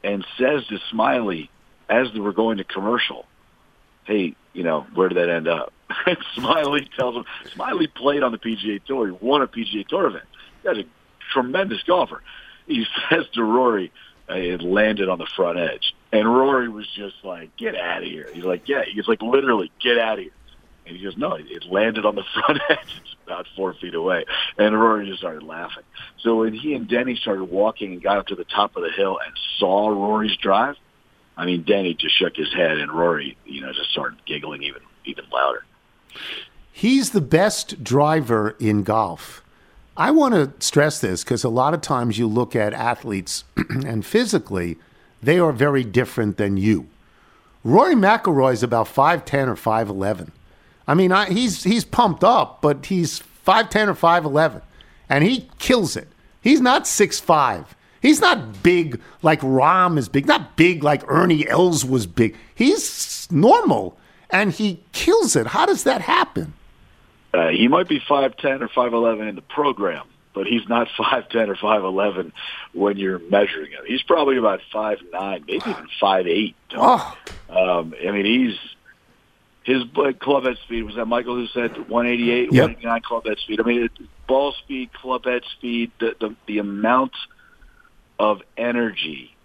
and 0.03 0.24
says 0.38 0.64
to 0.68 0.78
Smiley, 0.91 1.49
as 1.89 2.08
they 2.14 2.20
were 2.20 2.34
going 2.34 2.58
to 2.58 2.64
commercial, 2.64 3.26
hey, 4.08 4.36
you 4.53 4.64
know, 4.64 4.88
where 4.95 5.10
did 5.10 5.18
that 5.18 5.30
end 5.30 5.47
up? 5.47 5.74
And 6.05 6.18
Smiley 6.36 6.89
tells 6.97 7.16
him, 7.16 7.26
Smiley 7.53 7.88
played 7.88 8.24
on 8.24 8.32
the 8.32 8.38
PGA 8.38 8.84
Tour. 8.84 9.08
He 9.08 9.12
won 9.20 9.41
a 9.41 9.47
PGA 9.47 9.86
Tour 9.88 10.08
event. 10.08 10.26
That's 10.64 10.80
a 10.80 10.86
tremendous 11.34 11.84
golfer. 11.84 12.22
He 12.66 12.86
says 13.10 13.26
to 13.34 13.43
Rory, 13.43 13.91
it 14.30 14.62
landed 14.62 15.10
on 15.10 15.18
the 15.18 15.28
front 15.36 15.60
edge. 15.60 15.95
And 16.12 16.28
Rory 16.28 16.70
was 16.70 16.88
just 16.95 17.16
like, 17.24 17.55
get 17.58 17.76
out 17.76 18.03
of 18.03 18.10
here. 18.10 18.30
He's 18.34 18.43
like, 18.43 18.68
yeah. 18.68 18.84
He's 18.86 19.08
like, 19.08 19.22
literally, 19.22 19.72
get 19.82 19.97
out 19.97 20.18
of 20.18 20.24
here. 20.24 20.34
And 20.86 20.95
he 20.95 21.03
goes, 21.03 21.18
no, 21.18 21.34
it 21.34 21.66
landed 21.66 22.05
on 22.05 22.16
the 22.16 22.24
front 22.34 22.62
edge. 22.70 23.01
It's 23.01 23.16
about 23.26 23.47
four 23.55 23.74
feet 23.74 23.93
away. 23.93 24.26
And 24.58 24.80
Rory 24.80 25.08
just 25.08 25.20
started 25.20 25.43
laughing. 25.43 25.84
So 26.20 26.38
when 26.38 26.53
he 26.53 26.74
and 26.74 26.88
Denny 26.88 27.16
started 27.16 27.45
walking 27.45 27.93
and 27.93 28.01
got 28.01 28.18
up 28.18 28.28
to 28.28 28.36
the 28.36 28.45
top 28.45 28.78
of 28.78 28.84
the 28.84 28.91
hill 28.91 29.20
and 29.24 29.34
saw 29.58 29.89
Rory's 29.89 30.38
drive, 30.38 30.76
I 31.38 31.45
mean, 31.45 31.61
Denny 31.61 31.93
just 31.93 32.17
shook 32.17 32.35
his 32.35 32.51
head, 32.53 32.77
and 32.79 32.91
Rory, 32.91 33.38
you 33.45 33.61
know, 33.61 33.71
just 33.71 33.91
started 33.91 34.17
giggling 34.25 34.63
even 34.63 34.81
even 35.05 35.23
louder. 35.31 35.63
He's 36.71 37.11
the 37.11 37.21
best 37.21 37.83
driver 37.83 38.55
in 38.59 38.83
golf. 38.83 39.43
I 39.95 40.11
want 40.11 40.33
to 40.35 40.53
stress 40.63 40.99
this 40.99 41.23
because 41.23 41.43
a 41.43 41.49
lot 41.49 41.73
of 41.73 41.81
times 41.81 42.17
you 42.19 42.27
look 42.27 42.55
at 42.55 42.73
athletes 42.73 43.43
and 43.69 44.05
physically, 44.05 44.77
they 45.21 45.39
are 45.39 45.51
very 45.51 45.83
different 45.83 46.38
than 46.38 46.57
you. 46.57 46.88
Rory 47.63 47.95
McIlroy 47.95 48.53
is 48.53 48.63
about 48.63 48.88
five 48.88 49.25
ten 49.25 49.47
or 49.49 49.55
five 49.55 49.89
eleven. 49.89 50.31
I 50.88 50.93
mean, 50.93 51.11
I, 51.11 51.29
he's 51.29 51.63
he's 51.63 51.83
pumped 51.85 52.23
up, 52.23 52.61
but 52.61 52.85
he's 52.85 53.19
five 53.19 53.69
ten 53.69 53.89
or 53.89 53.95
five 53.95 54.25
eleven, 54.25 54.61
and 55.09 55.23
he 55.23 55.49
kills 55.59 55.95
it. 55.95 56.07
He's 56.41 56.61
not 56.61 56.88
six 56.88 57.19
five. 57.19 57.75
He's 58.01 58.21
not 58.21 58.61
big 58.63 59.01
like 59.21 59.41
Rahm 59.41 59.97
is 59.97 60.09
big. 60.09 60.25
Not 60.27 60.55
big 60.55 60.83
like 60.83 61.03
Ernie 61.07 61.47
Els 61.47 61.83
was 61.85 62.05
big. 62.07 62.35
He's 62.55 63.27
normal, 63.31 63.97
and 64.29 64.51
he 64.51 64.81
kills 64.91 65.35
it. 65.35 65.47
How 65.47 65.65
does 65.65 65.83
that 65.83 66.01
happen? 66.01 66.53
Uh, 67.33 67.49
he 67.49 67.67
might 67.67 67.87
be 67.87 67.99
five 68.07 68.35
ten 68.37 68.61
or 68.63 68.67
five 68.69 68.93
eleven 68.93 69.27
in 69.27 69.35
the 69.35 69.41
program, 69.41 70.05
but 70.33 70.47
he's 70.47 70.67
not 70.69 70.87
five 70.97 71.27
ten 71.29 71.49
or 71.49 71.55
five 71.55 71.83
eleven 71.83 72.31
when 72.73 72.97
you're 72.97 73.19
measuring 73.29 73.71
him. 73.71 73.81
He's 73.85 74.01
probably 74.03 74.37
about 74.37 74.61
five 74.71 74.99
nine, 75.11 75.43
maybe 75.47 75.61
even 75.67 75.87
five 75.99 76.27
eight. 76.27 76.55
Oh, 76.75 77.17
Um, 77.49 77.93
I 78.07 78.11
mean, 78.11 78.25
he's 78.25 78.57
his 79.63 79.83
club 80.19 80.45
head 80.45 80.57
speed 80.63 80.83
was 80.83 80.95
that 80.95 81.05
Michael 81.07 81.35
who 81.35 81.45
said 81.47 81.71
188, 81.89 82.53
Yep. 82.53 82.61
189 82.61 83.01
club 83.01 83.25
head 83.25 83.37
speed. 83.39 83.59
I 83.59 83.63
mean, 83.63 83.83
it, 83.83 83.91
ball 84.25 84.53
speed, 84.53 84.93
club 84.93 85.25
head 85.25 85.43
speed, 85.57 85.91
the, 85.99 86.15
the 86.21 86.35
the 86.45 86.59
amount 86.59 87.11
of 88.20 88.41
energy 88.57 89.36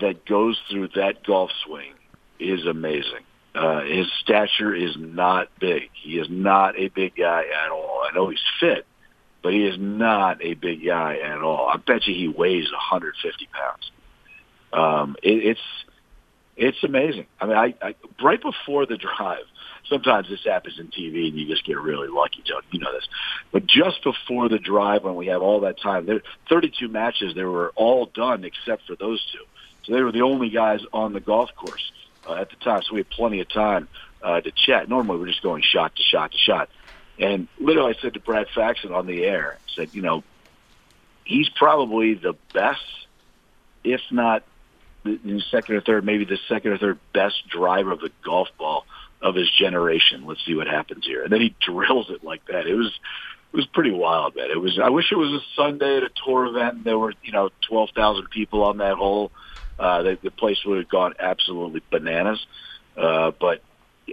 that 0.00 0.24
goes 0.26 0.60
through 0.70 0.88
that 0.96 1.24
golf 1.24 1.50
swing 1.64 1.92
is 2.38 2.66
amazing. 2.66 3.24
Uh, 3.54 3.82
his 3.82 4.06
stature 4.20 4.74
is 4.74 4.96
not 4.98 5.48
big. 5.58 5.88
He 5.94 6.18
is 6.18 6.28
not 6.28 6.78
a 6.78 6.88
big 6.88 7.16
guy 7.16 7.44
at 7.64 7.70
all. 7.70 8.02
I 8.04 8.14
know 8.14 8.28
he's 8.28 8.38
fit, 8.60 8.86
but 9.42 9.54
he 9.54 9.64
is 9.64 9.76
not 9.78 10.44
a 10.44 10.54
big 10.54 10.84
guy 10.84 11.18
at 11.18 11.40
all. 11.40 11.68
I 11.68 11.78
bet 11.78 12.06
you 12.06 12.14
he 12.14 12.28
weighs 12.28 12.70
150 12.70 13.48
pounds. 13.52 13.90
Um, 14.72 15.16
it, 15.22 15.46
it's 15.46 15.60
it's 16.56 16.82
amazing. 16.84 17.26
I 17.40 17.46
mean, 17.46 17.56
I, 17.56 17.74
I 17.80 17.94
right 18.22 18.40
before 18.40 18.84
the 18.86 18.96
drive. 19.18 19.44
Sometimes 19.88 20.28
this 20.28 20.44
happens 20.44 20.78
in 20.78 20.88
TV, 20.88 21.28
and 21.28 21.38
you 21.38 21.46
just 21.46 21.64
get 21.64 21.78
really 21.78 22.08
lucky, 22.08 22.42
Joe. 22.44 22.60
You 22.70 22.80
know 22.80 22.92
this. 22.92 23.06
But 23.52 23.66
just 23.66 24.02
before 24.02 24.48
the 24.48 24.58
drive, 24.58 25.04
when 25.04 25.14
we 25.14 25.26
have 25.26 25.42
all 25.42 25.60
that 25.60 25.80
time, 25.80 26.06
there 26.06 26.22
32 26.48 26.88
matches. 26.88 27.34
They 27.34 27.44
were 27.44 27.72
all 27.76 28.06
done 28.06 28.44
except 28.44 28.86
for 28.86 28.96
those 28.96 29.24
two. 29.32 29.44
So 29.84 29.92
they 29.92 30.02
were 30.02 30.12
the 30.12 30.22
only 30.22 30.50
guys 30.50 30.80
on 30.92 31.12
the 31.12 31.20
golf 31.20 31.54
course 31.54 31.92
uh, 32.26 32.34
at 32.34 32.50
the 32.50 32.56
time. 32.56 32.82
So 32.82 32.94
we 32.94 33.00
had 33.00 33.10
plenty 33.10 33.40
of 33.40 33.48
time 33.48 33.88
uh, 34.22 34.40
to 34.40 34.50
chat. 34.50 34.88
Normally, 34.88 35.20
we're 35.20 35.28
just 35.28 35.42
going 35.42 35.62
shot 35.62 35.94
to 35.96 36.02
shot 36.02 36.32
to 36.32 36.38
shot. 36.38 36.68
And 37.18 37.46
literally, 37.58 37.94
I 37.96 38.02
said 38.02 38.14
to 38.14 38.20
Brad 38.20 38.48
Faxon 38.54 38.92
on 38.92 39.06
the 39.06 39.24
air, 39.24 39.58
said, 39.74 39.94
you 39.94 40.02
know, 40.02 40.24
he's 41.24 41.48
probably 41.48 42.14
the 42.14 42.34
best, 42.52 42.82
if 43.84 44.00
not 44.10 44.42
the, 45.04 45.40
second 45.50 45.76
or 45.76 45.80
third, 45.80 46.04
maybe 46.04 46.24
the 46.24 46.38
second 46.48 46.72
or 46.72 46.78
third 46.78 46.98
best 47.12 47.48
driver 47.48 47.92
of 47.92 48.00
the 48.00 48.10
golf 48.24 48.48
ball 48.58 48.84
his 49.36 49.50
generation. 49.50 50.26
Let's 50.26 50.44
see 50.44 50.54
what 50.54 50.66
happens 50.66 51.06
here. 51.06 51.22
And 51.22 51.32
then 51.32 51.40
he 51.40 51.54
drills 51.60 52.10
it 52.10 52.24
like 52.24 52.44
that. 52.46 52.66
It 52.66 52.74
was 52.74 52.92
it 53.52 53.56
was 53.56 53.66
pretty 53.66 53.92
wild, 53.92 54.36
man. 54.36 54.50
It 54.50 54.60
was. 54.60 54.78
I 54.78 54.90
wish 54.90 55.12
it 55.12 55.16
was 55.16 55.42
a 55.42 55.44
Sunday 55.54 55.98
at 55.98 56.02
a 56.02 56.10
tour 56.24 56.46
event. 56.46 56.74
And 56.74 56.84
there 56.84 56.98
were 56.98 57.14
you 57.22 57.32
know 57.32 57.50
twelve 57.68 57.90
thousand 57.94 58.30
people 58.30 58.62
on 58.64 58.78
that 58.78 58.96
hole. 58.96 59.30
Uh, 59.78 60.02
the, 60.02 60.18
the 60.22 60.30
place 60.30 60.58
would 60.64 60.78
have 60.78 60.88
gone 60.88 61.14
absolutely 61.18 61.82
bananas. 61.90 62.44
Uh, 62.96 63.30
but 63.38 63.62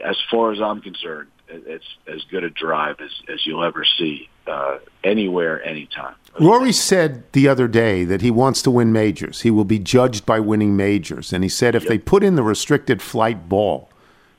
as 0.04 0.18
far 0.30 0.52
as 0.52 0.62
I'm 0.62 0.82
concerned, 0.82 1.30
it's 1.48 1.86
as 2.08 2.24
good 2.30 2.44
a 2.44 2.50
drive 2.50 3.00
as, 3.00 3.12
as 3.32 3.46
you'll 3.46 3.64
ever 3.64 3.86
see 3.98 4.30
uh, 4.48 4.80
anywhere, 5.04 5.64
anytime. 5.64 6.16
Rory 6.40 6.72
said 6.72 7.32
the 7.34 7.48
other 7.48 7.68
day 7.68 8.04
that 8.04 8.22
he 8.22 8.32
wants 8.32 8.62
to 8.64 8.72
win 8.72 8.92
majors. 8.92 9.42
He 9.42 9.52
will 9.52 9.66
be 9.66 9.80
judged 9.80 10.26
by 10.26 10.40
winning 10.40 10.76
majors. 10.76 11.32
And 11.32 11.44
he 11.44 11.50
said 11.50 11.76
if 11.76 11.88
they 11.88 11.98
put 11.98 12.24
in 12.24 12.36
the 12.36 12.44
restricted 12.44 13.02
flight 13.02 13.48
ball 13.48 13.90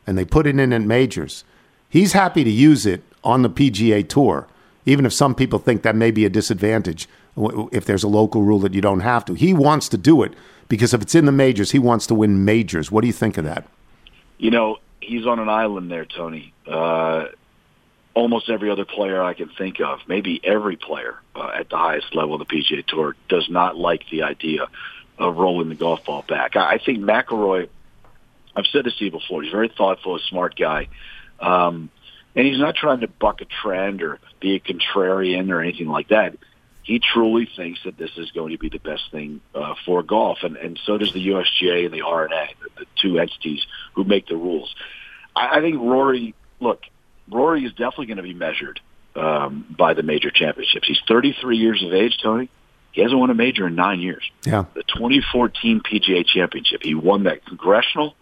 and 0.07 0.16
they 0.18 0.24
put 0.24 0.46
it 0.46 0.59
in 0.59 0.72
at 0.72 0.82
majors, 0.82 1.44
he's 1.88 2.12
happy 2.12 2.44
to 2.44 2.50
use 2.50 2.86
it 2.86 3.02
on 3.22 3.42
the 3.42 3.50
PGA 3.50 4.07
Tour, 4.09 4.46
even 4.86 5.07
if 5.07 5.12
some 5.12 5.34
people 5.34 5.59
think 5.59 5.82
that 5.82 5.96
may 5.96 6.11
be 6.11 6.24
a 6.24 6.30
disadvantage 6.30 7.09
if 7.72 7.84
there's 7.84 8.05
a 8.05 8.09
local 8.09 8.42
rule 8.42 8.61
that 8.61 8.74
you 8.74 8.80
don't 8.80 9.00
have 9.00 9.24
to. 9.24 9.34
He 9.34 9.52
wants 9.52 9.88
to 9.88 9.96
do 9.96 10.22
it 10.22 10.34
because 10.68 10.94
if 10.94 11.02
it's 11.02 11.14
in 11.14 11.24
the 11.24 11.32
majors, 11.32 11.72
he 11.72 11.78
wants 11.78 12.07
to 12.09 12.14
win 12.14 12.44
majors. 12.44 12.90
What 12.90 13.00
do 13.00 13.07
you 13.07 13.12
think 13.12 13.38
of 13.38 13.44
that? 13.44 13.66
You 14.38 14.50
know, 14.50 14.78
he's 15.00 15.26
on 15.26 15.38
an 15.38 15.48
island 15.48 15.90
there, 15.90 16.05
Tony. 16.05 16.52
Uh, 16.66 17.26
almost 18.14 18.48
every 18.48 18.70
other 18.70 18.84
player 18.84 19.22
I 19.22 19.34
can 19.34 19.48
think 19.48 19.80
of, 19.80 20.00
maybe 20.07 20.40
every 20.44 20.76
player 20.76 21.18
uh, 21.34 21.50
at 21.55 21.68
the 21.68 21.76
highest 21.76 22.14
level 22.14 22.40
of 22.40 22.46
the 22.46 22.55
PGA 22.55 22.86
Tour, 22.86 23.16
does 23.28 23.48
not 23.48 23.76
like 23.76 24.02
the 24.11 24.22
idea 24.22 24.68
of 25.18 25.36
rolling 25.36 25.68
the 25.68 25.74
golf 25.74 26.05
ball 26.05 26.24
back. 26.26 26.57
I, 26.57 26.74
I 26.74 26.78
think 26.78 27.00
McIlroy. 27.00 27.68
I've 28.57 28.66
said 28.72 28.84
this 28.84 28.96
to 28.96 29.05
you 29.05 29.11
before. 29.11 29.42
He's 29.42 29.52
a 29.52 29.57
very 29.57 29.68
thoughtful, 29.68 30.16
a 30.16 30.20
smart 30.20 30.57
guy, 30.57 30.88
um, 31.40 31.90
and 32.34 32.46
he's 32.46 32.59
not 32.59 32.74
trying 32.74 33.00
to 33.00 33.09
buck 33.09 33.40
a 33.40 33.44
trend 33.44 34.02
or 34.02 34.18
be 34.40 34.55
a 34.55 34.61
contrarian 34.61 35.50
or 35.50 35.61
anything 35.61 35.88
like 35.88 36.09
that. 36.09 36.36
He 36.82 37.00
truly 37.00 37.48
thinks 37.57 37.80
that 37.84 37.96
this 37.96 38.11
is 38.18 38.30
going 38.32 38.52
to 38.52 38.59
be 38.59 38.68
the 38.68 38.78
best 38.78 39.11
thing 39.11 39.40
uh, 39.55 39.74
for 39.86 40.02
golf, 40.02 40.38
and, 40.42 40.57
and 40.57 40.78
so 40.84 40.98
does 40.98 41.12
the 41.12 41.28
USGA 41.28 41.86
and 41.86 41.94
the 41.94 42.02
R&A, 42.02 42.28
the, 42.28 42.84
the 42.84 42.86
two 43.00 43.18
entities 43.18 43.64
who 43.94 44.05
make 44.05 44.26
the 44.26 44.36
rules. 44.36 44.74
I, 45.34 45.59
I 45.59 45.61
think 45.61 45.76
Rory, 45.76 46.34
look, 46.61 46.82
Rory 47.30 47.64
is 47.64 47.72
definitely 47.72 48.07
going 48.07 48.18
to 48.18 48.22
be 48.22 48.34
measured 48.34 48.80
um, 49.16 49.64
by 49.76 49.94
the 49.94 50.02
major 50.02 50.30
championships. 50.30 50.86
He's 50.86 51.00
33 51.09 51.57
years 51.57 51.82
of 51.82 51.92
age, 51.92 52.18
Tony. 52.22 52.50
He 52.92 53.02
hasn't 53.02 53.18
won 53.18 53.30
a 53.30 53.34
major 53.34 53.66
in 53.66 53.74
nine 53.74 54.00
years. 54.00 54.22
Yeah. 54.44 54.66
The 54.74 54.84
2014 54.84 55.80
PGA 55.80 56.24
Championship, 56.24 56.82
he 56.82 56.94
won 56.94 57.24
that 57.24 57.44
congressional 57.44 58.14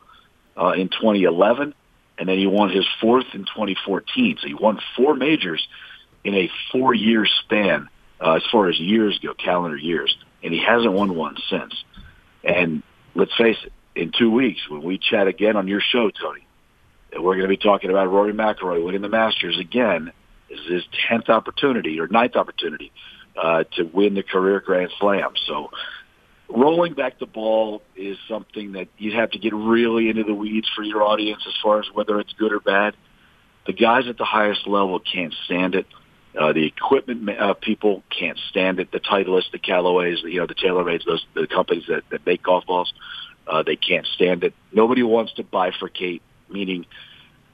uh, 0.56 0.72
in 0.72 0.88
2011, 0.88 1.74
and 2.18 2.28
then 2.28 2.38
he 2.38 2.46
won 2.46 2.70
his 2.70 2.86
fourth 3.00 3.26
in 3.34 3.40
2014. 3.40 4.38
So 4.40 4.48
he 4.48 4.54
won 4.54 4.78
four 4.96 5.14
majors 5.14 5.66
in 6.24 6.34
a 6.34 6.50
four-year 6.70 7.26
span 7.44 7.88
uh, 8.20 8.34
as 8.34 8.42
far 8.50 8.68
as 8.68 8.78
years 8.78 9.18
go, 9.22 9.34
calendar 9.34 9.76
years, 9.76 10.16
and 10.42 10.52
he 10.52 10.62
hasn't 10.62 10.92
won 10.92 11.14
one 11.16 11.36
since. 11.50 11.74
And 12.44 12.82
let's 13.14 13.34
face 13.36 13.56
it, 13.64 13.72
in 13.94 14.12
two 14.16 14.30
weeks 14.30 14.60
when 14.68 14.82
we 14.82 14.98
chat 14.98 15.26
again 15.26 15.56
on 15.56 15.68
your 15.68 15.80
show, 15.80 16.10
Tony, 16.10 16.46
we're 17.12 17.34
going 17.34 17.42
to 17.42 17.48
be 17.48 17.56
talking 17.56 17.90
about 17.90 18.10
Rory 18.10 18.32
McIlroy 18.32 18.84
winning 18.84 19.02
the 19.02 19.08
Masters 19.08 19.58
again. 19.58 20.12
This 20.48 20.60
is 20.60 20.66
his 20.66 20.84
tenth 21.08 21.28
opportunity 21.28 22.00
or 22.00 22.06
ninth 22.08 22.36
opportunity 22.36 22.92
uh, 23.36 23.64
to 23.76 23.84
win 23.84 24.14
the 24.14 24.22
career 24.22 24.60
Grand 24.60 24.90
Slam. 24.98 25.32
So 25.46 25.70
rolling 26.52 26.94
back 26.94 27.18
the 27.18 27.26
ball 27.26 27.82
is 27.96 28.18
something 28.28 28.72
that 28.72 28.88
you'd 28.98 29.14
have 29.14 29.30
to 29.30 29.38
get 29.38 29.54
really 29.54 30.08
into 30.08 30.24
the 30.24 30.34
weeds 30.34 30.68
for 30.74 30.82
your 30.82 31.02
audience 31.02 31.42
as 31.46 31.54
far 31.62 31.80
as 31.80 31.86
whether 31.92 32.20
it's 32.20 32.32
good 32.34 32.52
or 32.52 32.60
bad. 32.60 32.94
The 33.66 33.72
guys 33.72 34.04
at 34.08 34.18
the 34.18 34.24
highest 34.24 34.66
level 34.66 35.00
can't 35.00 35.34
stand 35.44 35.74
it. 35.74 35.86
Uh, 36.38 36.52
the 36.52 36.66
equipment 36.66 37.28
uh, 37.28 37.54
people 37.54 38.02
can't 38.10 38.38
stand 38.50 38.80
it. 38.80 38.90
The 38.90 39.00
Titleists, 39.00 39.50
the 39.52 39.58
Callaways, 39.58 40.22
you 40.24 40.40
know, 40.40 40.46
the 40.46 40.54
TaylorMades, 40.54 41.04
those 41.04 41.24
the 41.34 41.46
companies 41.46 41.84
that, 41.88 42.02
that 42.10 42.24
make 42.26 42.42
golf 42.42 42.64
balls, 42.66 42.92
uh, 43.46 43.62
they 43.62 43.76
can't 43.76 44.06
stand 44.06 44.42
it. 44.44 44.54
Nobody 44.72 45.02
wants 45.02 45.34
to 45.34 45.44
bifurcate. 45.44 46.20
Meaning, 46.48 46.86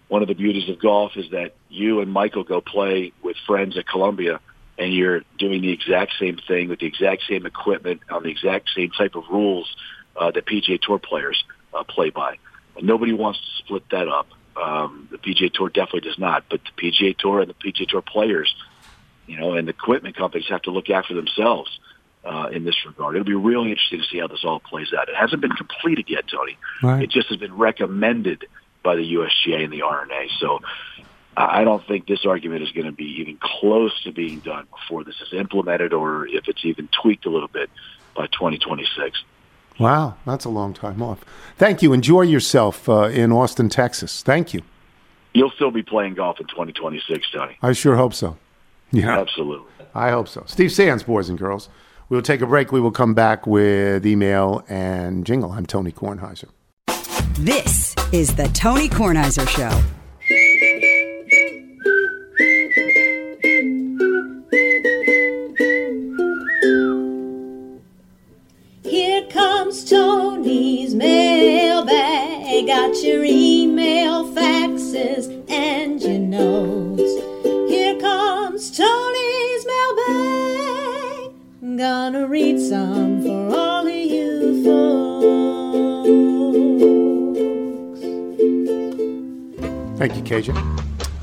one 0.09 0.23
of 0.23 0.29
the 0.29 0.35
beauties 0.35 0.69
of 0.69 0.81
golf 0.81 1.13
is 1.17 1.31
that 1.31 1.55
you 1.69 2.01
and 2.01 2.11
Michael 2.13 2.45
go 2.45 2.61
play 2.61 3.13
with 3.23 3.37
friends 3.47 3.77
at 3.77 3.87
Columbia, 3.87 4.41
and 4.79 4.95
you're 4.95 5.22
doing 5.39 5.61
the 5.61 5.72
exact 5.72 6.12
same 6.18 6.39
thing 6.47 6.68
with 6.68 6.79
the 6.79 6.87
exact 6.87 7.24
same 7.29 7.47
equipment 7.47 8.01
on 8.11 8.22
the 8.22 8.31
exact 8.31 8.70
same 8.74 8.91
type 8.91 9.16
of 9.16 9.24
rules 9.29 9.74
uh, 10.16 10.31
that 10.31 10.47
PGA 10.47 10.81
Tour 10.81 10.99
players 10.99 11.43
uh, 11.74 11.83
play 11.85 12.11
by. 12.11 12.39
And 12.76 12.87
nobody 12.87 13.12
wants 13.12 13.41
to 13.41 13.64
split 13.64 13.89
that 13.91 14.09
up. 14.09 14.29
Um, 14.57 15.09
the 15.11 15.18
PGA 15.18 15.53
Tour 15.53 15.68
definitely 15.68 16.09
does 16.09 16.18
not, 16.18 16.45
but 16.49 16.61
the 16.64 16.91
PGA 16.91 17.16
Tour 17.16 17.41
and 17.41 17.51
the 17.51 17.55
PGA 17.55 17.89
Tour 17.89 18.03
players, 18.03 18.55
you 19.26 19.39
know, 19.39 19.55
and 19.55 19.66
the 19.66 19.72
equipment 19.72 20.16
companies 20.16 20.49
have 20.49 20.62
to 20.62 20.70
look 20.70 20.91
after 20.91 21.14
themselves 21.14 21.79
uh, 22.24 22.49
in 22.53 22.64
this 22.64 22.76
regard. 22.87 23.16
It'll 23.16 23.26
be 23.26 23.35
really 23.35 23.70
interesting 23.70 24.01
to 24.01 24.07
see 24.07 24.18
how 24.18 24.29
this 24.29 24.45
all 24.45 24.61
plays 24.61 24.93
out. 24.97 25.09
It 25.09 25.16
hasn't 25.16 25.41
been 25.41 25.53
completed 25.53 26.07
yet, 26.09 26.24
Tony. 26.29 26.57
Right. 26.83 27.03
It 27.03 27.11
just 27.11 27.29
has 27.29 27.39
been 27.39 27.57
recommended 27.57 28.47
by 28.83 28.97
the 28.97 29.14
USGA 29.14 29.64
and 29.64 29.72
the 29.72 29.83
R&A. 29.83 30.29
So 30.39 30.61
I 31.39 31.61
I 31.61 31.64
don't 31.64 31.86
think 31.86 32.07
this 32.07 32.26
argument 32.26 32.62
is 32.62 32.72
going 32.72 32.86
to 32.86 32.93
be 32.93 33.20
even 33.20 33.39
close 33.41 33.93
to 34.03 34.12
being 34.12 34.41
done 34.41 34.66
before 34.70 35.05
this 35.05 35.16
is 35.20 35.32
implemented 35.32 35.93
or 35.93 36.26
if 36.26 36.49
it's 36.49 36.64
even 36.64 36.89
tweaked 36.89 37.26
a 37.26 37.30
little 37.30 37.49
bit 37.49 37.70
by 38.14 38.26
2026. 38.26 39.22
Wow, 39.78 40.16
that's 40.26 40.45
a 40.45 40.49
long 40.49 40.74
time 40.74 41.01
off. 41.03 41.24
Thank 41.57 41.82
you. 41.82 41.93
Enjoy 41.93 42.22
yourself 42.22 42.89
uh, 42.89 43.03
in 43.05 43.30
Austin, 43.30 43.68
Texas. 43.68 44.22
Thank 44.22 44.53
you. 44.53 44.62
You'll 45.34 45.53
still 45.53 45.70
be 45.70 45.84
playing 45.84 46.14
golf 46.14 46.41
in 46.41 46.47
2026, 46.49 47.30
Tony. 47.30 47.57
I 47.62 47.72
sure 47.72 47.95
hope 47.95 48.14
so. 48.14 48.36
Yeah. 48.91 49.18
Absolutely. 49.18 49.70
I 49.95 50.11
hope 50.11 50.26
so. 50.26 50.43
Steve 50.47 50.72
Sands, 50.72 51.05
boys 51.05 51.28
and 51.28 51.39
girls. 51.39 51.68
We 52.09 52.16
will 52.16 52.22
take 52.22 52.41
a 52.41 52.47
break. 52.47 52.72
We 52.72 52.80
will 52.80 52.91
come 52.91 53.14
back 53.14 53.47
with 53.47 54.05
email 54.07 54.64
and 54.68 55.24
jingle. 55.24 55.53
I'm 55.53 55.66
Tony 55.66 55.93
Kornheiser. 55.93 56.49
This 57.39 57.95
is 58.11 58.34
the 58.34 58.49
Tony 58.49 58.89
Kornheiser 58.89 59.49
Show. 59.49 59.98
It's 69.81 69.89
Tony's 69.89 70.93
mailbag. 70.93 72.66
Got 72.66 73.01
your 73.01 73.22
email, 73.24 74.24
faxes, 74.35 75.29
and 75.49 76.03
your 76.03 76.18
notes. 76.18 77.14
Here 77.70 77.97
comes 78.01 78.76
Tony's 78.76 79.66
mailbag. 79.70 81.31
Gonna 81.79 82.26
read 82.26 82.59
some 82.59 83.22
for 83.22 83.55
all 83.57 83.87
of 83.87 83.95
you 83.95 84.64
folks. 84.64 86.09
Thank 90.01 90.16
you, 90.16 90.22
Cajun. 90.24 90.57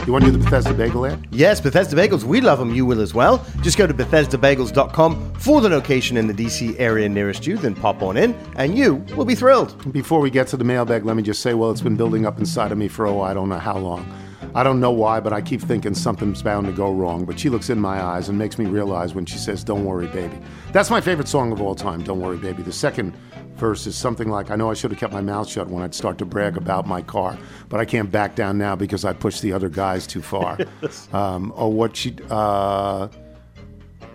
You 0.05 0.11
want 0.11 0.23
to 0.23 0.31
do 0.31 0.37
the 0.37 0.43
Bethesda 0.43 0.71
Bagel 0.71 1.07
ad? 1.07 1.27
Yes, 1.31 1.59
Bethesda 1.59 1.95
Bagels. 1.95 2.23
We 2.23 2.39
love 2.39 2.59
them. 2.59 2.75
You 2.75 2.85
will 2.85 3.01
as 3.01 3.15
well. 3.15 3.43
Just 3.61 3.75
go 3.75 3.87
to 3.87 3.93
BethesdaBagels.com 3.93 5.33
for 5.33 5.61
the 5.61 5.69
location 5.69 6.15
in 6.15 6.27
the 6.27 6.33
DC 6.33 6.79
area 6.79 7.09
nearest 7.09 7.47
you, 7.47 7.57
then 7.57 7.73
pop 7.73 8.03
on 8.03 8.15
in, 8.15 8.33
and 8.55 8.77
you 8.77 8.95
will 9.15 9.25
be 9.25 9.33
thrilled. 9.33 9.91
Before 9.91 10.19
we 10.19 10.29
get 10.29 10.47
to 10.49 10.57
the 10.57 10.63
mailbag, 10.63 11.05
let 11.05 11.15
me 11.15 11.23
just 11.23 11.41
say, 11.41 11.55
well, 11.55 11.71
it's 11.71 11.81
been 11.81 11.95
building 11.95 12.27
up 12.27 12.37
inside 12.37 12.71
of 12.71 12.77
me 12.77 12.87
for, 12.87 13.07
oh, 13.07 13.21
I 13.21 13.33
don't 13.33 13.49
know 13.49 13.57
how 13.57 13.79
long. 13.79 14.05
I 14.53 14.61
don't 14.61 14.79
know 14.79 14.91
why, 14.91 15.19
but 15.19 15.33
I 15.33 15.41
keep 15.41 15.59
thinking 15.59 15.95
something's 15.95 16.43
bound 16.43 16.67
to 16.67 16.71
go 16.71 16.93
wrong. 16.93 17.25
But 17.25 17.39
she 17.39 17.49
looks 17.49 17.71
in 17.71 17.79
my 17.79 17.99
eyes 18.01 18.29
and 18.29 18.37
makes 18.37 18.59
me 18.59 18.65
realize 18.65 19.15
when 19.15 19.25
she 19.25 19.39
says, 19.39 19.63
Don't 19.63 19.85
worry, 19.85 20.07
baby. 20.07 20.37
That's 20.71 20.91
my 20.91 21.01
favorite 21.01 21.27
song 21.27 21.51
of 21.51 21.61
all 21.61 21.73
time, 21.73 22.03
Don't 22.03 22.21
Worry, 22.21 22.37
Baby. 22.37 22.61
The 22.63 22.71
second 22.71 23.17
verse 23.55 23.87
is 23.87 23.95
something 23.95 24.29
like, 24.29 24.51
I 24.51 24.55
know 24.55 24.69
I 24.69 24.73
should 24.73 24.91
have 24.91 24.99
kept 24.99 25.13
my 25.13 25.21
mouth 25.21 25.49
shut 25.49 25.67
when 25.67 25.83
I'd 25.83 25.95
start 25.95 26.17
to 26.19 26.25
brag 26.25 26.57
about 26.57 26.87
my 26.87 27.01
car, 27.01 27.37
but 27.69 27.79
I 27.79 27.85
can't 27.85 28.11
back 28.11 28.35
down 28.35 28.57
now 28.57 28.75
because 28.75 29.05
I 29.05 29.13
pushed 29.13 29.41
the 29.41 29.53
other 29.53 29.69
guys 29.69 30.05
too 30.05 30.21
far. 30.21 30.57
um, 31.13 31.53
or 31.55 31.71
what 31.71 31.95
she. 31.95 32.15
Uh, 32.29 33.07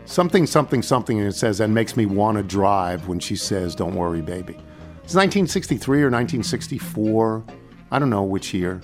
something, 0.04 0.46
something, 0.46 0.82
something, 0.82 1.18
and 1.18 1.28
it 1.28 1.34
says, 1.34 1.60
and 1.60 1.74
makes 1.74 1.96
me 1.96 2.06
want 2.06 2.36
to 2.36 2.42
drive 2.42 3.08
when 3.08 3.18
she 3.18 3.36
says, 3.36 3.74
Don't 3.74 3.94
worry, 3.94 4.20
baby. 4.20 4.54
It's 5.02 5.16
1963 5.16 5.98
or 5.98 6.10
1964. 6.10 7.44
I 7.90 7.98
don't 7.98 8.10
know 8.10 8.22
which 8.22 8.54
year. 8.54 8.80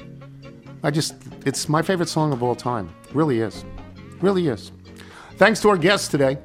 I 0.82 0.90
just, 0.90 1.14
it's 1.44 1.68
my 1.68 1.82
favorite 1.82 2.09
song 2.09 2.32
of 2.32 2.42
all 2.42 2.57
time. 2.57 2.92
Really 3.12 3.40
is. 3.40 3.64
Really 4.20 4.48
is. 4.48 4.72
Thanks 5.36 5.61
to 5.61 5.68
our 5.68 5.76
guests 5.76 6.09
today. 6.09 6.38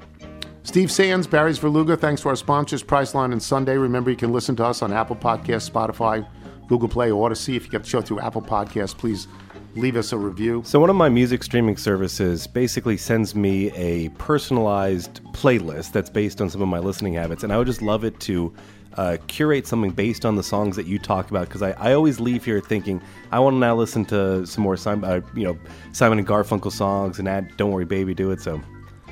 Steve 0.63 0.91
Sands, 0.91 1.25
Barry 1.25 1.53
Svrluga. 1.53 1.99
Thanks 1.99 2.21
to 2.21 2.29
our 2.29 2.35
sponsors, 2.35 2.83
Priceline 2.83 3.31
and 3.31 3.41
Sunday. 3.41 3.77
Remember, 3.77 4.11
you 4.11 4.15
can 4.15 4.31
listen 4.31 4.55
to 4.57 4.65
us 4.65 4.81
on 4.81 4.93
Apple 4.93 5.15
Podcasts, 5.15 5.69
Spotify, 5.69 6.25
Google 6.67 6.87
Play, 6.87 7.09
Audacy. 7.09 7.55
If 7.55 7.65
you 7.65 7.71
get 7.71 7.83
the 7.83 7.89
show 7.89 8.01
through 8.01 8.19
Apple 8.19 8.43
Podcasts, 8.43 8.95
please 8.95 9.27
leave 9.75 9.95
us 9.95 10.11
a 10.11 10.17
review. 10.17 10.61
So 10.63 10.79
one 10.79 10.89
of 10.89 10.95
my 10.95 11.09
music 11.09 11.43
streaming 11.43 11.77
services 11.77 12.45
basically 12.45 12.95
sends 12.95 13.33
me 13.33 13.71
a 13.71 14.09
personalized 14.09 15.23
playlist 15.33 15.93
that's 15.93 16.09
based 16.09 16.41
on 16.41 16.49
some 16.49 16.61
of 16.61 16.67
my 16.67 16.79
listening 16.79 17.13
habits, 17.13 17.43
and 17.43 17.51
I 17.51 17.57
would 17.57 17.67
just 17.67 17.81
love 17.81 18.03
it 18.03 18.19
to 18.21 18.53
uh, 18.97 19.17
curate 19.27 19.65
something 19.65 19.91
based 19.91 20.25
on 20.25 20.35
the 20.35 20.43
songs 20.43 20.75
that 20.75 20.85
you 20.85 20.99
talk 20.99 21.31
about 21.31 21.47
because 21.47 21.61
I, 21.61 21.71
I 21.71 21.93
always 21.93 22.19
leave 22.19 22.45
here 22.45 22.59
thinking 22.59 23.01
I 23.31 23.39
want 23.39 23.55
to 23.55 23.57
now 23.57 23.75
listen 23.75 24.05
to 24.05 24.45
some 24.45 24.63
more 24.63 24.77
Simon, 24.77 25.09
uh, 25.09 25.21
you 25.33 25.45
know, 25.45 25.57
Simon 25.93 26.19
and 26.19 26.27
Garfunkel 26.27 26.71
songs 26.71 27.17
and 27.17 27.27
add 27.27 27.55
"Don't 27.57 27.71
Worry, 27.71 27.85
Baby" 27.85 28.13
do 28.13 28.31
it. 28.31 28.41
So 28.41 28.61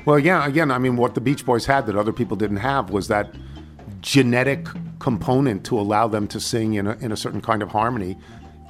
Well, 0.04 0.18
yeah, 0.18 0.46
again, 0.46 0.70
I 0.70 0.78
mean, 0.78 0.96
what 0.96 1.14
the 1.14 1.20
Beach 1.20 1.44
Boys 1.44 1.66
had 1.66 1.86
that 1.86 1.96
other 1.96 2.12
people 2.12 2.36
didn't 2.36 2.58
have 2.58 2.90
was 2.90 3.08
that 3.08 3.34
genetic 4.00 4.66
component 4.98 5.64
to 5.66 5.78
allow 5.78 6.08
them 6.08 6.26
to 6.28 6.40
sing 6.40 6.74
in 6.74 6.86
a, 6.86 6.92
in 6.98 7.12
a 7.12 7.16
certain 7.16 7.40
kind 7.40 7.62
of 7.62 7.70
harmony 7.70 8.16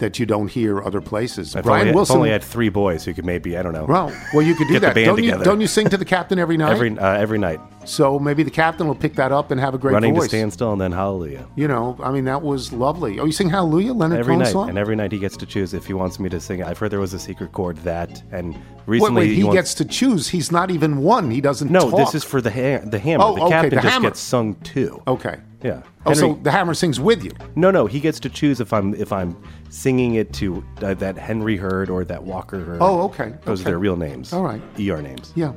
that 0.00 0.18
you 0.18 0.26
don't 0.26 0.48
hear 0.48 0.82
other 0.82 1.00
places. 1.00 1.54
if 1.54 1.64
Brian 1.64 1.82
only, 1.88 1.94
Wilson. 1.94 2.14
if 2.14 2.18
only 2.18 2.30
had 2.30 2.42
three 2.42 2.68
boys 2.68 3.04
who 3.04 3.14
could 3.14 3.24
maybe 3.24 3.56
I 3.56 3.62
don't 3.62 3.72
know. 3.72 3.84
well, 3.84 4.12
well, 4.34 4.42
you 4.42 4.54
could 4.54 4.68
do 4.68 4.78
that. 4.80 4.94
band 4.94 5.06
don't 5.06 5.22
you? 5.22 5.38
Don't 5.44 5.60
you 5.60 5.66
sing 5.66 5.88
to 5.90 5.96
the 5.96 6.04
captain 6.04 6.38
every 6.38 6.56
night? 6.56 6.72
every 6.72 6.98
uh, 6.98 7.12
every 7.12 7.38
night, 7.38 7.60
so 7.84 8.18
maybe 8.18 8.42
the 8.42 8.50
captain 8.50 8.86
will 8.88 8.94
pick 8.94 9.14
that 9.14 9.30
up 9.32 9.50
and 9.50 9.60
have 9.60 9.74
a 9.74 9.78
great 9.78 9.92
running 9.94 10.14
voice. 10.14 10.24
to 10.24 10.28
stand 10.28 10.52
still 10.52 10.72
and 10.72 10.80
then 10.80 10.92
Hallelujah. 10.92 11.46
You 11.56 11.68
know, 11.68 11.96
I 12.02 12.10
mean, 12.10 12.24
that 12.24 12.42
was 12.42 12.72
lovely. 12.72 13.18
Oh, 13.20 13.24
you 13.24 13.32
sing 13.32 13.48
Hallelujah, 13.50 13.92
Leonard 13.94 14.18
Every 14.18 14.36
night, 14.36 14.48
song? 14.52 14.68
and 14.68 14.76
every 14.78 14.96
night 14.96 15.12
he 15.12 15.18
gets 15.18 15.36
to 15.38 15.46
choose 15.46 15.72
if 15.74 15.86
he 15.86 15.92
wants 15.92 16.18
me 16.18 16.28
to 16.28 16.40
sing. 16.40 16.60
it. 16.60 16.66
I've 16.66 16.78
heard 16.78 16.90
there 16.90 17.00
was 17.00 17.14
a 17.14 17.18
secret 17.18 17.52
chord 17.52 17.76
that, 17.78 18.22
and 18.32 18.58
recently 18.86 19.28
wait, 19.28 19.34
he 19.36 19.44
wants- 19.44 19.56
gets 19.56 19.74
to 19.74 19.84
choose. 19.84 20.28
He's 20.28 20.50
not 20.50 20.70
even 20.70 20.98
one. 20.98 21.30
He 21.30 21.40
doesn't. 21.40 21.70
No, 21.70 21.90
talk. 21.90 21.98
this 21.98 22.14
is 22.14 22.24
for 22.24 22.40
the 22.40 22.50
ha- 22.50 22.82
the 22.84 22.98
hammer. 22.98 23.24
Oh, 23.24 23.34
the 23.36 23.42
okay, 23.42 23.50
captain 23.50 23.70
the 23.70 23.76
just 23.76 23.88
hammer. 23.88 24.08
gets 24.08 24.20
sung 24.20 24.54
too. 24.56 25.02
Okay. 25.06 25.36
Yeah. 25.62 25.82
Oh, 26.06 26.14
so 26.14 26.34
the 26.42 26.50
hammer 26.50 26.72
sings 26.74 26.98
with 26.98 27.22
you. 27.22 27.32
no, 27.54 27.70
no, 27.70 27.86
he 27.86 28.00
gets 28.00 28.18
to 28.20 28.30
choose 28.30 28.60
if 28.60 28.72
I'm 28.72 28.94
if 28.94 29.12
I'm 29.12 29.36
singing 29.68 30.14
it 30.14 30.32
to 30.34 30.64
uh, 30.82 30.94
that 30.94 31.18
Henry 31.18 31.56
Hurd 31.56 31.90
or 31.90 32.04
that 32.04 32.22
Walker 32.24 32.60
Hurd. 32.64 32.78
Oh, 32.80 33.02
okay, 33.02 33.34
Those 33.44 33.60
okay. 33.60 33.68
are 33.68 33.72
their 33.72 33.78
real 33.78 33.96
names. 33.96 34.32
All 34.32 34.42
right. 34.42 34.62
ER 34.80 35.02
names. 35.02 35.32
Yeah. 35.36 35.52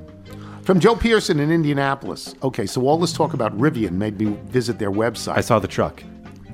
From 0.64 0.80
Joe 0.80 0.96
Pearson 0.96 1.40
in 1.40 1.52
Indianapolis. 1.52 2.36
Okay, 2.44 2.66
so 2.66 2.82
all 2.88 2.98
this 2.98 3.12
talk 3.14 3.34
about 3.34 3.58
Rivian 3.58 3.92
made 3.94 4.20
me 4.20 4.38
visit 4.46 4.80
their 4.80 4.92
website. 4.92 5.38
I 5.38 5.42
saw 5.42 5.60
the 5.60 5.68
truck. 5.68 6.02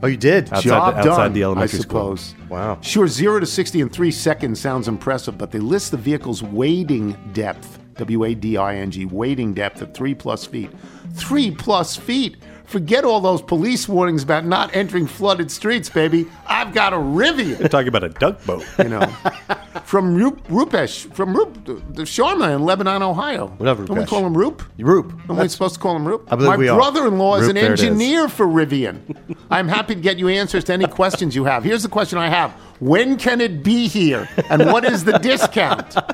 Oh, 0.02 0.08
you 0.08 0.18
did? 0.18 0.46
Outside 0.54 0.64
Job 0.64 0.94
the- 0.94 1.00
outside 1.00 1.24
done, 1.24 1.34
the 1.34 1.44
elementary 1.44 1.80
I 1.80 1.82
school. 1.82 2.16
suppose. 2.18 2.36
Wow. 2.50 2.80
Sure, 2.82 3.08
zero 3.08 3.40
to 3.40 3.46
60 3.46 3.82
in 3.82 3.90
three 3.90 4.12
seconds 4.12 4.60
sounds 4.60 4.88
impressive, 4.88 5.38
but 5.38 5.52
they 5.52 5.60
list 5.60 5.92
the 5.92 5.98
vehicle's 5.98 6.42
wading 6.42 7.18
depth, 7.34 7.80
W 7.98 8.24
A 8.24 8.34
D 8.34 8.58
I 8.58 8.78
N 8.78 8.92
G, 8.92 9.06
wading 9.06 9.54
depth 9.54 9.82
at 9.82 9.94
three 9.94 10.16
plus 10.16 10.46
feet. 10.46 10.72
Three 11.14 11.52
plus 11.52 11.96
feet? 11.98 12.38
Forget 12.70 13.04
all 13.04 13.20
those 13.20 13.42
police 13.42 13.90
warnings 13.90 14.22
about 14.22 14.46
not 14.46 14.76
entering 14.76 15.08
flooded 15.08 15.50
streets, 15.50 15.90
baby. 15.90 16.28
I've 16.46 16.72
got 16.72 16.94
a 16.94 16.98
Rivian. 16.98 17.58
They're 17.58 17.68
talking 17.68 17.88
about 17.88 18.04
a 18.04 18.10
duck 18.10 18.46
boat. 18.46 18.64
you 18.78 18.90
know. 18.90 19.02
from 19.86 20.16
Rup, 20.16 20.48
Rupesh, 20.50 21.12
from 21.16 21.36
Rup, 21.36 21.66
the, 21.66 22.04
Sharma 22.04 22.56
in 22.56 22.62
Lebanon, 22.62 23.02
Ohio. 23.02 23.48
Whatever. 23.58 23.86
Don't 23.86 23.98
we 23.98 24.06
call 24.06 24.24
him 24.24 24.38
Rup? 24.38 24.62
Roop. 24.78 25.12
Am 25.28 25.40
I 25.40 25.48
supposed 25.48 25.74
to 25.74 25.80
call 25.80 25.96
him 25.96 26.08
Rup? 26.08 26.32
I 26.32 26.36
believe 26.36 26.48
My 26.48 26.58
we 26.58 26.68
brother-in-law 26.68 27.38
is 27.38 27.48
Rup, 27.48 27.50
an 27.50 27.58
it 27.58 27.64
is. 27.64 27.82
engineer 27.82 28.30
for 28.30 28.46
Rivian. 28.46 29.00
I'm 29.50 29.68
happy 29.68 29.96
to 29.96 30.02
get 30.02 30.20
you 30.20 30.28
answers 30.28 30.64
to 30.66 30.74
any 30.74 30.86
questions 30.86 31.36
you 31.36 31.46
have. 31.46 31.64
Here's 31.64 31.82
the 31.82 31.90
question 31.90 32.20
I 32.20 32.30
have: 32.30 32.52
When 32.80 33.18
can 33.18 33.42
it 33.42 33.64
be 33.64 33.88
here, 33.88 34.30
and 34.52 34.68
what 34.68 34.86
is 34.86 35.04
the 35.04 35.18
discount? 35.18 35.96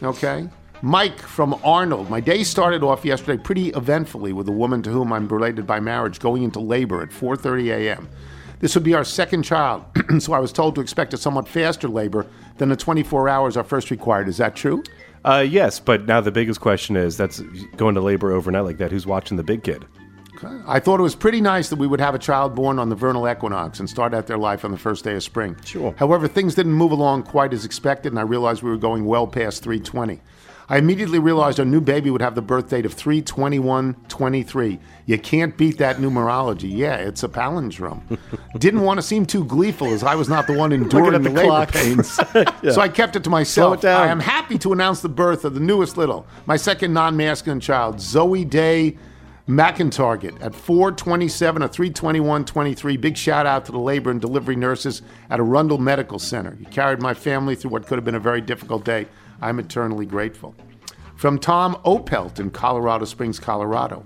Okay. 0.00 0.48
Mike 0.82 1.20
from 1.20 1.58
Arnold. 1.64 2.08
My 2.08 2.20
day 2.20 2.44
started 2.44 2.84
off 2.84 3.04
yesterday 3.04 3.42
pretty 3.42 3.70
eventfully 3.70 4.32
with 4.32 4.48
a 4.48 4.52
woman 4.52 4.82
to 4.82 4.90
whom 4.90 5.12
I'm 5.12 5.26
related 5.26 5.66
by 5.66 5.80
marriage 5.80 6.20
going 6.20 6.44
into 6.44 6.60
labor 6.60 7.02
at 7.02 7.10
4:30 7.10 7.72
a.m. 7.72 8.08
This 8.60 8.74
would 8.74 8.84
be 8.84 8.94
our 8.94 9.04
second 9.04 9.42
child, 9.42 9.84
so 10.20 10.32
I 10.32 10.38
was 10.38 10.52
told 10.52 10.74
to 10.76 10.80
expect 10.80 11.14
a 11.14 11.16
somewhat 11.16 11.48
faster 11.48 11.88
labor 11.88 12.26
than 12.58 12.68
the 12.68 12.76
24 12.76 13.28
hours 13.28 13.56
our 13.56 13.64
first 13.64 13.90
required. 13.90 14.28
Is 14.28 14.36
that 14.38 14.56
true? 14.56 14.82
Uh, 15.24 15.44
yes, 15.48 15.78
but 15.80 16.06
now 16.06 16.20
the 16.20 16.30
biggest 16.30 16.60
question 16.60 16.96
is 16.96 17.16
that's 17.16 17.40
going 17.76 17.94
to 17.94 18.00
labor 18.00 18.32
overnight 18.32 18.64
like 18.64 18.78
that. 18.78 18.90
Who's 18.90 19.06
watching 19.06 19.36
the 19.36 19.44
big 19.44 19.64
kid? 19.64 19.84
I 20.66 20.78
thought 20.78 21.00
it 21.00 21.02
was 21.02 21.16
pretty 21.16 21.40
nice 21.40 21.68
that 21.68 21.80
we 21.80 21.88
would 21.88 22.00
have 22.00 22.14
a 22.14 22.18
child 22.18 22.54
born 22.54 22.78
on 22.78 22.88
the 22.88 22.94
vernal 22.94 23.28
equinox 23.28 23.80
and 23.80 23.90
start 23.90 24.14
out 24.14 24.28
their 24.28 24.38
life 24.38 24.64
on 24.64 24.70
the 24.70 24.78
first 24.78 25.02
day 25.04 25.14
of 25.14 25.22
spring. 25.24 25.56
Sure. 25.64 25.92
However, 25.98 26.28
things 26.28 26.54
didn't 26.54 26.74
move 26.74 26.92
along 26.92 27.24
quite 27.24 27.52
as 27.52 27.64
expected, 27.64 28.12
and 28.12 28.18
I 28.18 28.22
realized 28.22 28.62
we 28.62 28.70
were 28.70 28.76
going 28.76 29.04
well 29.04 29.26
past 29.26 29.64
320. 29.64 30.20
I 30.70 30.76
immediately 30.76 31.18
realized 31.18 31.58
our 31.58 31.64
new 31.64 31.80
baby 31.80 32.10
would 32.10 32.20
have 32.20 32.34
the 32.34 32.42
birth 32.42 32.68
date 32.68 32.84
of 32.84 32.92
32123. 32.92 34.78
You 35.06 35.18
can't 35.18 35.56
beat 35.56 35.78
that 35.78 35.96
numerology. 35.96 36.70
Yeah, 36.70 36.96
it's 36.96 37.22
a 37.22 37.28
palindrome. 37.28 38.18
Didn't 38.58 38.82
want 38.82 38.98
to 38.98 39.02
seem 39.02 39.24
too 39.24 39.44
gleeful 39.44 39.88
as 39.88 40.02
I 40.02 40.14
was 40.14 40.28
not 40.28 40.46
the 40.46 40.52
one 40.52 40.72
enduring 40.72 41.14
at 41.14 41.22
the, 41.22 41.30
the 41.30 41.34
labor 41.34 41.48
clock. 41.48 41.72
pains. 41.72 42.20
So 42.74 42.82
I 42.82 42.88
kept 42.88 43.16
it 43.16 43.24
to 43.24 43.30
myself. 43.30 43.82
it. 43.82 43.88
I 43.88 44.08
am 44.08 44.20
happy 44.20 44.58
to 44.58 44.72
announce 44.74 45.00
the 45.00 45.08
birth 45.08 45.44
of 45.46 45.54
the 45.54 45.60
newest 45.60 45.96
little, 45.96 46.26
my 46.44 46.56
second 46.56 46.92
non-masculine 46.92 47.60
child, 47.60 47.98
Zoe 48.00 48.44
Day 48.44 48.98
McIntarget 49.48 50.36
at 50.42 50.54
427 50.54 51.62
or 51.62 51.68
32123. 51.68 52.96
Big 52.98 53.16
shout 53.16 53.46
out 53.46 53.64
to 53.64 53.72
the 53.72 53.78
labor 53.78 54.10
and 54.10 54.20
delivery 54.20 54.56
nurses 54.56 55.00
at 55.30 55.40
Arundel 55.40 55.78
Medical 55.78 56.18
Center. 56.18 56.56
You 56.60 56.66
carried 56.66 57.00
my 57.00 57.14
family 57.14 57.54
through 57.54 57.70
what 57.70 57.86
could 57.86 57.96
have 57.96 58.04
been 58.04 58.14
a 58.16 58.20
very 58.20 58.42
difficult 58.42 58.84
day. 58.84 59.06
I'm 59.40 59.58
eternally 59.58 60.06
grateful. 60.06 60.54
From 61.16 61.38
Tom 61.38 61.76
Opelt 61.84 62.40
in 62.40 62.50
Colorado 62.50 63.04
Springs, 63.04 63.38
Colorado. 63.38 64.04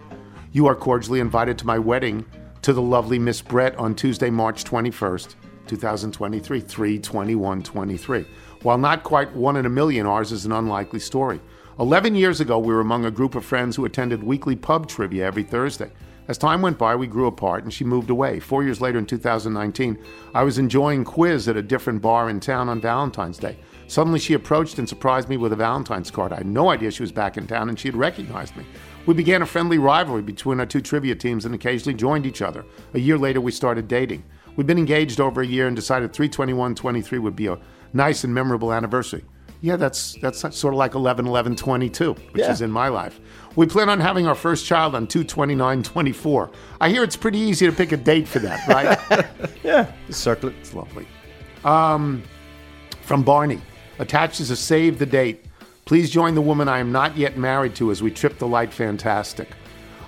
You 0.53 0.67
are 0.67 0.75
cordially 0.75 1.21
invited 1.21 1.59
to 1.59 1.67
my 1.67 1.79
wedding 1.79 2.25
to 2.63 2.73
the 2.73 2.83
lovely 2.83 3.19
Miss 3.19 3.41
Brett 3.43 3.77
on 3.77 3.95
Tuesday, 3.95 4.31
March 4.31 4.65
21st, 4.65 5.35
2023, 5.67 6.61
32123. 6.61 8.27
While 8.63 8.79
not 8.79 9.03
quite 9.03 9.33
one 9.35 9.57
in 9.57 9.67
a 9.67 9.71
million, 9.71 10.07
ours 10.07 10.33
is 10.33 10.45
an 10.45 10.53
unlikely 10.53 11.01
story. 11.01 11.41
11 11.81 12.15
years 12.15 12.41
ago, 12.41 12.59
we 12.59 12.73
were 12.73 12.81
among 12.81 13.07
a 13.07 13.11
group 13.11 13.35
of 13.35 13.45
friends 13.45 13.75
who 13.75 13.87
attended 13.87 14.23
weekly 14.23 14.55
pub 14.55 14.87
trivia 14.87 15.25
every 15.25 15.43
Thursday. 15.43 15.91
As 16.29 16.39
time 16.39 16.63
went 16.63 16.79
by, 16.79 16.95
we 16.95 17.07
grew 17.07 17.27
apart 17.27 17.65
and 17.65 17.73
she 17.73 17.85
moved 17.85 18.11
away. 18.11 18.39
Four 18.39 18.63
years 18.63 18.81
later, 18.81 18.99
in 18.99 19.07
2019, 19.07 19.99
I 20.35 20.45
was 20.45 20.59
enjoying 20.59 21.05
quiz 21.05 21.49
at 21.49 21.57
a 21.57 21.63
different 21.63 22.01
bar 22.01 22.31
in 22.31 22.39
town 22.39 22.69
on 22.69 22.81
Valentine's 22.81 23.39
Day. 23.39 23.57
Suddenly, 23.93 24.21
she 24.21 24.33
approached 24.33 24.79
and 24.79 24.89
surprised 24.89 25.29
me 25.29 25.37
with 25.37 25.53
a 25.53 25.57
Valentine's 25.57 26.11
card. 26.11 26.33
I 26.33 26.37
had 26.37 26.47
no 26.47 26.71
idea 26.71 26.91
she 26.91 27.03
was 27.03 27.13
back 27.13 27.37
in 27.37 27.47
town 27.47 27.69
and 27.69 27.79
she 27.79 27.89
had 27.89 27.95
recognized 27.95 28.57
me. 28.57 28.65
We 29.05 29.13
began 29.13 29.43
a 29.43 29.47
friendly 29.47 29.77
rivalry 29.77 30.23
between 30.23 30.61
our 30.61 30.65
two 30.65 30.81
trivia 30.81 31.15
teams 31.15 31.45
and 31.45 31.55
occasionally 31.55 31.93
joined 31.93 32.25
each 32.25 32.41
other. 32.41 32.65
A 32.95 32.99
year 32.99 33.19
later, 33.19 33.43
we 33.43 33.53
started 33.53 33.89
dating. 33.89 34.25
We'd 34.57 34.67
been 34.67 34.79
engaged 34.79 35.21
over 35.21 35.43
a 35.43 35.47
year 35.47 35.67
and 35.67 35.77
decided 35.77 36.15
32123 36.15 37.19
would 37.19 37.37
be 37.37 37.49
a 37.49 37.59
nice 37.93 38.25
and 38.25 38.33
memorable 38.33 38.73
anniversary. 38.73 39.27
Yeah, 39.61 39.77
that's 39.77 40.15
that's 40.23 40.41
sort 40.57 40.73
of 40.73 40.79
like 40.79 40.95
11 40.95 41.27
11 41.27 41.55
22, 41.57 42.15
which 42.15 42.19
Yeah. 42.37 42.51
is 42.51 42.63
in 42.63 42.71
my 42.73 42.89
life. 42.89 43.21
We 43.57 43.67
plan 43.67 43.91
on 43.91 44.01
having 44.01 44.27
our 44.27 44.35
first 44.35 44.65
child 44.65 44.95
on 44.95 45.07
229 45.07 45.83
24. 45.83 46.51
I 46.81 46.89
hear 46.89 47.05
it's 47.05 47.17
pretty 47.19 47.39
easy 47.41 47.67
to 47.67 47.73
pick 47.73 47.93
a 47.93 47.99
date 47.99 48.27
for 48.27 48.39
that, 48.39 48.67
right? 48.69 49.27
Yeah. 49.63 49.93
Circle 50.09 50.49
it. 50.49 50.55
It's 50.61 50.73
lovely. 50.73 51.07
Um, 51.63 52.23
from 53.03 53.23
Barney, 53.23 53.61
attached 53.99 54.41
is 54.41 54.51
a 54.51 54.57
save 54.57 54.99
the 54.99 55.07
date. 55.07 55.45
Please 55.85 56.11
join 56.11 56.35
the 56.35 56.41
woman 56.41 56.69
I 56.69 56.79
am 56.79 56.93
not 56.93 57.17
yet 57.17 57.37
married 57.37 57.75
to 57.77 57.91
as 57.91 58.03
we 58.03 58.11
trip 58.11 58.39
the 58.39 58.47
light 58.47 58.73
fantastic. 58.73 59.49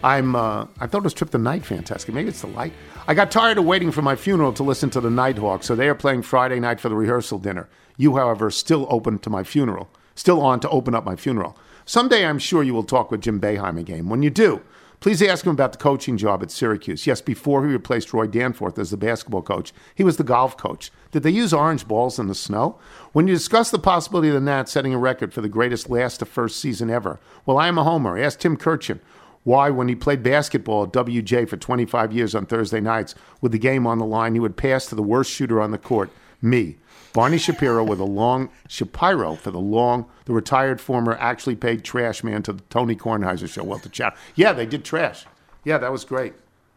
I'm. 0.04 0.36
Uh, 0.36 0.66
I 0.80 0.86
thought 0.86 0.98
it 0.98 1.04
was 1.04 1.14
Trip 1.14 1.30
the 1.30 1.38
Night 1.38 1.64
fantastic. 1.64 2.14
Maybe 2.14 2.28
it's 2.28 2.42
the 2.42 2.48
light. 2.48 2.74
I 3.08 3.14
got 3.14 3.30
tired 3.30 3.56
of 3.56 3.64
waiting 3.64 3.90
for 3.90 4.02
my 4.02 4.16
funeral 4.16 4.52
to 4.52 4.62
listen 4.62 4.90
to 4.90 5.00
the 5.00 5.10
Nighthawks, 5.10 5.66
so 5.66 5.74
they 5.74 5.88
are 5.88 5.94
playing 5.94 6.22
Friday 6.22 6.60
night 6.60 6.78
for 6.78 6.90
the 6.90 6.94
rehearsal 6.94 7.38
dinner. 7.38 7.68
You, 7.96 8.16
however, 8.16 8.50
still 8.50 8.86
open 8.90 9.18
to 9.20 9.30
my 9.30 9.44
funeral. 9.44 9.88
Still 10.14 10.42
on 10.42 10.60
to 10.60 10.68
open 10.68 10.94
up 10.94 11.04
my 11.04 11.16
funeral. 11.16 11.56
Someday, 11.86 12.26
I'm 12.26 12.38
sure 12.38 12.62
you 12.62 12.74
will 12.74 12.84
talk 12.84 13.10
with 13.10 13.22
Jim 13.22 13.40
Boeheim 13.40 13.78
again. 13.78 14.08
When 14.08 14.22
you 14.22 14.30
do, 14.30 14.60
please 15.00 15.22
ask 15.22 15.44
him 15.44 15.52
about 15.52 15.72
the 15.72 15.78
coaching 15.78 16.16
job 16.16 16.42
at 16.42 16.50
Syracuse. 16.50 17.06
Yes, 17.06 17.20
before 17.20 17.66
he 17.66 17.72
replaced 17.72 18.12
Roy 18.12 18.26
Danforth 18.26 18.78
as 18.78 18.90
the 18.90 18.96
basketball 18.96 19.42
coach, 19.42 19.72
he 19.94 20.04
was 20.04 20.16
the 20.16 20.24
golf 20.24 20.56
coach. 20.56 20.90
Did 21.12 21.22
they 21.22 21.30
use 21.30 21.52
orange 21.52 21.86
balls 21.86 22.18
in 22.18 22.26
the 22.26 22.34
snow? 22.34 22.78
When 23.14 23.28
you 23.28 23.34
discuss 23.34 23.70
the 23.70 23.78
possibility 23.78 24.26
of 24.26 24.34
the 24.34 24.40
Nats 24.40 24.72
setting 24.72 24.92
a 24.92 24.98
record 24.98 25.32
for 25.32 25.40
the 25.40 25.48
greatest 25.48 25.88
last 25.88 26.18
to 26.18 26.24
first 26.24 26.58
season 26.58 26.90
ever, 26.90 27.20
well, 27.46 27.56
I 27.56 27.68
am 27.68 27.78
a 27.78 27.84
homer. 27.84 28.18
Ask 28.18 28.40
Tim 28.40 28.56
Kurkjian 28.56 28.98
why, 29.44 29.70
when 29.70 29.86
he 29.86 29.94
played 29.94 30.24
basketball 30.24 30.82
at 30.82 30.92
WJ 30.92 31.48
for 31.48 31.56
25 31.56 32.12
years 32.12 32.34
on 32.34 32.44
Thursday 32.44 32.80
nights, 32.80 33.14
with 33.40 33.52
the 33.52 33.58
game 33.58 33.86
on 33.86 33.98
the 33.98 34.04
line, 34.04 34.34
he 34.34 34.40
would 34.40 34.56
pass 34.56 34.86
to 34.86 34.96
the 34.96 35.02
worst 35.02 35.30
shooter 35.30 35.60
on 35.60 35.70
the 35.70 35.78
court, 35.78 36.10
me. 36.42 36.76
Barney 37.12 37.38
Shapiro 37.38 37.84
with 37.84 38.00
a 38.00 38.04
long 38.04 38.50
Shapiro 38.66 39.36
for 39.36 39.52
the 39.52 39.60
long, 39.60 40.06
the 40.24 40.32
retired 40.32 40.80
former 40.80 41.16
actually 41.20 41.54
paid 41.54 41.84
trash 41.84 42.24
man 42.24 42.42
to 42.42 42.54
the 42.54 42.62
Tony 42.62 42.96
Kornheiser 42.96 43.48
show. 43.48 43.62
Well, 43.62 43.78
to 43.78 43.88
chat. 43.88 44.16
Yeah, 44.34 44.52
they 44.52 44.66
did 44.66 44.84
trash. 44.84 45.24
Yeah, 45.62 45.78
that 45.78 45.92
was 45.92 46.04
great. 46.04 46.34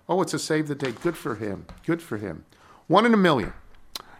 Oh, 0.07 0.21
it's 0.21 0.35
a 0.35 0.39
save 0.39 0.67
the 0.67 0.75
date. 0.75 1.01
Good 1.01 1.17
for 1.17 1.33
him. 1.33 1.65
Good 1.83 2.03
for 2.03 2.17
him. 2.17 2.45
One 2.85 3.07
in 3.07 3.13
a 3.15 3.17
million. 3.17 3.53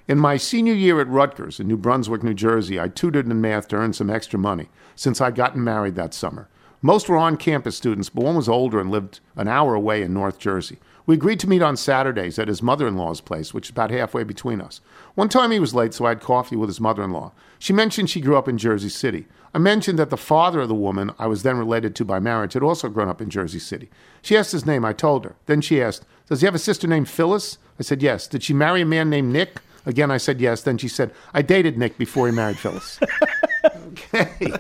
In 0.08 0.20
my 0.20 0.38
senior 0.38 0.74
year 0.74 1.01
at 1.01 1.10
Rutgers 1.10 1.60
in 1.60 1.68
New 1.68 1.76
Brunswick, 1.76 2.24
New 2.24 2.34
Jersey, 2.34 2.80
I 2.80 2.88
tutored 2.88 3.26
in 3.26 3.41
math 3.41 3.68
to 3.68 3.76
earn 3.76 3.91
some 3.91 4.10
extra 4.10 4.39
money 4.39 4.70
since 4.95 5.20
I'd 5.20 5.36
gotten 5.36 5.62
married 5.62 5.95
that 5.95 6.14
summer. 6.14 6.47
Most 6.82 7.10
were 7.10 7.18
on 7.18 7.36
campus 7.36 7.76
students, 7.76 8.08
but 8.08 8.24
one 8.24 8.38
was 8.38 8.47
older 8.47 8.80
and 8.80 8.89
lived 8.89 9.20
an 9.36 9.49
hour 9.49 9.76
away 9.76 10.01
in 10.01 10.14
North 10.14 10.39
Jersey. 10.39 10.78
We 11.05 11.16
agreed 11.16 11.41
to 11.41 11.49
meet 11.49 11.62
on 11.62 11.76
Saturdays 11.76 12.39
at 12.39 12.47
his 12.47 12.62
mother 12.62 12.88
in 12.88 12.95
law's 12.95 13.20
place, 13.20 13.53
which 13.53 13.66
is 13.66 13.72
about 13.72 13.91
halfway 13.91 14.24
between 14.24 14.62
us. 14.62 14.80
One 15.16 15.28
time 15.28 15.51
he 15.51 15.60
was 15.60 15.76
late, 15.76 15.93
so 15.93 16.05
I 16.05 16.10
had 16.10 16.22
coffee 16.22 16.55
with 16.55 16.70
his 16.70 16.80
mother 16.80 17.03
in 17.03 17.12
law. 17.12 17.34
She 17.60 17.74
mentioned 17.74 18.10
she 18.10 18.22
grew 18.22 18.38
up 18.38 18.47
in 18.47 18.58
Jersey 18.58 18.89
City. 18.89 19.26
I 19.53 19.58
mentioned 19.58 19.99
that 19.99 20.10
the 20.10 20.16
father 20.16 20.62
of 20.62 20.70
the 20.70 20.76
woman 20.76 21.12
I 21.20 21.28
was 21.28 21.43
then 21.43 21.58
related 21.58 21.95
to 21.95 22.05
by 22.05 22.20
marriage 22.22 22.53
had 22.53 22.64
also 22.64 22.88
grown 22.88 23.10
up 23.10 23.22
in 23.22 23.30
Jersey 23.30 23.60
City. 23.60 23.89
She 24.22 24.38
asked 24.38 24.53
his 24.53 24.66
name. 24.66 24.86
I 24.86 24.93
told 24.93 25.26
her. 25.26 25.36
Then 25.47 25.60
she 25.60 25.82
asked, 25.82 26.05
Does 26.28 26.39
he 26.39 26.45
have 26.45 26.55
a 26.55 26.60
sister 26.60 26.88
named 26.88 27.10
Phyllis? 27.10 27.58
I 27.78 27.84
said, 27.84 28.01
Yes. 28.01 28.26
Did 28.26 28.43
she 28.43 28.53
marry 28.53 28.82
a 28.82 28.86
man 28.86 29.10
named 29.10 29.34
Nick? 29.34 29.60
Again, 29.88 30.12
I 30.12 30.18
said 30.18 30.40
yes. 30.40 30.62
Then 30.62 30.78
she 30.78 30.88
said, 30.88 31.12
I 31.34 31.42
dated 31.42 31.78
Nick 31.78 31.98
before 31.98 32.28
he 32.28 32.34
married 32.34 32.60
Phyllis. 32.60 33.00
okay. 33.88 34.54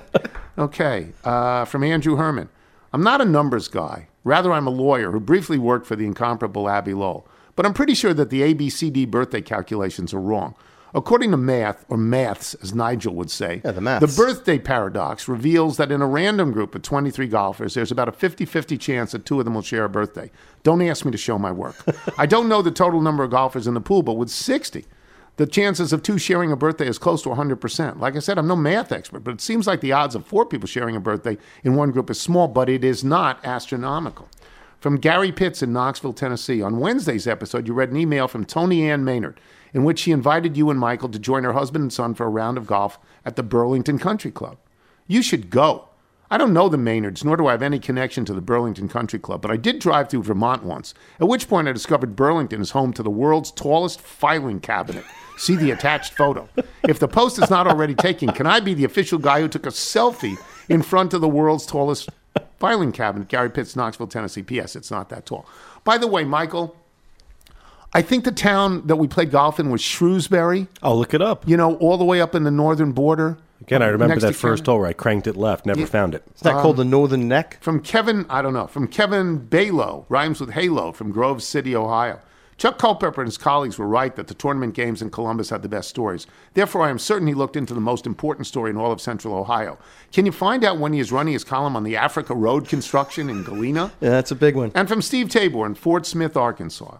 Okay. 0.57 1.09
Uh, 1.23 1.65
from 1.65 1.83
Andrew 1.83 2.15
Herman. 2.15 2.49
I'm 2.93 3.03
not 3.03 3.21
a 3.21 3.25
numbers 3.25 3.67
guy. 3.67 4.07
Rather, 4.23 4.51
I'm 4.53 4.65
a 4.65 4.71
lawyer 4.71 5.11
who 5.11 5.19
briefly 5.19 5.57
worked 5.57 5.85
for 5.85 5.95
the 5.95 6.05
incomparable 6.05 6.69
Abbe 6.69 6.93
Lowell. 6.93 7.27
But 7.55 7.65
I'm 7.65 7.73
pretty 7.73 7.93
sure 7.93 8.13
that 8.13 8.29
the 8.29 8.41
ABCD 8.53 9.09
birthday 9.11 9.41
calculations 9.41 10.13
are 10.13 10.19
wrong. 10.21 10.55
According 10.95 11.31
to 11.31 11.37
math, 11.37 11.85
or 11.89 11.97
maths, 11.97 12.53
as 12.55 12.73
Nigel 12.73 13.13
would 13.15 13.29
say, 13.29 13.61
Yeah, 13.65 13.71
the 13.71 13.81
maths. 13.81 14.05
the 14.15 14.23
birthday 14.23 14.57
paradox 14.57 15.27
reveals 15.27 15.75
that 15.77 15.91
in 15.91 16.01
a 16.01 16.07
random 16.07 16.51
group 16.53 16.73
of 16.73 16.81
23 16.81 17.27
golfers, 17.27 17.73
there's 17.73 17.91
about 17.91 18.07
a 18.07 18.13
50 18.13 18.45
50 18.45 18.77
chance 18.77 19.11
that 19.11 19.25
two 19.25 19.37
of 19.39 19.45
them 19.45 19.53
will 19.55 19.61
share 19.61 19.83
a 19.83 19.89
birthday. 19.89 20.31
Don't 20.63 20.81
ask 20.81 21.03
me 21.03 21.11
to 21.11 21.17
show 21.17 21.37
my 21.37 21.51
work. 21.51 21.75
I 22.17 22.25
don't 22.25 22.47
know 22.47 22.61
the 22.61 22.71
total 22.71 23.01
number 23.01 23.23
of 23.25 23.31
golfers 23.31 23.67
in 23.67 23.73
the 23.73 23.81
pool, 23.81 24.01
but 24.01 24.13
with 24.13 24.29
60, 24.29 24.85
the 25.37 25.47
chances 25.47 25.93
of 25.93 26.03
two 26.03 26.17
sharing 26.17 26.51
a 26.51 26.55
birthday 26.55 26.87
is 26.87 26.97
close 26.97 27.21
to 27.23 27.29
100%. 27.29 27.99
Like 27.99 28.15
I 28.15 28.19
said, 28.19 28.37
I'm 28.37 28.47
no 28.47 28.55
math 28.55 28.91
expert, 28.91 29.23
but 29.23 29.35
it 29.35 29.41
seems 29.41 29.67
like 29.67 29.81
the 29.81 29.93
odds 29.93 30.15
of 30.15 30.25
four 30.25 30.45
people 30.45 30.67
sharing 30.67 30.95
a 30.95 30.99
birthday 30.99 31.37
in 31.63 31.75
one 31.75 31.91
group 31.91 32.09
is 32.09 32.19
small, 32.19 32.47
but 32.47 32.69
it 32.69 32.83
is 32.83 33.03
not 33.03 33.43
astronomical. 33.45 34.27
From 34.79 34.97
Gary 34.97 35.31
Pitts 35.31 35.63
in 35.63 35.73
Knoxville, 35.73 36.13
Tennessee. 36.13 36.61
On 36.61 36.79
Wednesday's 36.79 37.27
episode, 37.27 37.67
you 37.67 37.73
read 37.73 37.89
an 37.89 37.97
email 37.97 38.27
from 38.27 38.45
Tony 38.45 38.89
Ann 38.89 39.03
Maynard 39.03 39.39
in 39.73 39.83
which 39.83 39.99
she 39.99 40.11
invited 40.11 40.57
you 40.57 40.69
and 40.69 40.79
Michael 40.79 41.09
to 41.09 41.19
join 41.19 41.43
her 41.43 41.53
husband 41.53 41.83
and 41.83 41.93
son 41.93 42.13
for 42.13 42.25
a 42.25 42.29
round 42.29 42.57
of 42.57 42.67
golf 42.67 42.97
at 43.25 43.35
the 43.35 43.43
Burlington 43.43 43.99
Country 43.99 44.31
Club. 44.31 44.57
You 45.07 45.21
should 45.21 45.49
go. 45.49 45.89
I 46.29 46.37
don't 46.37 46.53
know 46.53 46.67
the 46.67 46.77
Maynards, 46.77 47.23
nor 47.23 47.37
do 47.37 47.47
I 47.47 47.51
have 47.51 47.61
any 47.61 47.79
connection 47.79 48.25
to 48.25 48.33
the 48.33 48.41
Burlington 48.41 48.89
Country 48.89 49.19
Club, 49.19 49.41
but 49.41 49.51
I 49.51 49.55
did 49.55 49.79
drive 49.79 50.09
through 50.09 50.23
Vermont 50.23 50.63
once, 50.63 50.93
at 51.19 51.27
which 51.27 51.47
point 51.47 51.67
I 51.67 51.71
discovered 51.71 52.15
Burlington 52.17 52.59
is 52.59 52.71
home 52.71 52.91
to 52.93 53.03
the 53.03 53.09
world's 53.09 53.51
tallest 53.51 54.01
filing 54.01 54.59
cabinet. 54.59 55.05
See 55.37 55.55
the 55.55 55.71
attached 55.71 56.13
photo. 56.13 56.49
If 56.87 56.99
the 56.99 57.07
post 57.07 57.41
is 57.41 57.49
not 57.49 57.67
already 57.67 57.95
taken, 57.95 58.29
can 58.31 58.47
I 58.47 58.59
be 58.59 58.73
the 58.73 58.83
official 58.83 59.19
guy 59.19 59.39
who 59.41 59.47
took 59.47 59.65
a 59.65 59.69
selfie 59.69 60.35
in 60.67 60.81
front 60.81 61.13
of 61.13 61.21
the 61.21 61.27
world's 61.29 61.65
tallest 61.65 62.09
filing 62.59 62.91
cabinet? 62.91 63.27
Gary 63.27 63.49
Pitts, 63.49 63.75
Knoxville, 63.75 64.07
Tennessee. 64.07 64.43
P.S. 64.43 64.75
It's 64.75 64.89
not 64.91 65.09
that 65.09 65.25
tall. 65.25 65.47
By 65.83 65.97
the 65.97 66.07
way, 66.07 66.23
Michael, 66.23 66.75
I 67.93 68.01
think 68.01 68.23
the 68.25 68.31
town 68.31 68.85
that 68.87 68.95
we 68.97 69.07
played 69.07 69.31
golf 69.31 69.59
in 69.59 69.69
was 69.69 69.81
Shrewsbury. 69.81 70.67
I'll 70.83 70.97
look 70.97 71.13
it 71.13 71.21
up. 71.21 71.47
You 71.47 71.55
know, 71.57 71.75
all 71.77 71.97
the 71.97 72.05
way 72.05 72.19
up 72.19 72.35
in 72.35 72.43
the 72.43 72.51
northern 72.51 72.91
border. 72.91 73.37
Again, 73.61 73.81
I 73.81 73.87
remember 73.87 74.15
Next 74.15 74.23
that 74.23 74.33
first 74.35 74.63
Canada. 74.65 74.71
hole 74.71 74.79
where 74.81 74.89
I 74.89 74.93
cranked 74.93 75.25
it 75.27 75.35
left, 75.35 75.65
never 75.65 75.79
Yeah. 75.79 75.85
found 75.87 76.13
it. 76.13 76.23
Is 76.35 76.41
that 76.41 76.55
um, 76.55 76.61
called 76.61 76.77
the 76.77 76.85
Northern 76.85 77.27
Neck? 77.27 77.57
From 77.61 77.79
Kevin, 77.81 78.25
I 78.29 78.41
don't 78.41 78.53
know, 78.53 78.67
from 78.67 78.87
Kevin 78.87 79.39
Balo, 79.47 80.05
rhymes 80.09 80.39
with 80.39 80.51
Halo 80.51 80.91
from 80.91 81.11
Grove 81.11 81.41
City, 81.41 81.75
Ohio. 81.75 82.19
Chuck 82.57 82.79
Culpepper 82.79 83.21
and 83.21 83.27
his 83.27 83.37
colleagues 83.37 83.77
were 83.77 83.87
right 83.87 84.15
that 84.15 84.27
the 84.27 84.33
tournament 84.33 84.73
games 84.73 85.03
in 85.03 85.11
Columbus 85.11 85.51
had 85.51 85.61
the 85.61 85.69
best 85.69 85.89
stories. 85.89 86.25
Therefore, 86.55 86.81
I 86.81 86.89
am 86.89 86.97
certain 86.97 87.27
he 87.27 87.35
looked 87.35 87.55
into 87.55 87.75
the 87.75 87.79
most 87.79 88.07
important 88.07 88.47
story 88.47 88.71
in 88.71 88.77
all 88.77 88.91
of 88.91 88.99
Central 88.99 89.35
Ohio. 89.35 89.77
Can 90.11 90.25
you 90.25 90.31
find 90.31 90.63
out 90.63 90.79
when 90.79 90.91
he 90.91 90.99
is 90.99 91.11
running 91.11 91.33
his 91.33 91.43
column 91.43 91.75
on 91.75 91.83
the 91.83 91.95
Africa 91.95 92.33
Road 92.33 92.67
construction 92.67 93.29
in 93.29 93.43
Galena? 93.43 93.91
Yeah, 94.01 94.11
that's 94.11 94.31
a 94.31 94.35
big 94.35 94.55
one. 94.55 94.71
And 94.73 94.87
from 94.87 95.01
Steve 95.01 95.29
Tabor 95.29 95.65
in 95.65 95.75
Fort 95.75 96.05
Smith, 96.05 96.37
Arkansas. 96.37 96.97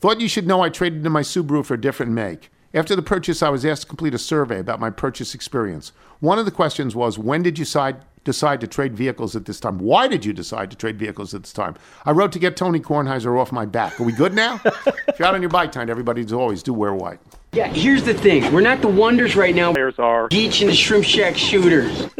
Thought 0.00 0.20
you 0.20 0.28
should 0.28 0.46
know 0.46 0.62
I 0.62 0.68
traded 0.68 1.04
in 1.04 1.12
my 1.12 1.22
Subaru 1.22 1.64
for 1.64 1.74
a 1.74 1.80
different 1.80 2.12
make. 2.12 2.50
After 2.72 2.94
the 2.94 3.02
purchase, 3.02 3.42
I 3.42 3.48
was 3.48 3.64
asked 3.64 3.82
to 3.82 3.88
complete 3.88 4.14
a 4.14 4.18
survey 4.18 4.58
about 4.58 4.80
my 4.80 4.90
purchase 4.90 5.34
experience. 5.34 5.92
One 6.20 6.38
of 6.38 6.44
the 6.44 6.50
questions 6.50 6.94
was, 6.94 7.18
when 7.18 7.42
did 7.42 7.58
you 7.58 7.64
decide, 7.64 7.96
decide 8.24 8.60
to 8.62 8.66
trade 8.66 8.96
vehicles 8.96 9.36
at 9.36 9.44
this 9.44 9.60
time? 9.60 9.78
Why 9.78 10.08
did 10.08 10.24
you 10.24 10.32
decide 10.32 10.70
to 10.70 10.76
trade 10.76 10.98
vehicles 10.98 11.34
at 11.34 11.42
this 11.42 11.52
time? 11.52 11.76
I 12.04 12.10
wrote 12.10 12.32
to 12.32 12.38
get 12.38 12.56
Tony 12.56 12.80
Kornheiser 12.80 13.38
off 13.38 13.52
my 13.52 13.66
back. 13.66 14.00
Are 14.00 14.04
we 14.04 14.12
good 14.12 14.34
now? 14.34 14.60
if 14.64 15.18
you're 15.18 15.28
out 15.28 15.34
on 15.34 15.42
your 15.42 15.50
bike 15.50 15.72
tonight, 15.72 15.90
everybody 15.90 16.24
always 16.32 16.62
do 16.62 16.72
wear 16.72 16.94
white. 16.94 17.20
Yeah, 17.52 17.68
here's 17.68 18.02
the 18.02 18.14
thing. 18.14 18.52
We're 18.52 18.62
not 18.62 18.80
the 18.80 18.88
wonders 18.88 19.36
right 19.36 19.54
now. 19.54 19.72
Players 19.72 19.98
are 19.98 20.28
Beach 20.28 20.60
and 20.60 20.70
the 20.70 20.74
Shrimp 20.74 21.04
Shack 21.04 21.36
shooters. 21.36 22.08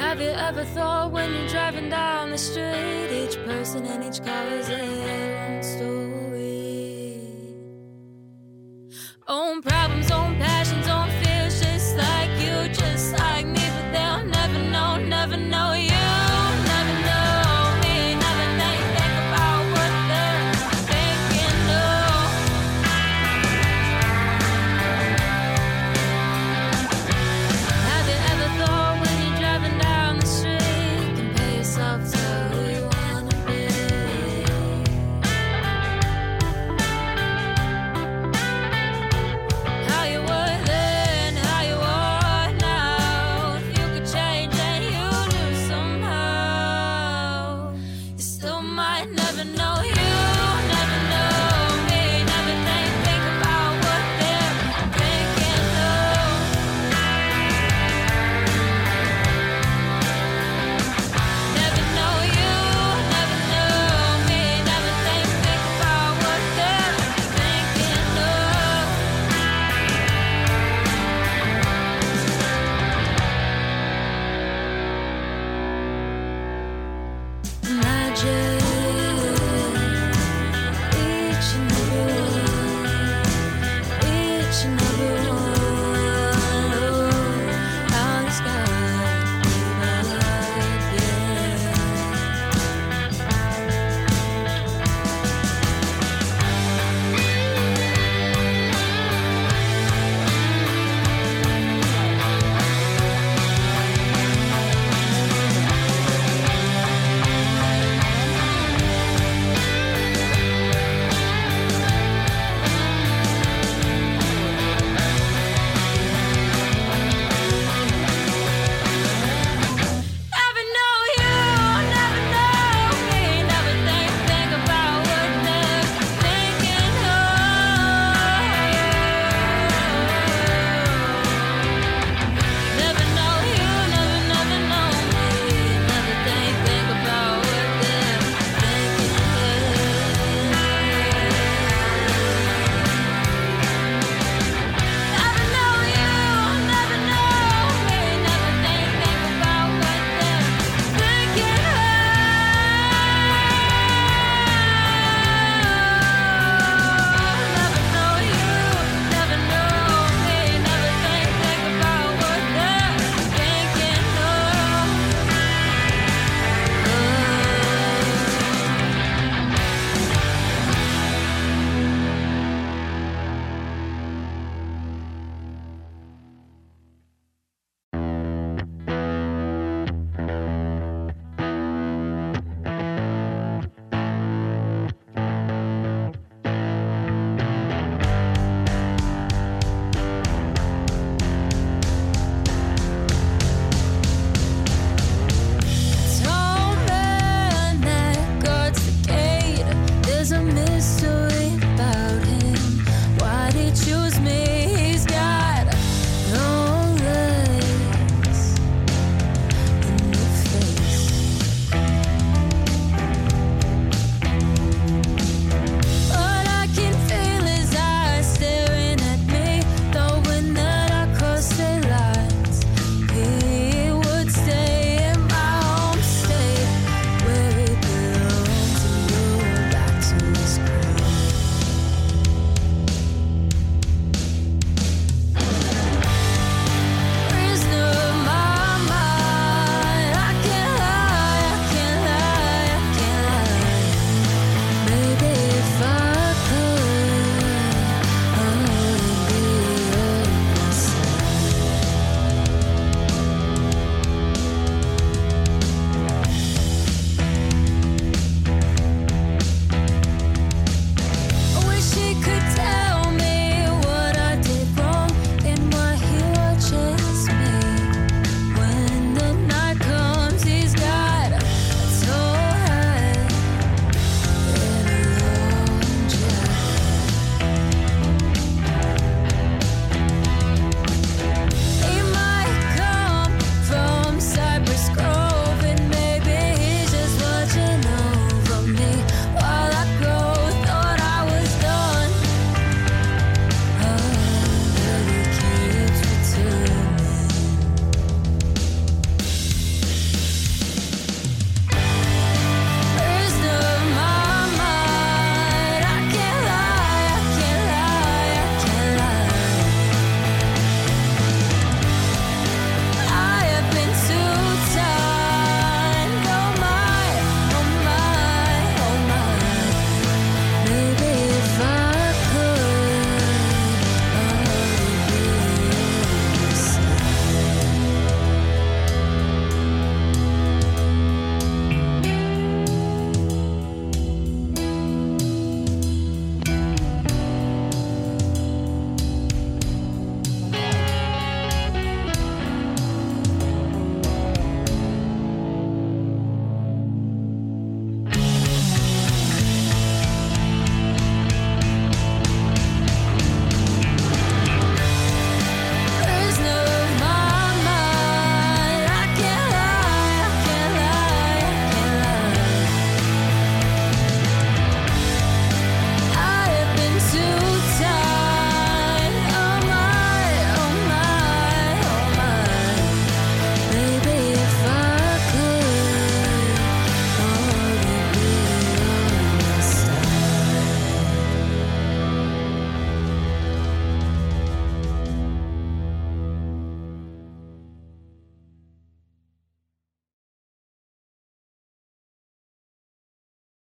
Have 0.00 0.20
you 0.20 0.28
ever 0.28 0.64
thought 0.64 1.12
when 1.12 1.32
you're 1.32 1.48
driving 1.48 1.88
down 1.88 2.30
the 2.30 2.38
street, 2.38 3.08
each 3.10 3.36
person 3.46 3.86
in 3.86 4.02
each 4.02 4.22
car 4.22 4.46
is 4.48 4.66
their 4.66 5.29
Own 9.28 9.62
problems, 9.62 10.10
own 10.10 10.36
passions, 10.36 10.88
own 10.88 11.09